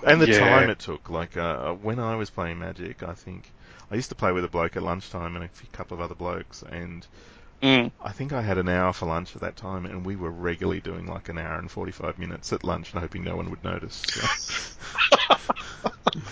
And 0.05 0.21
the 0.21 0.27
Yeah. 0.27 0.29
time 0.29 0.69
it 0.69 0.79
took, 0.79 1.11
like 1.11 1.37
uh, 1.37 1.73
when 1.75 1.99
I 1.99 2.17
was 2.17 2.31
playing 2.31 2.59
Magic, 2.59 3.03
I 3.03 3.15
think 3.15 3.51
I 3.91 3.95
used 3.95 4.09
to 4.09 4.15
play 4.15 4.33
with 4.33 4.45
a 4.45 4.49
bloke 4.49 4.77
at 4.77 4.83
lunchtime 4.83 5.37
and 5.37 5.45
a 5.45 5.49
few- 5.49 5.69
couple 5.73 5.95
of 5.95 6.01
other 6.01 6.15
blokes, 6.15 6.63
and 6.63 7.07
Mm. 7.63 7.91
I 8.03 8.13
think 8.13 8.33
I 8.33 8.43
had 8.43 8.59
an 8.59 8.69
hour 8.69 8.93
for 8.93 9.07
lunch 9.07 9.35
at 9.35 9.41
that 9.41 9.57
time, 9.57 9.87
and 9.87 10.05
we 10.05 10.15
were 10.17 10.31
regularly 10.31 10.81
doing 10.81 11.07
like 11.07 11.29
an 11.29 11.39
hour 11.39 11.59
and 11.59 11.71
forty-five 11.71 12.19
minutes 12.19 12.53
at 12.53 12.65
lunch, 12.65 12.93
and 12.93 13.01
hoping 13.01 13.25
no 13.25 13.37
one 13.37 13.49
would 13.51 13.65
notice. 13.65 14.03
So, 14.07 14.21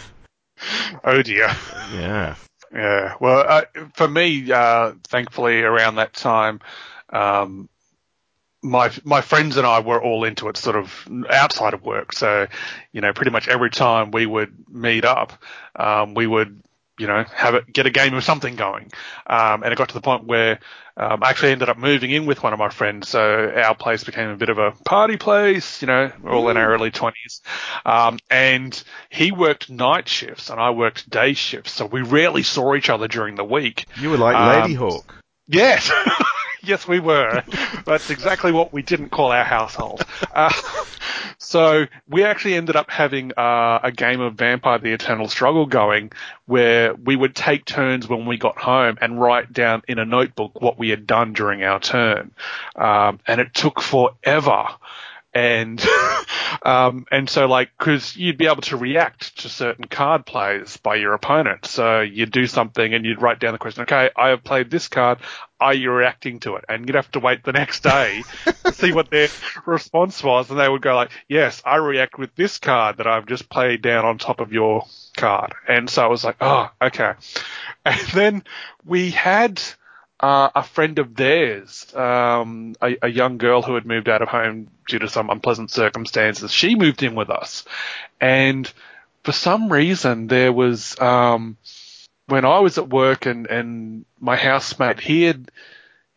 Oh 1.05 1.23
dear. 1.23 1.49
yeah, 1.95 2.35
Yeah. 2.73 3.15
Well, 3.21 3.45
uh, 3.47 3.63
for 3.95 4.09
me, 4.09 4.51
uh, 4.51 4.93
thankfully, 5.09 5.63
around 5.63 5.97
that 5.97 6.15
time, 6.15 6.61
um, 7.11 7.69
my 8.63 8.91
my 9.05 9.21
friends 9.21 9.57
and 9.59 9.67
I 9.67 9.81
were 9.81 10.03
all 10.03 10.25
into 10.25 10.49
it, 10.49 10.57
sort 10.57 10.77
of 10.77 11.07
outside 11.31 11.75
of 11.75 11.83
work. 11.83 12.13
So, 12.15 12.47
you 12.93 13.01
know, 13.01 13.13
pretty 13.13 13.31
much 13.31 13.49
every 13.49 13.71
time 13.71 14.11
we 14.11 14.25
would 14.27 14.55
meet 14.71 15.05
up, 15.05 15.33
um, 15.77 16.15
we 16.15 16.27
would, 16.27 16.63
you 16.99 17.07
know, 17.07 17.25
have 17.35 17.55
it 17.55 17.73
get 17.73 17.87
a 17.87 17.91
game 17.91 18.15
of 18.15 18.25
something 18.25 18.57
going. 18.57 18.91
Um, 19.27 19.63
and 19.63 19.73
it 19.73 19.77
got 19.77 19.89
to 19.89 19.95
the 19.95 20.01
point 20.01 20.25
where 20.25 20.61
um, 20.97 21.23
I 21.25 21.31
actually 21.31 21.53
ended 21.53 21.69
up 21.69 21.77
moving 21.77 22.11
in 22.11 22.25
with 22.27 22.43
one 22.43 22.53
of 22.53 22.59
my 22.59 22.69
friends. 22.69 23.09
So 23.09 23.53
our 23.57 23.75
place 23.75 24.05
became 24.05 24.31
a 24.31 24.37
bit 24.37 24.49
of 24.49 24.59
a 24.59 24.71
party 24.71 25.17
place. 25.17 25.83
You 25.83 25.89
know, 25.89 26.13
we're 26.23 26.33
all 26.33 26.49
in 26.51 26.57
our 26.57 26.73
early 26.73 26.91
twenties, 26.91 27.43
um, 27.85 28.19
and 28.31 28.81
he 29.11 29.33
worked 29.33 29.71
night 29.71 30.09
shifts 30.09 30.51
and 30.51 30.61
I 30.61 30.71
worked 30.71 31.11
day 31.11 31.35
shifts. 31.35 31.73
So 31.73 31.87
we 31.87 32.03
rarely 32.03 32.43
saw 32.43 32.75
each 32.75 32.91
other 32.91 33.09
during 33.09 33.35
the 33.35 33.45
week. 33.45 33.87
You 33.97 34.11
were 34.11 34.19
like 34.19 34.37
Um, 34.37 34.73
Ladyhawke. 34.73 35.05
Yes. 35.47 35.91
yes, 36.63 36.89
we 36.89 37.01
were. 37.01 37.43
That's 37.85 38.11
exactly 38.11 38.53
what 38.53 38.73
we 38.73 38.83
didn't 38.83 39.11
call 39.11 39.33
our 39.33 39.45
household. 39.45 40.05
Uh, 40.33 40.53
so 41.39 41.87
we 42.09 42.25
actually 42.25 42.55
ended 42.55 42.77
up 42.77 42.91
having 42.91 43.33
uh, 43.37 43.81
a 43.83 43.93
game 43.93 44.21
of 44.21 44.35
Vampire 44.35 44.79
the 44.79 44.93
Eternal 44.93 45.29
Struggle 45.29 45.67
going 45.67 46.13
where 46.47 46.95
we 46.95 47.17
would 47.17 47.35
take 47.35 47.65
turns 47.65 48.09
when 48.09 48.27
we 48.27 48.37
got 48.37 48.59
home 48.59 48.99
and 49.01 49.21
write 49.21 49.53
down 49.53 49.83
in 49.89 49.99
a 49.99 50.05
notebook 50.05 50.61
what 50.61 50.79
we 50.79 50.91
had 50.91 51.07
done 51.07 51.33
during 51.33 51.63
our 51.63 51.81
turn. 51.81 52.31
Um, 52.77 53.21
and 53.27 53.41
it 53.41 53.55
took 53.55 53.81
forever 53.81 54.67
and 55.35 55.85
um, 56.63 57.07
and 57.11 57.29
so 57.29 57.47
like 57.47 57.71
because 57.77 58.17
you'd 58.17 58.39
be 58.39 58.47
able 58.47 58.63
to 58.63 58.77
react 58.77 59.39
to 59.41 59.49
certain 59.49 59.87
card 59.87 60.25
plays 60.25 60.77
by 60.79 60.95
your 60.97 61.13
opponent. 61.13 61.67
So 61.67 62.01
you'd 62.01 62.31
do 62.31 62.47
something 62.47 62.95
and 62.95 63.05
you'd 63.05 63.21
write 63.21 63.41
down 63.41 63.53
the 63.53 63.59
question. 63.59 63.83
Okay, 63.83 64.11
I 64.17 64.29
have 64.29 64.45
played 64.45 64.71
this 64.71 64.89
card. 64.89 65.19
Are 65.61 65.75
you 65.75 65.91
reacting 65.91 66.41
to 66.41 66.57
it? 66.57 66.65
And 66.69 66.87
you'd 66.87 66.95
have 66.95 67.11
to 67.13 67.21
wait 67.21 67.43
the 67.43 67.53
next 67.53 67.83
day 67.83 68.23
to 68.65 68.73
see 68.73 68.93
what 68.93 69.11
their 69.11 69.29
response 69.67 70.23
was, 70.23 70.51
and 70.51 70.59
they 70.59 70.69
would 70.69 70.83
go 70.83 70.95
like, 70.95 71.11
"Yes, 71.29 71.63
I 71.65 71.77
react 71.77 72.19
with 72.19 72.35
this 72.35 72.59
card 72.59 72.99
that 72.99 73.07
I've 73.07 73.27
just 73.27 73.49
played 73.49 73.83
down 73.83 74.05
on 74.05 74.19
top 74.19 74.41
of 74.41 74.53
your 74.53 74.87
card." 75.17 75.55
And 75.67 75.91
so 75.91 76.05
I 76.05 76.07
was 76.07 76.25
like, 76.25 76.37
"Oh, 76.41 76.71
okay." 76.81 77.13
And 77.87 78.09
then 78.09 78.45
we 78.85 79.11
had 79.11 79.61
uh, 80.25 80.51
a 80.55 80.63
friend 80.63 80.99
of 80.99 81.15
theirs, 81.15 81.95
um, 81.95 82.75
a, 82.81 82.97
a 83.03 83.09
young 83.09 83.37
girl 83.37 83.61
who 83.61 83.75
had 83.75 83.85
moved 83.85 84.09
out 84.09 84.23
of 84.23 84.29
home 84.29 84.69
due 84.89 84.99
to 84.99 85.07
some 85.07 85.29
unpleasant 85.29 85.71
circumstances. 85.71 86.51
She 86.51 86.77
moved 86.77 87.03
in 87.03 87.15
with 87.15 87.29
us, 87.29 87.67
and 88.23 88.73
for 89.23 89.33
some 89.33 89.71
reason 89.71 90.29
there 90.29 90.51
was 90.51 90.99
um, 90.99 91.59
when 92.27 92.47
I 92.47 92.61
was 92.61 92.79
at 92.79 92.89
work 92.89 93.27
and 93.27 93.47
and 93.49 94.07
my 94.19 94.37
housemate 94.37 94.99
he 94.99 95.25
had 95.25 95.51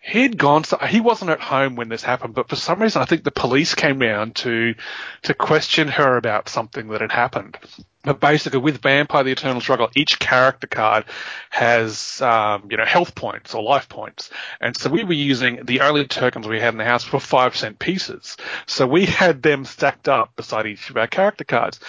he 0.07 0.21
had 0.21 0.37
gone. 0.37 0.63
So 0.63 0.77
he 0.77 1.01
wasn't 1.01 1.31
at 1.31 1.41
home 1.41 1.75
when 1.75 1.89
this 1.89 2.01
happened, 2.01 2.33
but 2.33 2.47
for 2.47 2.55
some 2.55 2.81
reason 2.81 3.01
I 3.01 3.05
think 3.05 3.23
the 3.23 3.31
police 3.31 3.75
came 3.75 3.99
round 3.99 4.35
to 4.37 4.73
to 5.23 5.33
question 5.33 5.89
her 5.89 6.17
about 6.17 6.47
something 6.49 6.87
that 6.89 7.01
had 7.01 7.11
happened. 7.11 7.57
But 8.03 8.21
basically, 8.21 8.59
with 8.59 8.81
Vampire: 8.81 9.23
The 9.23 9.33
Eternal 9.33 9.59
Struggle, 9.59 9.89
each 9.93 10.17
character 10.17 10.65
card 10.65 11.03
has, 11.49 12.21
um, 12.21 12.67
you 12.71 12.77
know, 12.77 12.85
health 12.85 13.15
points 13.15 13.53
or 13.53 13.61
life 13.61 13.89
points, 13.89 14.29
and 14.61 14.77
so 14.77 14.89
we 14.89 15.03
were 15.03 15.11
using 15.11 15.65
the 15.65 15.81
only 15.81 16.07
tokens 16.07 16.47
we 16.47 16.61
had 16.61 16.73
in 16.73 16.77
the 16.77 16.85
house 16.85 17.11
were 17.11 17.19
five 17.19 17.57
cent 17.57 17.77
pieces. 17.77 18.37
So 18.65 18.87
we 18.87 19.05
had 19.05 19.43
them 19.43 19.65
stacked 19.65 20.07
up 20.07 20.37
beside 20.37 20.67
each 20.67 20.89
of 20.89 20.95
our 20.95 21.07
character 21.07 21.43
cards, 21.43 21.81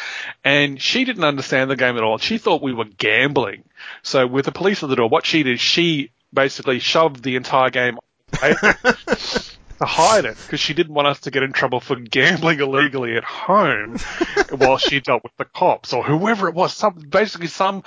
and 0.43 0.83
she 0.83 1.05
didn't 1.05 1.23
understand 1.23 1.71
the 1.71 1.77
game 1.77 1.97
at 1.97 2.03
all. 2.03 2.19
She 2.19 2.39
thought 2.39 2.62
we 2.62 2.75
were 2.75 2.87
gambling. 2.87 3.62
So 4.03 4.27
with 4.27 4.47
the 4.47 4.53
police 4.53 4.83
at 4.83 4.89
the 4.89 4.97
door, 4.97 5.09
what 5.09 5.25
she 5.25 5.45
did, 5.45 5.61
she 5.61 6.11
basically 6.33 6.81
shoved 6.81 7.23
the 7.23 7.37
entire 7.37 7.71
game 7.71 7.97
to 9.78 9.84
hide 9.84 10.24
it 10.24 10.36
because 10.36 10.61
she 10.61 10.74
didn't 10.74 10.95
want 10.95 11.07
us 11.09 11.20
to 11.20 11.30
get 11.30 11.43
in 11.43 11.53
trouble 11.53 11.80
for 11.80 11.95
gambling 11.97 12.59
illegally 12.61 13.16
at 13.16 13.24
home 13.24 13.97
while 14.51 14.78
she 14.78 15.01
dealt 15.01 15.22
with 15.22 15.36
the 15.36 15.45
cops 15.45 15.93
or 15.93 16.03
whoever 16.03 16.49
it 16.49 16.55
was. 16.55 16.72
Some 16.74 16.95
basically 16.95 17.47
some 17.49 17.82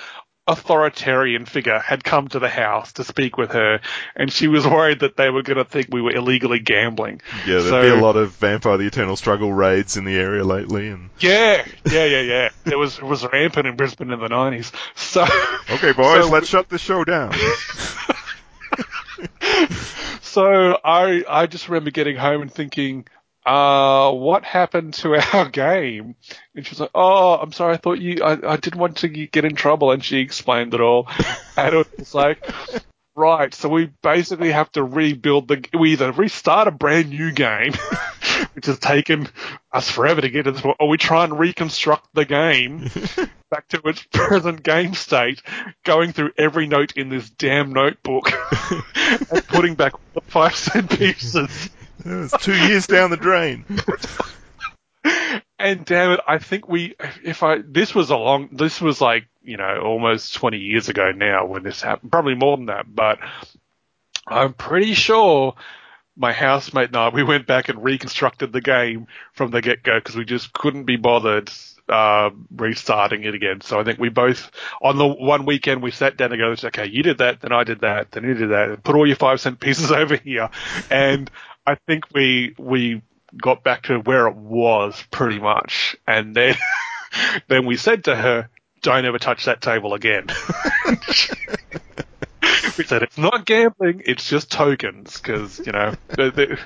authoritarian 0.47 1.45
figure 1.45 1.77
had 1.79 2.03
come 2.03 2.27
to 2.27 2.39
the 2.39 2.49
house 2.49 2.93
to 2.93 3.03
speak 3.03 3.37
with 3.37 3.51
her, 3.51 3.79
and 4.15 4.31
she 4.33 4.47
was 4.47 4.65
worried 4.67 5.01
that 5.01 5.15
they 5.15 5.29
were 5.29 5.43
going 5.43 5.57
to 5.57 5.63
think 5.63 5.87
we 5.91 6.01
were 6.01 6.11
illegally 6.11 6.57
gambling. 6.59 7.21
Yeah, 7.45 7.59
there'd 7.59 7.63
So- 7.65 7.81
be 7.83 7.89
a 7.89 7.95
lot 8.01 8.15
of 8.17 8.31
Vampire 8.37 8.75
the 8.77 8.87
Eternal 8.87 9.15
Struggle 9.15 9.53
raids 9.53 9.97
in 9.97 10.03
the 10.03 10.15
area 10.17 10.43
lately, 10.43 10.87
and 10.87 11.09
Yeah, 11.19 11.63
yeah, 11.85 12.05
yeah, 12.05 12.21
yeah. 12.21 12.49
It 12.65 12.77
was 12.77 12.97
it 12.97 13.03
was 13.05 13.23
rampant 13.31 13.67
in 13.67 13.75
Brisbane 13.75 14.11
in 14.11 14.19
the 14.19 14.29
nineties. 14.29 14.71
So 14.95 15.23
okay, 15.69 15.91
boys, 15.91 16.23
So- 16.25 16.29
let's 16.31 16.47
shut 16.47 16.69
the 16.69 16.79
show 16.79 17.03
down. 17.03 17.33
So 20.31 20.79
I 20.81 21.25
I 21.27 21.45
just 21.45 21.67
remember 21.67 21.91
getting 21.91 22.15
home 22.15 22.41
and 22.41 22.53
thinking, 22.53 23.05
uh, 23.45 24.11
what 24.13 24.45
happened 24.45 24.93
to 24.93 25.15
our 25.33 25.49
game? 25.49 26.15
And 26.55 26.65
she 26.65 26.71
was 26.71 26.79
like, 26.79 26.91
oh, 26.95 27.33
I'm 27.33 27.51
sorry, 27.51 27.73
I 27.73 27.77
thought 27.77 27.99
you, 27.99 28.23
I, 28.23 28.53
I 28.53 28.55
didn't 28.55 28.79
want 28.79 28.95
to 28.97 29.09
get 29.09 29.43
in 29.43 29.55
trouble. 29.55 29.91
And 29.91 30.01
she 30.01 30.19
explained 30.19 30.73
it 30.73 30.79
all. 30.79 31.09
and 31.57 31.75
it 31.75 31.87
was 31.97 32.15
like, 32.15 32.49
right, 33.13 33.53
so 33.53 33.67
we 33.67 33.91
basically 34.01 34.51
have 34.51 34.71
to 34.71 34.83
rebuild 34.85 35.49
the, 35.49 35.65
we 35.77 35.91
either 35.91 36.13
restart 36.13 36.69
a 36.69 36.71
brand 36.71 37.09
new 37.09 37.33
game, 37.33 37.73
which 38.53 38.65
has 38.65 38.79
taken 38.79 39.27
us 39.71 39.89
forever 39.89 40.21
to 40.21 40.29
get 40.29 40.43
to 40.43 40.51
this 40.51 40.61
point, 40.61 40.77
or 40.79 40.89
we 40.89 40.97
try 40.97 41.23
and 41.23 41.37
reconstruct 41.37 42.07
the 42.13 42.25
game 42.25 42.89
back 43.49 43.67
to 43.69 43.81
its 43.85 44.03
present 44.11 44.63
game 44.63 44.93
state, 44.93 45.41
going 45.83 46.13
through 46.13 46.31
every 46.37 46.67
note 46.67 46.93
in 46.93 47.09
this 47.09 47.29
damn 47.29 47.73
notebook 47.73 48.31
and 49.31 49.47
putting 49.47 49.75
back 49.75 49.93
the 50.13 50.21
five 50.21 50.55
cent 50.55 50.89
pieces. 50.97 51.69
it's 52.05 52.37
two 52.43 52.55
years 52.55 52.87
down 52.87 53.09
the 53.09 53.17
drain. 53.17 53.65
And 55.59 55.85
damn 55.85 56.11
it, 56.11 56.19
I 56.27 56.39
think 56.39 56.67
we, 56.67 56.95
if 57.23 57.43
I, 57.43 57.59
this 57.63 57.93
was 57.93 58.09
a 58.09 58.17
long, 58.17 58.49
this 58.51 58.81
was 58.81 58.99
like, 58.99 59.27
you 59.43 59.57
know, 59.57 59.81
almost 59.83 60.33
20 60.33 60.57
years 60.57 60.89
ago 60.89 61.11
now 61.11 61.45
when 61.45 61.61
this 61.61 61.81
happened, 61.81 62.11
probably 62.11 62.35
more 62.35 62.57
than 62.57 62.67
that, 62.67 62.85
but 62.93 63.19
I'm 64.27 64.53
pretty 64.53 64.93
sure 64.93 65.55
my 66.21 66.31
housemate 66.31 66.89
and 66.89 66.95
I, 66.95 67.09
we 67.09 67.23
went 67.23 67.47
back 67.47 67.67
and 67.67 67.83
reconstructed 67.83 68.53
the 68.53 68.61
game 68.61 69.07
from 69.33 69.49
the 69.49 69.61
get 69.61 69.81
go 69.81 69.99
because 69.99 70.15
we 70.15 70.23
just 70.23 70.53
couldn't 70.53 70.83
be 70.83 70.95
bothered, 70.95 71.51
uh, 71.89 72.29
restarting 72.55 73.23
it 73.23 73.33
again. 73.33 73.61
So 73.61 73.79
I 73.79 73.83
think 73.83 73.99
we 73.99 74.09
both, 74.09 74.51
on 74.83 74.99
the 74.99 75.07
one 75.07 75.45
weekend, 75.45 75.81
we 75.81 75.89
sat 75.89 76.17
down 76.17 76.29
together 76.29 76.51
and 76.51 76.59
said, 76.59 76.77
okay, 76.77 76.87
you 76.87 77.01
did 77.01 77.17
that, 77.17 77.41
then 77.41 77.51
I 77.51 77.63
did 77.63 77.81
that, 77.81 78.11
then 78.11 78.23
you 78.23 78.35
did 78.35 78.51
that, 78.51 78.83
put 78.83 78.95
all 78.95 79.07
your 79.07 79.15
five 79.15 79.41
cent 79.41 79.59
pieces 79.59 79.91
over 79.91 80.15
here. 80.15 80.51
And 80.91 81.29
I 81.65 81.75
think 81.87 82.05
we, 82.13 82.53
we 82.57 83.01
got 83.35 83.63
back 83.63 83.83
to 83.83 83.97
where 83.97 84.27
it 84.27 84.35
was 84.35 85.03
pretty 85.09 85.39
much. 85.39 85.97
And 86.07 86.35
then, 86.35 86.55
then 87.47 87.65
we 87.65 87.77
said 87.77 88.03
to 88.03 88.15
her, 88.15 88.47
don't 88.83 89.05
ever 89.05 89.19
touch 89.19 89.45
that 89.45 89.61
table 89.61 89.95
again. 89.95 90.27
we 92.81 92.87
said 92.87 93.03
it's 93.03 93.17
not 93.17 93.45
gambling, 93.45 94.01
it's 94.05 94.27
just 94.27 94.51
tokens 94.51 95.19
because 95.19 95.59
you 95.65 95.71
know 95.71 95.93
they, 96.17 96.29
they, 96.31 96.57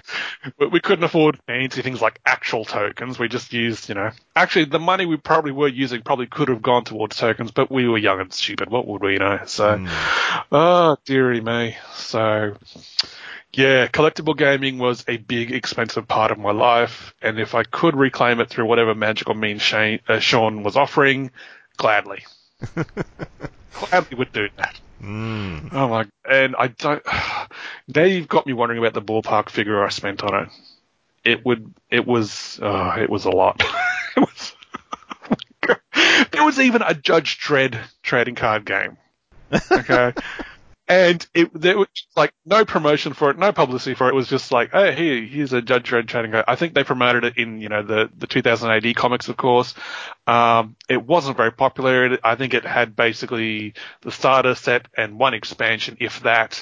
we- 0.57 0.80
couldn't 0.80 1.03
afford 1.03 1.38
fancy 1.47 1.82
things 1.82 2.01
like 2.01 2.20
actual 2.26 2.63
tokens. 2.63 3.20
We 3.20 3.28
just 3.28 3.51
used 3.51 3.89
you 3.89 3.95
know 3.95 4.11
actually 4.36 4.66
the 4.66 4.80
money 4.80 5.05
we 5.05 5.18
probably 5.18 5.51
were 5.51 5.68
using 5.68 6.01
probably 6.01 6.28
could 6.28 6.47
have 6.47 6.61
gone 6.61 6.86
towards 6.86 7.18
tokens, 7.18 7.51
but 7.51 7.70
we 7.70 7.88
were 7.88 7.97
young 7.97 8.20
and 8.22 8.32
stupid. 8.32 8.70
What 8.70 8.88
would 8.88 9.01
we 9.03 9.18
know? 9.18 9.39
So, 9.45 9.86
oh 10.51 10.97
dearie 11.05 11.41
me. 11.41 11.78
So. 11.95 12.55
Yeah, 13.53 13.88
collectible 13.88 14.36
gaming 14.36 14.80
was 14.80 15.05
a 15.07 15.16
big, 15.16 15.53
expensive 15.53 16.09
part 16.09 16.32
of 16.32 16.38
my 16.38 16.51
life, 16.51 17.13
and 17.22 17.39
if 17.39 17.55
I 17.55 17.63
could 17.63 17.95
reclaim 17.95 18.41
it 18.41 18.49
through 18.49 18.66
whatever 18.66 18.93
magical 18.93 19.34
means 19.34 19.61
Shane, 19.61 20.01
uh, 20.09 20.20
Sean 20.20 20.61
was 20.61 20.76
offering, 20.76 21.32
gladly. 21.78 22.26
gladly 23.72 24.18
would 24.18 24.34
do 24.34 24.49
that. 24.57 24.78
Mm. 25.02 25.70
Oh 25.74 25.88
my! 25.88 26.06
And 26.30 26.56
I 26.58 26.68
don't. 26.68 27.04
Now 27.88 28.04
you've 28.04 28.28
got 28.28 28.48
me 28.48 28.54
wondering 28.54 28.80
about 28.80 28.93
the 28.93 29.02
ballpark 29.02 29.50
figure 29.50 29.84
I 29.86 29.89
spent 29.89 30.24
on 30.24 30.43
it. 30.43 30.50
It 31.24 31.46
would. 31.46 31.72
It 31.91 32.06
was. 32.06 32.60
Oh, 32.62 32.89
it 32.98 33.10
was 33.10 33.26
a 33.26 33.30
lot. 33.30 33.64
it 34.18 34.20
was. 34.20 34.56
there 36.32 36.43
was 36.43 36.60
even 36.60 36.82
a 36.82 36.96
Judge 36.96 37.39
Dredd 37.39 37.78
trading 38.02 38.36
card 38.36 38.66
game. 38.66 38.98
Okay. 39.72 40.14
And 40.88 41.25
it 41.33 41.49
there 41.59 41.77
was 41.79 41.88
like 42.15 42.31
no 42.45 42.63
promotion 42.63 43.13
for 43.13 43.31
it, 43.31 43.39
no 43.39 43.51
publicity 43.51 43.95
for 43.95 44.07
it. 44.07 44.11
It 44.11 44.15
was 44.15 44.27
just 44.27 44.51
like, 44.51 44.69
oh, 44.73 44.91
here, 44.91 45.23
here's 45.23 45.51
a 45.51 45.61
Judge 45.61 45.89
Dredd 45.89 46.07
trading 46.07 46.31
card. 46.31 46.45
I 46.47 46.55
think 46.55 46.75
they 46.75 46.83
promoted 46.83 47.23
it 47.23 47.38
in, 47.38 47.59
you 47.59 47.69
know, 47.69 47.81
the 47.81 48.09
the 48.15 48.27
2000 48.27 48.69
AD 48.69 48.95
comics, 48.95 49.27
of 49.27 49.36
course. 49.36 49.73
Um, 50.27 50.75
it 50.88 51.03
wasn't 51.03 51.38
very 51.38 51.51
popular. 51.51 52.13
It, 52.13 52.19
I 52.23 52.36
think 52.36 52.53
it 52.53 52.65
had 52.65 52.95
basically 52.95 53.73
the 54.01 54.11
starter 54.11 54.53
set 54.53 54.88
and 54.95 55.17
one 55.17 55.33
expansion, 55.33 55.97
if 55.99 56.21
that. 56.21 56.61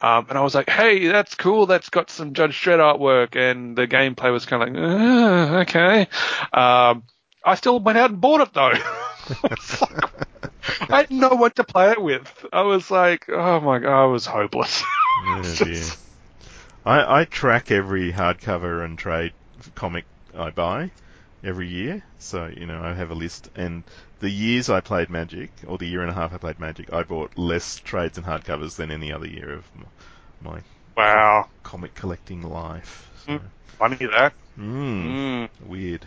Um, 0.00 0.26
and 0.30 0.38
I 0.38 0.40
was 0.40 0.54
like, 0.54 0.70
hey, 0.70 1.06
that's 1.08 1.34
cool. 1.34 1.66
That's 1.66 1.90
got 1.90 2.10
some 2.10 2.32
Judge 2.32 2.60
Dredd 2.60 2.78
artwork, 2.78 3.36
and 3.36 3.76
the 3.76 3.86
gameplay 3.86 4.32
was 4.32 4.46
kind 4.46 4.62
of 4.62 4.68
like, 4.74 4.82
uh, 4.82 5.58
okay. 5.60 6.00
Um, 6.52 7.04
I 7.44 7.54
still 7.54 7.78
went 7.78 7.98
out 7.98 8.10
and 8.10 8.20
bought 8.20 8.40
it 8.40 8.52
though. 8.52 8.72
Like, 9.44 10.26
I 10.88 10.98
had 10.98 11.10
no 11.10 11.30
one 11.30 11.50
to 11.52 11.64
play 11.64 11.90
it 11.90 12.00
with. 12.02 12.46
I 12.52 12.62
was 12.62 12.90
like, 12.90 13.28
oh 13.28 13.60
my 13.60 13.78
god, 13.78 14.02
I 14.02 14.06
was 14.06 14.26
hopeless. 14.26 14.82
Oh. 15.16 15.92
I, 16.84 17.20
I 17.20 17.24
track 17.24 17.70
every 17.70 18.12
hardcover 18.12 18.84
and 18.84 18.98
trade 18.98 19.32
comic 19.74 20.06
I 20.34 20.50
buy 20.50 20.90
every 21.42 21.68
year. 21.68 22.02
So, 22.18 22.46
you 22.46 22.66
know, 22.66 22.82
I 22.82 22.94
have 22.94 23.10
a 23.10 23.14
list. 23.14 23.50
And 23.54 23.84
the 24.20 24.30
years 24.30 24.68
I 24.70 24.80
played 24.80 25.10
Magic, 25.10 25.50
or 25.66 25.78
the 25.78 25.86
year 25.86 26.02
and 26.02 26.10
a 26.10 26.14
half 26.14 26.32
I 26.32 26.38
played 26.38 26.58
Magic, 26.58 26.92
I 26.92 27.02
bought 27.02 27.36
less 27.36 27.76
trades 27.80 28.16
and 28.18 28.26
hardcovers 28.26 28.76
than 28.76 28.90
any 28.90 29.12
other 29.12 29.26
year 29.26 29.52
of 29.52 29.70
my 30.40 30.60
wow, 30.96 31.48
comic 31.62 31.94
collecting 31.94 32.42
life. 32.42 33.10
So, 33.26 33.32
Mm. 33.32 33.50
funny 33.78 33.96
that. 33.96 34.34
mm, 34.58 35.16
Mm, 35.16 35.48
weird. 35.60 36.06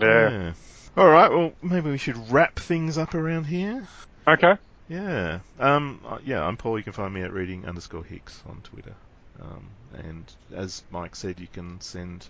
yeah. 0.00 0.52
All 0.96 1.08
right. 1.08 1.30
Well, 1.30 1.52
maybe 1.62 1.90
we 1.90 1.98
should 1.98 2.30
wrap 2.30 2.58
things 2.58 2.98
up 2.98 3.14
around 3.14 3.44
here. 3.44 3.86
Okay. 4.28 4.56
Yeah. 4.88 5.40
Um. 5.58 6.00
uh, 6.06 6.18
Yeah. 6.24 6.44
I'm 6.44 6.56
Paul. 6.56 6.78
You 6.78 6.84
can 6.84 6.92
find 6.92 7.12
me 7.12 7.22
at 7.22 7.32
reading 7.32 7.66
underscore 7.66 8.04
Hicks 8.04 8.42
on 8.48 8.60
Twitter. 8.62 8.94
Um. 9.40 9.68
And 9.96 10.24
as 10.54 10.82
Mike 10.90 11.16
said, 11.16 11.40
you 11.40 11.48
can 11.52 11.80
send 11.80 12.26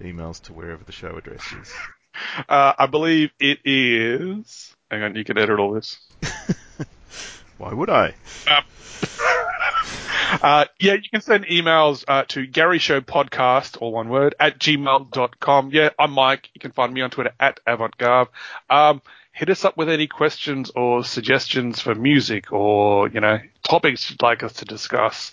emails 0.00 0.40
to 0.42 0.52
wherever 0.52 0.82
the 0.84 0.92
show 0.92 1.16
address 1.16 1.44
is. 1.60 1.72
Uh, 2.48 2.72
I 2.78 2.86
believe 2.86 3.30
it 3.40 3.58
is. 3.64 4.72
Hang 4.88 5.02
on, 5.02 5.16
you 5.16 5.24
can 5.24 5.36
edit 5.36 5.58
all 5.58 5.72
this. 5.72 5.98
Why 7.58 7.74
would 7.74 7.90
I? 7.90 8.14
Uh, 8.46 8.60
yeah, 10.42 10.94
you 10.94 11.10
can 11.10 11.20
send 11.20 11.46
emails 11.46 12.04
uh, 12.08 12.24
to 12.28 12.46
Gary 12.46 12.78
Show 12.78 13.00
Podcast, 13.00 13.80
all 13.80 13.92
one 13.92 14.08
word, 14.08 14.34
at 14.38 14.58
gmail.com. 14.58 15.70
Yeah, 15.72 15.90
I'm 15.98 16.12
Mike. 16.12 16.50
You 16.54 16.60
can 16.60 16.72
find 16.72 16.92
me 16.92 17.00
on 17.00 17.10
Twitter 17.10 17.32
at 17.38 17.60
AvantGarve. 17.66 18.28
Um, 18.70 19.02
hit 19.32 19.50
us 19.50 19.64
up 19.64 19.76
with 19.76 19.88
any 19.88 20.06
questions 20.06 20.70
or 20.74 21.04
suggestions 21.04 21.80
for 21.80 21.94
music 21.94 22.52
or, 22.52 23.08
you 23.08 23.20
know, 23.20 23.38
topics 23.62 24.10
you'd 24.10 24.22
like 24.22 24.42
us 24.42 24.54
to 24.54 24.64
discuss. 24.64 25.32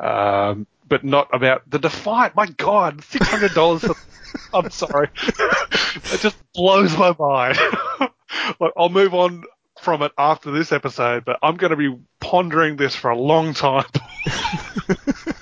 Um, 0.00 0.66
but 0.88 1.04
not 1.04 1.28
about 1.32 1.68
the 1.70 1.78
Defiant. 1.78 2.34
My 2.34 2.46
God, 2.46 2.98
$600 2.98 3.94
I'm 4.54 4.70
sorry. 4.70 5.08
it 5.26 6.20
just 6.20 6.36
blows 6.54 6.96
my 6.96 7.14
mind. 7.18 7.58
Look, 8.60 8.72
I'll 8.76 8.88
move 8.88 9.14
on 9.14 9.44
from 9.82 10.02
it 10.02 10.12
after 10.16 10.50
this 10.50 10.72
episode, 10.72 11.24
but 11.24 11.38
I'm 11.42 11.56
going 11.56 11.70
to 11.70 11.76
be 11.76 11.96
pondering 12.20 12.76
this 12.76 12.94
for 12.94 13.10
a 13.10 13.18
long 13.18 13.54
time. 13.54 13.84
I 14.26 14.96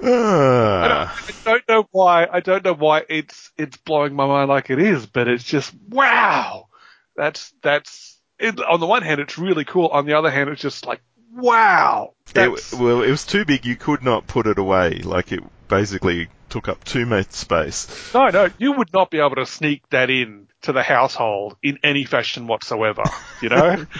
Ah. 0.00 1.20
don't, 1.26 1.36
I 1.36 1.50
don't 1.50 1.68
know 1.68 1.88
why. 1.90 2.26
I 2.30 2.40
don't 2.40 2.64
know 2.64 2.74
why 2.74 3.02
it's 3.08 3.50
it's 3.56 3.76
blowing 3.78 4.14
my 4.14 4.26
mind 4.26 4.48
like 4.48 4.70
it 4.70 4.78
is, 4.78 5.06
but 5.06 5.26
it's 5.28 5.44
just 5.44 5.74
wow. 5.88 6.68
That's 7.16 7.52
that's 7.62 8.20
it, 8.38 8.60
on 8.60 8.78
the 8.80 8.86
one 8.86 9.02
hand 9.02 9.20
it's 9.20 9.38
really 9.38 9.64
cool. 9.64 9.88
On 9.88 10.06
the 10.06 10.14
other 10.14 10.30
hand, 10.30 10.50
it's 10.50 10.62
just 10.62 10.86
like 10.86 11.00
wow. 11.34 12.14
It, 12.34 12.72
well, 12.78 13.02
it 13.02 13.10
was 13.10 13.26
too 13.26 13.44
big. 13.44 13.66
You 13.66 13.76
could 13.76 14.02
not 14.04 14.26
put 14.26 14.46
it 14.46 14.58
away. 14.58 15.00
Like 15.00 15.32
it 15.32 15.42
basically 15.68 16.28
took 16.48 16.68
up 16.68 16.84
too 16.84 17.04
much 17.04 17.32
space. 17.32 18.12
no, 18.14 18.28
no, 18.28 18.48
you 18.58 18.72
would 18.72 18.92
not 18.92 19.10
be 19.10 19.18
able 19.18 19.36
to 19.36 19.46
sneak 19.46 19.82
that 19.90 20.10
in 20.10 20.47
to 20.68 20.74
the 20.74 20.82
household 20.82 21.56
in 21.62 21.78
any 21.82 22.04
fashion 22.04 22.46
whatsoever. 22.46 23.04
You 23.40 23.48
know. 23.48 23.86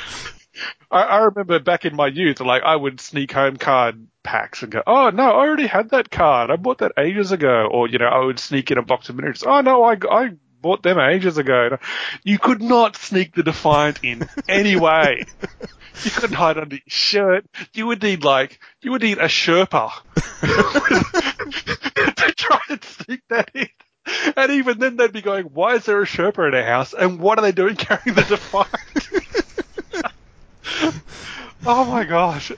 I, 0.90 1.02
I 1.02 1.18
remember 1.18 1.60
back 1.60 1.84
in 1.84 1.96
my 1.96 2.08
youth, 2.08 2.40
like 2.40 2.62
I 2.62 2.74
would 2.74 3.00
sneak 3.00 3.32
home 3.32 3.56
card 3.56 4.06
packs 4.22 4.62
and 4.62 4.72
go, 4.72 4.82
"Oh 4.86 5.10
no, 5.10 5.22
I 5.22 5.46
already 5.46 5.66
had 5.66 5.90
that 5.90 6.10
card. 6.10 6.50
I 6.50 6.56
bought 6.56 6.78
that 6.78 6.92
ages 6.98 7.32
ago." 7.32 7.68
Or 7.70 7.88
you 7.88 7.98
know, 7.98 8.06
I 8.06 8.24
would 8.24 8.38
sneak 8.38 8.70
in 8.70 8.78
a 8.78 8.82
box 8.82 9.08
of 9.08 9.16
miniatures. 9.16 9.44
Oh 9.46 9.60
no, 9.60 9.84
I 9.84 9.96
I 10.10 10.30
bought 10.60 10.82
them 10.82 10.98
ages 10.98 11.38
ago. 11.38 11.78
You 12.24 12.38
could 12.38 12.60
not 12.60 12.96
sneak 12.96 13.34
the 13.34 13.44
Defiant 13.44 14.00
in 14.02 14.28
any 14.48 14.76
way. 14.76 15.24
You 16.04 16.10
couldn't 16.10 16.36
hide 16.36 16.58
under 16.58 16.76
your 16.76 16.82
shirt. 16.86 17.46
You 17.72 17.86
would 17.86 18.02
need 18.02 18.24
like 18.24 18.60
you 18.82 18.92
would 18.92 19.02
need 19.02 19.18
a 19.18 19.28
Sherpa 19.28 19.90
to 22.16 22.32
try 22.36 22.60
and 22.68 22.84
sneak 22.84 23.22
that 23.28 23.50
in. 23.54 23.68
And 24.36 24.52
even 24.52 24.78
then, 24.78 24.96
they'd 24.96 25.12
be 25.12 25.22
going, 25.22 25.46
"Why 25.46 25.74
is 25.74 25.84
there 25.84 26.00
a 26.00 26.06
Sherpa 26.06 26.48
in 26.48 26.54
our 26.54 26.64
house? 26.64 26.94
And 26.94 27.18
what 27.18 27.38
are 27.38 27.42
they 27.42 27.52
doing 27.52 27.76
carrying 27.76 28.14
the 28.14 28.22
Defiant?" 28.22 28.72
oh 31.66 31.84
my 31.84 32.04
gosh! 32.04 32.52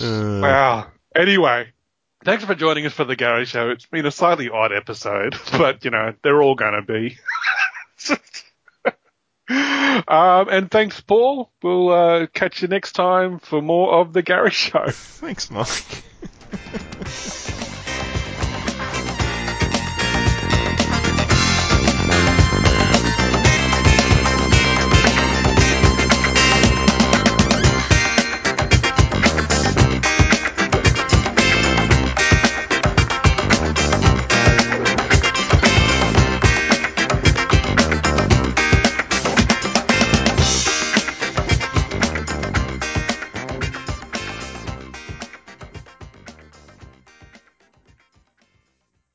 Uh, 0.00 0.40
wow. 0.42 0.86
Anyway, 1.14 1.72
thanks 2.24 2.44
for 2.44 2.54
joining 2.54 2.86
us 2.86 2.92
for 2.92 3.04
the 3.04 3.16
Gary 3.16 3.44
Show. 3.44 3.70
It's 3.70 3.86
been 3.86 4.06
a 4.06 4.10
slightly 4.10 4.50
odd 4.50 4.72
episode, 4.72 5.36
but 5.52 5.84
you 5.84 5.90
know 5.90 6.14
they're 6.22 6.42
all 6.42 6.54
going 6.54 6.74
to 6.74 6.82
be. 6.82 7.18
um, 10.08 10.48
and 10.48 10.70
thanks, 10.70 11.00
Paul. 11.00 11.50
We'll 11.62 11.90
uh, 11.90 12.26
catch 12.26 12.62
you 12.62 12.68
next 12.68 12.92
time 12.92 13.38
for 13.38 13.62
more 13.62 14.00
of 14.00 14.12
the 14.12 14.22
Gary 14.22 14.50
Show. 14.50 14.86
Thanks, 14.88 15.50
Mike. 15.50 16.04